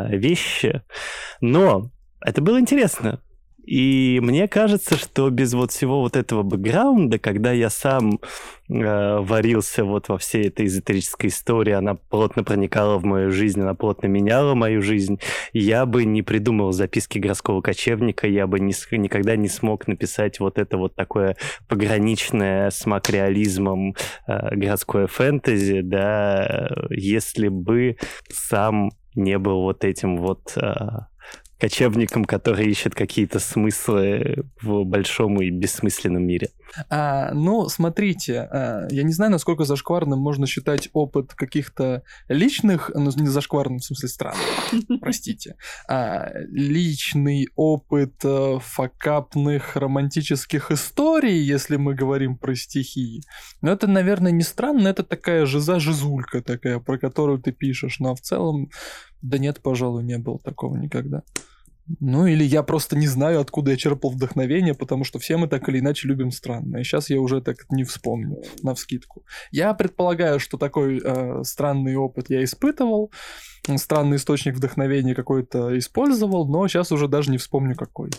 [0.08, 0.82] вещи.
[1.40, 1.90] Но
[2.20, 3.20] это было интересно.
[3.66, 8.20] И мне кажется, что без вот всего вот этого бэкграунда, когда я сам
[8.68, 13.74] э, варился вот во всей этой эзотерической истории, она плотно проникала в мою жизнь, она
[13.74, 15.18] плотно меняла мою жизнь,
[15.52, 20.58] я бы не придумал записки городского кочевника, я бы не никогда не смог написать вот
[20.58, 21.36] это вот такое
[21.68, 23.96] пограничное с макреализмом
[24.28, 27.96] э, городское фэнтези, да, э, если бы
[28.30, 30.76] сам не был вот этим вот э,
[31.58, 36.50] кочевником, который ищет какие-то смыслы в большом и бессмысленном мире.
[36.90, 43.10] А, ну, смотрите, а, я не знаю, насколько зашкварным можно считать опыт каких-то личных, ну,
[43.16, 44.44] не зашкварным, в смысле странным,
[45.00, 45.56] простите,
[45.88, 53.22] а, личный опыт э, факапных романтических историй, если мы говорим про стихи.
[53.62, 58.20] Но это, наверное, не странно, это такая жиза-жизулька такая, про которую ты пишешь, но в
[58.20, 58.70] целом,
[59.22, 61.22] да нет, пожалуй, не было такого никогда.
[62.00, 65.68] Ну, или я просто не знаю, откуда я черпал вдохновение, потому что все мы так
[65.68, 66.82] или иначе любим странное.
[66.82, 69.24] Сейчас я уже так не вспомню, на вскидку.
[69.52, 73.12] Я предполагаю, что такой э, странный опыт я испытывал,
[73.76, 78.10] странный источник вдохновения какой-то использовал, но сейчас уже даже не вспомню какой.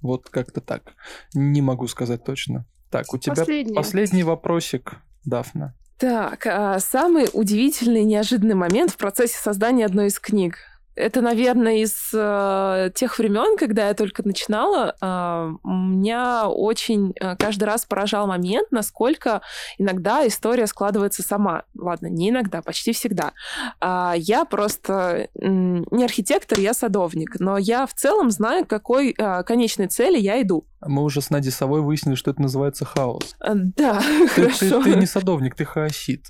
[0.00, 0.94] Вот как-то так.
[1.34, 2.66] Не могу сказать точно.
[2.90, 3.74] Так, у тебя Последний.
[3.74, 5.74] последний вопросик, Дафна.
[5.98, 10.58] Так, а самый удивительный, неожиданный момент в процессе создания одной из книг.
[10.96, 17.64] Это, наверное, из э, тех времен, когда я только начинала, э, меня очень э, каждый
[17.64, 19.40] раз поражал момент, насколько
[19.78, 21.64] иногда история складывается сама.
[21.76, 23.32] Ладно, не иногда, почти всегда.
[23.80, 29.14] А, я просто м, не архитектор, я садовник, но я в целом знаю, к какой
[29.16, 30.64] э, конечной цели я иду.
[30.86, 33.34] Мы уже с Надей Совой выяснили, что это называется хаос.
[33.40, 34.00] Э, Да,
[34.34, 34.82] Ты, ты- хорошо.
[34.82, 36.26] ты не садовник, ты хаосит.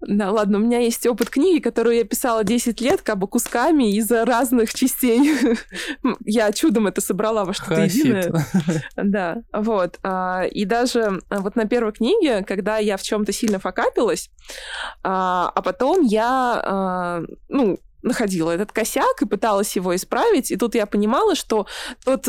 [0.00, 3.92] Да, ладно, у меня есть опыт книги, которую я писала 10 лет, как бы кусками
[3.96, 5.34] из разных частей.
[6.24, 8.32] Я чудом это собрала во что-то единое.
[8.96, 9.98] Да, вот.
[10.02, 14.30] А, И даже а, вот на первой книге, когда я в чем-то сильно факапилась,
[15.02, 20.74] а а потом я, а, ну, находила этот косяк и пыталась его исправить, и тут
[20.74, 21.66] я понимала, что
[22.04, 22.28] тот...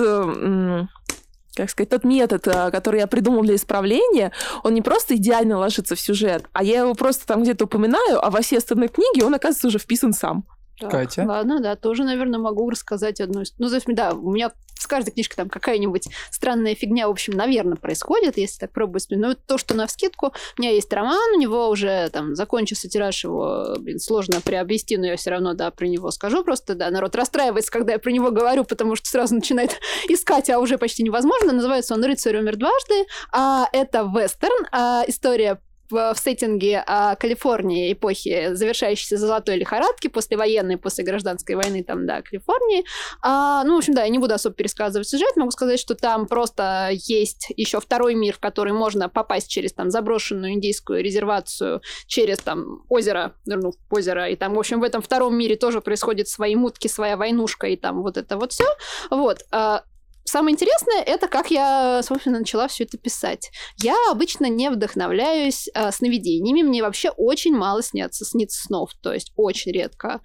[1.59, 4.31] э, как сказать, тот метод, а, который я придумал для исправления,
[4.63, 8.29] он не просто идеально ложится в сюжет, а я его просто там где-то упоминаю, а
[8.29, 10.45] во все остальные книги он, оказывается, уже вписан сам.
[10.79, 11.25] Так, Катя?
[11.27, 13.53] Ладно, да, тоже, наверное, могу рассказать одну из...
[13.57, 14.51] Ну, то есть, да, у меня
[14.81, 19.25] с каждой книжкой там какая-нибудь странная фигня, в общем, наверное, происходит, если так пробую вспомнить.
[19.25, 23.23] Но то, что на вскидку, у меня есть роман, у него уже там закончился тираж,
[23.23, 27.15] его, блин, сложно приобрести, но я все равно, да, про него скажу просто, да, народ
[27.15, 29.79] расстраивается, когда я про него говорю, потому что сразу начинает
[30.09, 31.53] искать, а уже почти невозможно.
[31.53, 37.93] Называется он «Рыцарь умер дважды», а это вестерн, а история в, в сеттинге а, Калифорнии
[37.93, 42.85] эпохи, завершающейся золотой лихорадки, послевоенной, после гражданской войны, там, да, Калифорнии.
[43.21, 46.27] А, ну, в общем, да, я не буду особо пересказывать сюжет, могу сказать, что там
[46.27, 52.39] просто есть еще второй мир, в который можно попасть через там заброшенную индийскую резервацию, через
[52.39, 56.55] там озеро, в озеро, и там, в общем, в этом втором мире тоже происходят свои
[56.55, 58.67] мутки, своя войнушка, и там вот это вот все.
[59.09, 59.39] Вот.
[59.51, 59.83] А,
[60.27, 63.49] Самое интересное это как я, собственно, начала все это писать.
[63.77, 66.63] Я обычно не вдохновляюсь а, сновидениями.
[66.63, 70.19] Мне вообще очень мало снятся снится снов, то есть очень редко.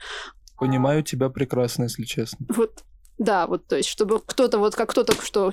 [0.58, 2.46] Понимаю тебя прекрасно, если честно.
[2.48, 2.82] Вот
[3.18, 5.52] да, вот, то есть, чтобы кто-то, вот как кто-то, что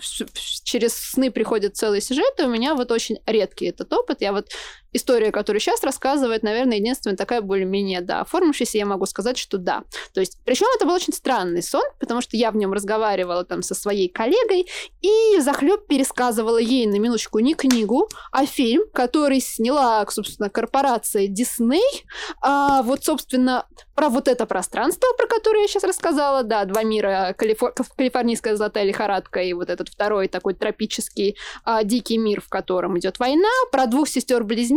[0.64, 4.22] через сны приходит целый сюжет, и у меня вот очень редкий этот опыт.
[4.22, 4.48] Я вот
[4.94, 9.84] история, которую сейчас рассказывает, наверное, единственная такая более-менее, да, оформившаяся, я могу сказать, что да.
[10.14, 13.61] То есть, причем это был очень странный сон, потому что я в нем разговаривала там
[13.61, 14.68] со своей коллегой
[15.02, 22.06] и захлеб пересказывала ей на минуточку не книгу, а фильм, который сняла, собственно, корпорация Дисней.
[22.41, 27.36] А, вот, собственно, про вот это пространство, про которое я сейчас рассказала, да, два мира,
[27.38, 32.98] Калифор- калифорнийская золотая лихорадка и вот этот второй такой тропический а, дикий мир, в котором
[32.98, 34.07] идет война, про двух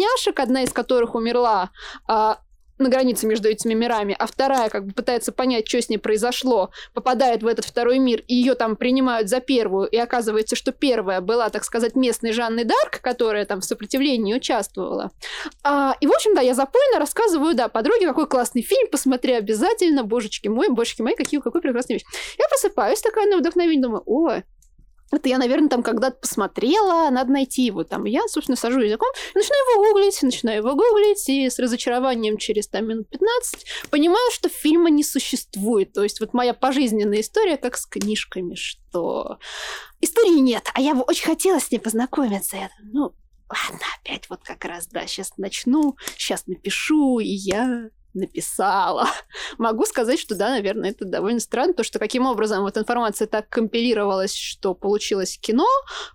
[0.02, 1.70] сестер-близняшек, одна из которых умерла
[2.06, 2.38] а,
[2.78, 6.70] на границе между этими мирами, а вторая как бы пытается понять, что с ней произошло,
[6.94, 11.20] попадает в этот второй мир, и ее там принимают за первую, и оказывается, что первая
[11.20, 15.10] была, так сказать, местной Жанной Дарк, которая там в сопротивлении участвовала.
[15.62, 20.02] А, и, в общем, да, я запойно рассказываю, да, подруге, какой классный фильм, посмотри обязательно,
[20.02, 22.04] божечки мой, божечки мои, какие, какой прекрасный вещь.
[22.38, 24.44] Я просыпаюсь такая на вдохновение, думаю, ой,
[25.12, 28.04] это я, наверное, там когда-то посмотрела, надо найти его там.
[28.04, 32.86] Я, собственно, сажу языком, начинаю его гуглить, начинаю его гуглить, и с разочарованием через там
[32.86, 35.92] минут 15 понимаю, что фильма не существует.
[35.92, 39.38] То есть вот моя пожизненная история как с книжками, что
[40.00, 42.56] истории нет, а я бы очень хотела с ней познакомиться.
[42.56, 43.14] Я ну,
[43.48, 49.06] ладно, опять вот как раз, да, сейчас начну, сейчас напишу, и я написала.
[49.58, 53.48] Могу сказать, что да, наверное, это довольно странно, то, что каким образом вот информация так
[53.48, 55.66] компилировалась, что получилось кино,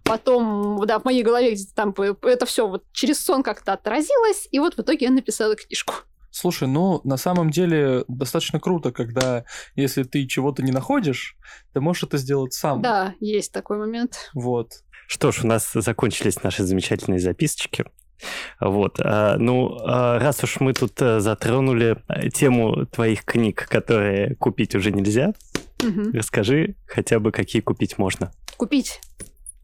[0.04, 4.60] потом, да, в моей голове где-то там это все вот через сон как-то отразилось, и
[4.60, 5.94] вот в итоге я написала книжку.
[6.30, 9.46] Слушай, ну, на самом деле достаточно круто, когда,
[9.76, 11.36] если ты чего-то не находишь,
[11.74, 12.82] ты можешь это сделать сам.
[12.82, 14.30] Да, есть такой момент.
[14.36, 14.84] Вот.
[15.08, 17.86] Что ж, у нас закончились наши замечательные записочки.
[18.60, 21.98] Вот, а, ну, а, раз уж мы тут а, затронули
[22.34, 25.34] тему твоих книг, которые купить уже нельзя,
[25.84, 26.12] Мгм.
[26.14, 28.32] расскажи хотя бы, какие купить можно.
[28.58, 29.00] Купить.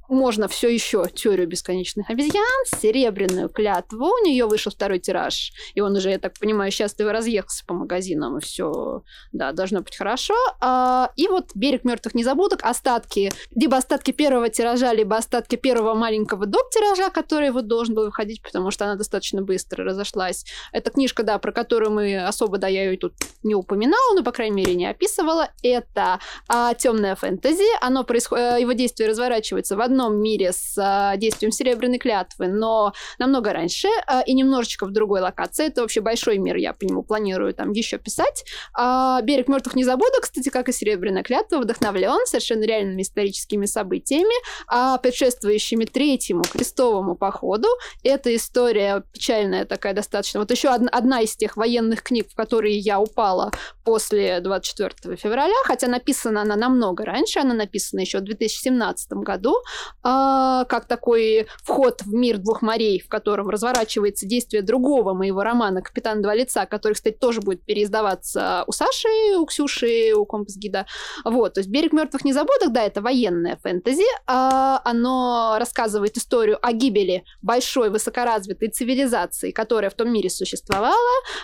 [0.09, 4.05] Можно все еще теорию бесконечных обезьян, серебряную клятву.
[4.05, 8.37] У нее вышел второй тираж, и он уже, я так понимаю, счастливо разъехался по магазинам,
[8.37, 10.35] и все, да, должно быть хорошо.
[10.59, 16.45] А, и вот берег мертвых незабудок, остатки, либо остатки первого тиража, либо остатки первого маленького
[16.45, 16.69] доп.
[16.71, 20.45] тиража, который вот должен был выходить, потому что она достаточно быстро разошлась.
[20.71, 23.13] Это книжка, да, про которую мы особо, да, я ее тут
[23.43, 25.49] не упоминала, но, по крайней мере, не описывала.
[25.61, 27.63] Это а, темная фэнтези.
[27.81, 32.47] Оно происходит, э, его действие разворачивается в одном одном мире с а, действием серебряной клятвы,
[32.47, 35.67] но намного раньше а, и немножечко в другой локации.
[35.67, 38.43] Это вообще большой мир, я по нему планирую там еще писать.
[38.73, 44.33] А, Берег мертвых не забуду, кстати, как и серебряная клятва, вдохновлен совершенно реальными историческими событиями,
[44.67, 47.67] а, предшествующими третьему крестовому походу.
[48.03, 50.39] Эта история печальная такая достаточно.
[50.39, 53.51] Вот еще одна из тех военных книг, в которые я упала
[53.83, 59.55] после 24 февраля, хотя написана она намного раньше, она написана еще в 2017 году,
[60.01, 65.81] а, как такой вход в мир двух морей, в котором разворачивается действие другого моего романа
[65.81, 70.85] «Капитан два лица», который, кстати, тоже будет переиздаваться у Саши, у Ксюши, у Компас-гида.
[71.25, 76.71] Вот, то есть «Берег мертвых незабудок», да, это военное фэнтези, а оно рассказывает историю о
[76.73, 80.93] гибели большой высокоразвитой цивилизации, которая в том мире существовала.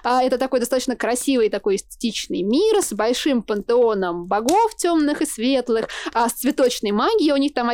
[0.04, 5.88] А, это такой достаточно красивый, такой эстетичный мир с большим пантеоном богов темных и светлых,
[6.14, 7.70] а, с цветочной магией, у них там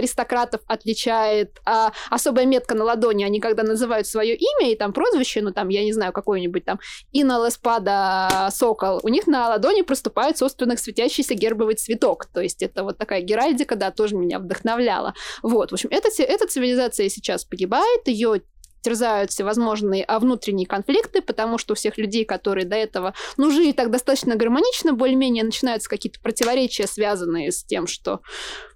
[0.55, 3.23] аристократов отличает а, особая метка на ладони.
[3.23, 6.79] Они когда называют свое имя и там прозвище, ну там, я не знаю, какой-нибудь там
[7.11, 12.25] Инна Леспада Сокол, у них на ладони проступает, собственно, светящийся гербовый цветок.
[12.25, 15.13] То есть это вот такая геральдика, да, тоже меня вдохновляла.
[15.43, 18.41] Вот, в общем, эта, эта цивилизация сейчас погибает, ее
[18.85, 23.71] терзают всевозможные а, внутренние конфликты, потому что у всех людей, которые до этого, ну, жили
[23.71, 28.21] так достаточно гармонично, более-менее начинаются какие-то противоречия, связанные с тем, что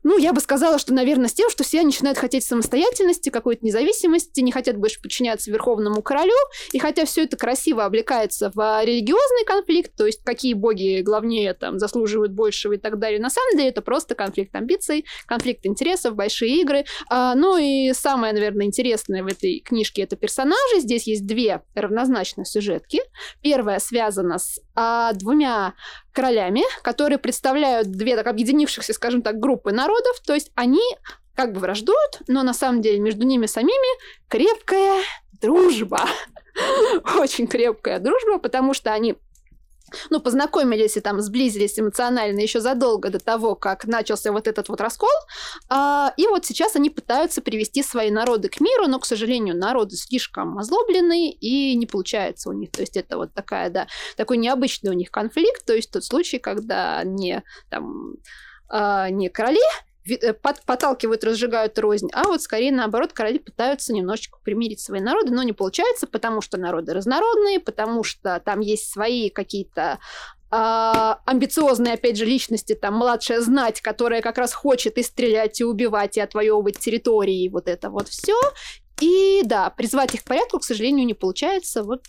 [0.03, 4.39] ну, я бы сказала, что, наверное, с тем, что все начинают хотеть самостоятельности, какой-то независимости,
[4.39, 6.33] не хотят больше подчиняться Верховному Королю,
[6.71, 11.77] и хотя все это красиво облекается в религиозный конфликт, то есть какие боги главнее там
[11.77, 16.61] заслуживают большего и так далее, на самом деле это просто конфликт амбиций, конфликт интересов, большие
[16.61, 16.85] игры.
[17.09, 20.79] А, ну и самое, наверное, интересное в этой книжке это персонажи.
[20.79, 23.01] Здесь есть две равнозначные сюжетки.
[23.41, 25.73] Первая связана с а, двумя
[26.11, 30.19] королями, которые представляют две так объединившихся, скажем так, группы народов.
[30.25, 30.83] То есть они
[31.35, 35.01] как бы враждуют, но на самом деле между ними самими крепкая
[35.41, 36.01] дружба.
[37.17, 39.15] Очень крепкая дружба, потому что они
[40.09, 44.81] ну, познакомились и там сблизились эмоционально еще задолго до того, как начался вот этот вот
[44.81, 45.09] раскол.
[45.69, 49.95] А, и вот сейчас они пытаются привести свои народы к миру, но, к сожалению, народы
[49.95, 52.71] слишком озлобленные и не получается у них.
[52.71, 53.87] То есть это вот такая, да,
[54.17, 58.13] такой необычный у них конфликт, то есть тот случай, когда не там
[58.69, 59.59] а, не короли
[60.65, 65.53] подталкивают, разжигают рознь, а вот скорее наоборот короли пытаются немножечко примирить свои народы, но не
[65.53, 69.99] получается, потому что народы разнородные, потому что там есть свои какие-то
[70.51, 75.63] а, амбициозные, опять же, личности, там, младшая знать, которая как раз хочет и стрелять, и
[75.63, 78.35] убивать, и отвоевывать территории, и вот это вот все.
[78.99, 81.83] И да, призвать их к порядку, к сожалению, не получается.
[81.83, 82.03] Вот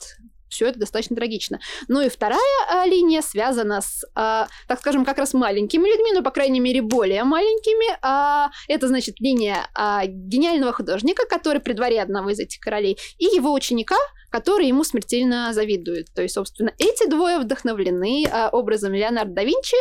[0.50, 1.60] все это достаточно трагично.
[1.88, 6.22] Ну и вторая а, линия связана с, а, так скажем, как раз маленькими людьми, но,
[6.22, 7.96] по крайней мере, более маленькими.
[8.02, 13.24] А, это, значит, линия а, гениального художника, который при дворе одного из этих королей, и
[13.24, 13.96] его ученика,
[14.30, 16.06] который ему смертельно завидует.
[16.14, 19.76] То есть, собственно, эти двое вдохновлены а, образом Леонардо да Винчи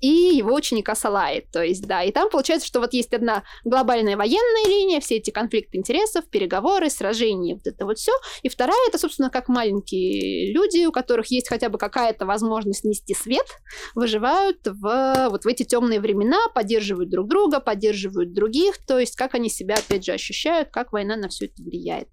[0.00, 1.46] и его ученика Салаи.
[1.52, 5.30] То есть, да, и там получается, что вот есть одна глобальная военная линия, все эти
[5.30, 8.12] конфликты интересов, переговоры, сражения, вот это вот все.
[8.42, 13.14] И вторая, это, собственно, как маленькие люди, у которых есть хотя бы какая-то возможность нести
[13.14, 13.46] свет,
[13.94, 19.34] выживают в, вот в эти темные времена, поддерживают друг друга, поддерживают других, то есть как
[19.34, 22.08] они себя, опять же, ощущают, как война на все это влияет.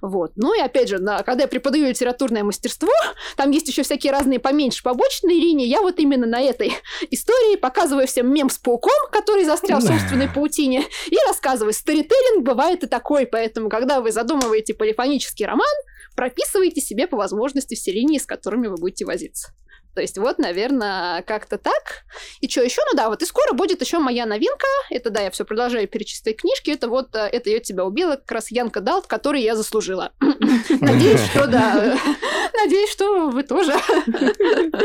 [0.00, 0.32] Вот.
[0.36, 2.92] Ну и, опять же, на когда я преподаю литературное мастерство,
[3.36, 5.66] там есть еще всякие разные поменьше побочные линии.
[5.66, 6.72] Я вот именно на этой
[7.10, 12.84] истории показываю всем мем с пауком, который застрял в собственной паутине, и рассказываю, сторителлинг бывает
[12.84, 15.66] и такой, поэтому, когда вы задумываете полифонический роман,
[16.14, 19.48] прописывайте себе по возможности все линии, с которыми вы будете возиться.
[19.96, 22.04] То есть вот, наверное, как-то так.
[22.42, 22.82] И что еще?
[22.92, 24.66] Ну да, вот и скоро будет еще моя новинка.
[24.90, 26.70] Это, да, я все продолжаю перечислять книжки.
[26.70, 30.12] Это вот э, «Это я тебя убила», как раз Янка Далт, который я заслужила.
[30.20, 31.96] Надеюсь, что да.
[32.62, 33.72] Надеюсь, что вы тоже.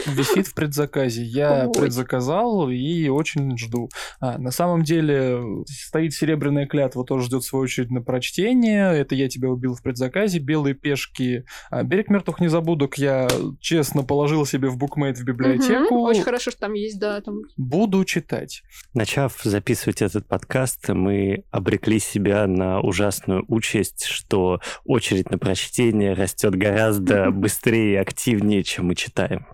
[0.05, 1.23] Висит в предзаказе.
[1.23, 3.89] Я предзаказал и очень жду.
[4.21, 8.97] А, на самом деле стоит «Серебряная клятва», тоже ждет свою очередь на прочтение.
[8.97, 10.39] Это я тебя убил в предзаказе.
[10.39, 11.43] «Белые пешки».
[11.69, 13.27] А, «Берег мертвых незабудок» я
[13.59, 15.95] честно положил себе в букмарк букмейт в библиотеку.
[15.95, 16.03] Мгм.
[16.03, 18.63] Очень хорошо, что там есть, да, там Буду читать.
[18.93, 26.55] Начав записывать этот подкаст, мы обрекли себя на ужасную участь, что очередь на прочтение растет
[26.55, 29.47] гораздо быстрее и активнее, чем мы читаем.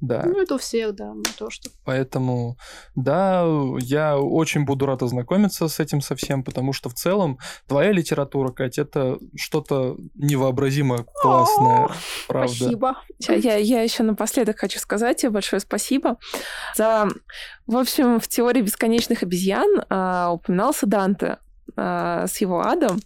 [0.00, 0.22] Да.
[0.24, 1.70] Ну, это у всех, да, не то, что...
[1.84, 2.58] Поэтому,
[2.94, 3.44] да,
[3.78, 8.82] я очень буду рад ознакомиться с этим совсем, потому что в целом твоя литература, Катя,
[8.82, 11.88] это что-то невообразимо классное,
[12.28, 12.54] правда.
[12.54, 12.98] Спасибо.
[13.20, 16.18] Я, я, я еще напоследок хочу сказать тебе большое спасибо
[16.76, 17.08] за...
[17.66, 21.38] В общем, в теории бесконечных обезьян а, упоминался Данте
[21.76, 23.00] а, с его адом.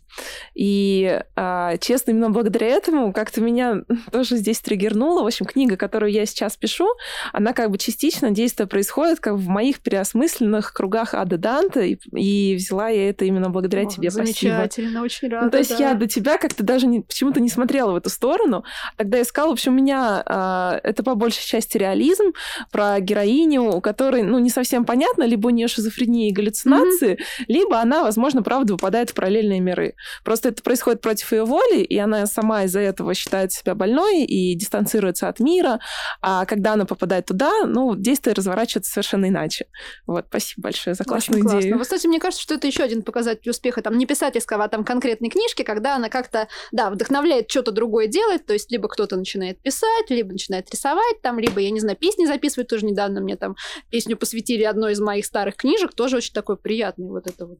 [0.54, 3.82] И, а, честно, именно благодаря этому как-то меня
[4.12, 5.22] тоже здесь триггернуло.
[5.22, 6.88] В общем, книга, которую я сейчас пишу,
[7.32, 12.56] она как бы частично действие происходит как в моих переосмысленных кругах ада Данте, и, и
[12.56, 14.10] взяла я это именно благодаря О, тебе.
[14.10, 14.26] Спасибо.
[14.26, 15.44] Замечательно, очень рада.
[15.46, 15.90] Ну, то есть да.
[15.90, 18.64] я до тебя как-то даже не- почему-то не смотрела в эту сторону.
[18.96, 22.32] Тогда искала, в общем, у меня а, это по большей части реализм
[22.70, 27.80] про героиню, у которой, ну, не совсем понятно, либо у нее шизофрения и галлюцинации, либо
[27.80, 29.94] она, возможно, правда выпадает в параллельные миры.
[30.24, 34.54] Просто это происходит против ее воли, и она сама из-за этого считает себя больной и
[34.54, 35.80] дистанцируется от мира.
[36.20, 39.66] А когда она попадает туда, ну, действие разворачивается совершенно иначе.
[40.06, 41.60] Вот, спасибо большое за классную Очень классно.
[41.60, 41.76] идею.
[41.76, 44.84] Вот, кстати, мне кажется, что это еще один показатель успеха, там, не писательского, а там
[44.84, 49.60] конкретной книжки, когда она как-то, да, вдохновляет что-то другое делать, то есть либо кто-то начинает
[49.60, 53.56] писать, либо начинает рисовать, там, либо, я не знаю, песни записывать, тоже недавно мне там
[53.90, 57.58] песню посвятили одной из моих старых книжек, тоже очень такой приятный вот это вот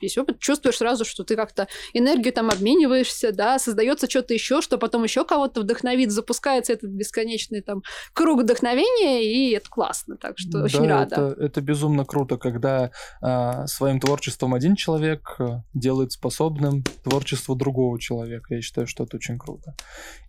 [0.00, 4.78] весь опыт, чувствуешь сразу, что ты как-то энергию там обмениваешься, да, создается что-то еще, что
[4.78, 10.62] потом еще кого-то вдохновит, запускается этот бесконечный там круг вдохновения, и это классно, так что
[10.62, 11.14] очень да, рада.
[11.14, 18.00] Это, это безумно круто, когда а, своим творчеством один человек а, делает способным творчество другого
[18.00, 18.54] человека.
[18.54, 19.74] Я считаю, что это очень круто.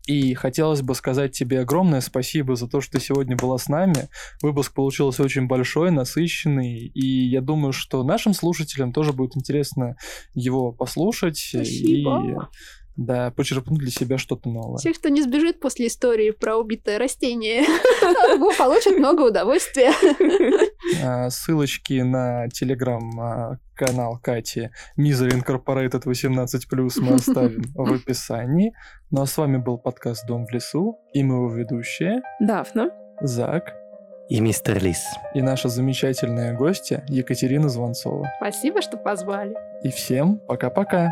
[0.10, 4.10] И хотелось бы сказать тебе огромное спасибо за то, что ты сегодня была с нами.
[4.41, 9.59] Выпуск получился очень большой, насыщенный, и я думаю, что нашим слушателям тоже будет интересно
[10.34, 12.26] его послушать Спасибо.
[12.26, 12.36] и
[12.99, 14.77] да, почерпнуть для себя что-то новое.
[14.77, 17.64] Те, кто не сбежит после истории про убитое растение,
[18.57, 19.91] получат много удовольствия.
[21.02, 28.73] А, Ссылочки на телеграм-канал Кати Misery Incorporated 18+, мы оставим в описании.
[29.11, 32.90] Ну а с вами был подкаст «Дом в лесу» и мы его ведущие Дафна.
[33.22, 33.79] Зак
[34.30, 35.04] И мистер Лис.
[35.34, 38.32] и наша замечательная гостья Екатерина Звонцова.
[38.38, 39.56] Спасибо, что позвали.
[39.82, 41.12] И всем пока-пока!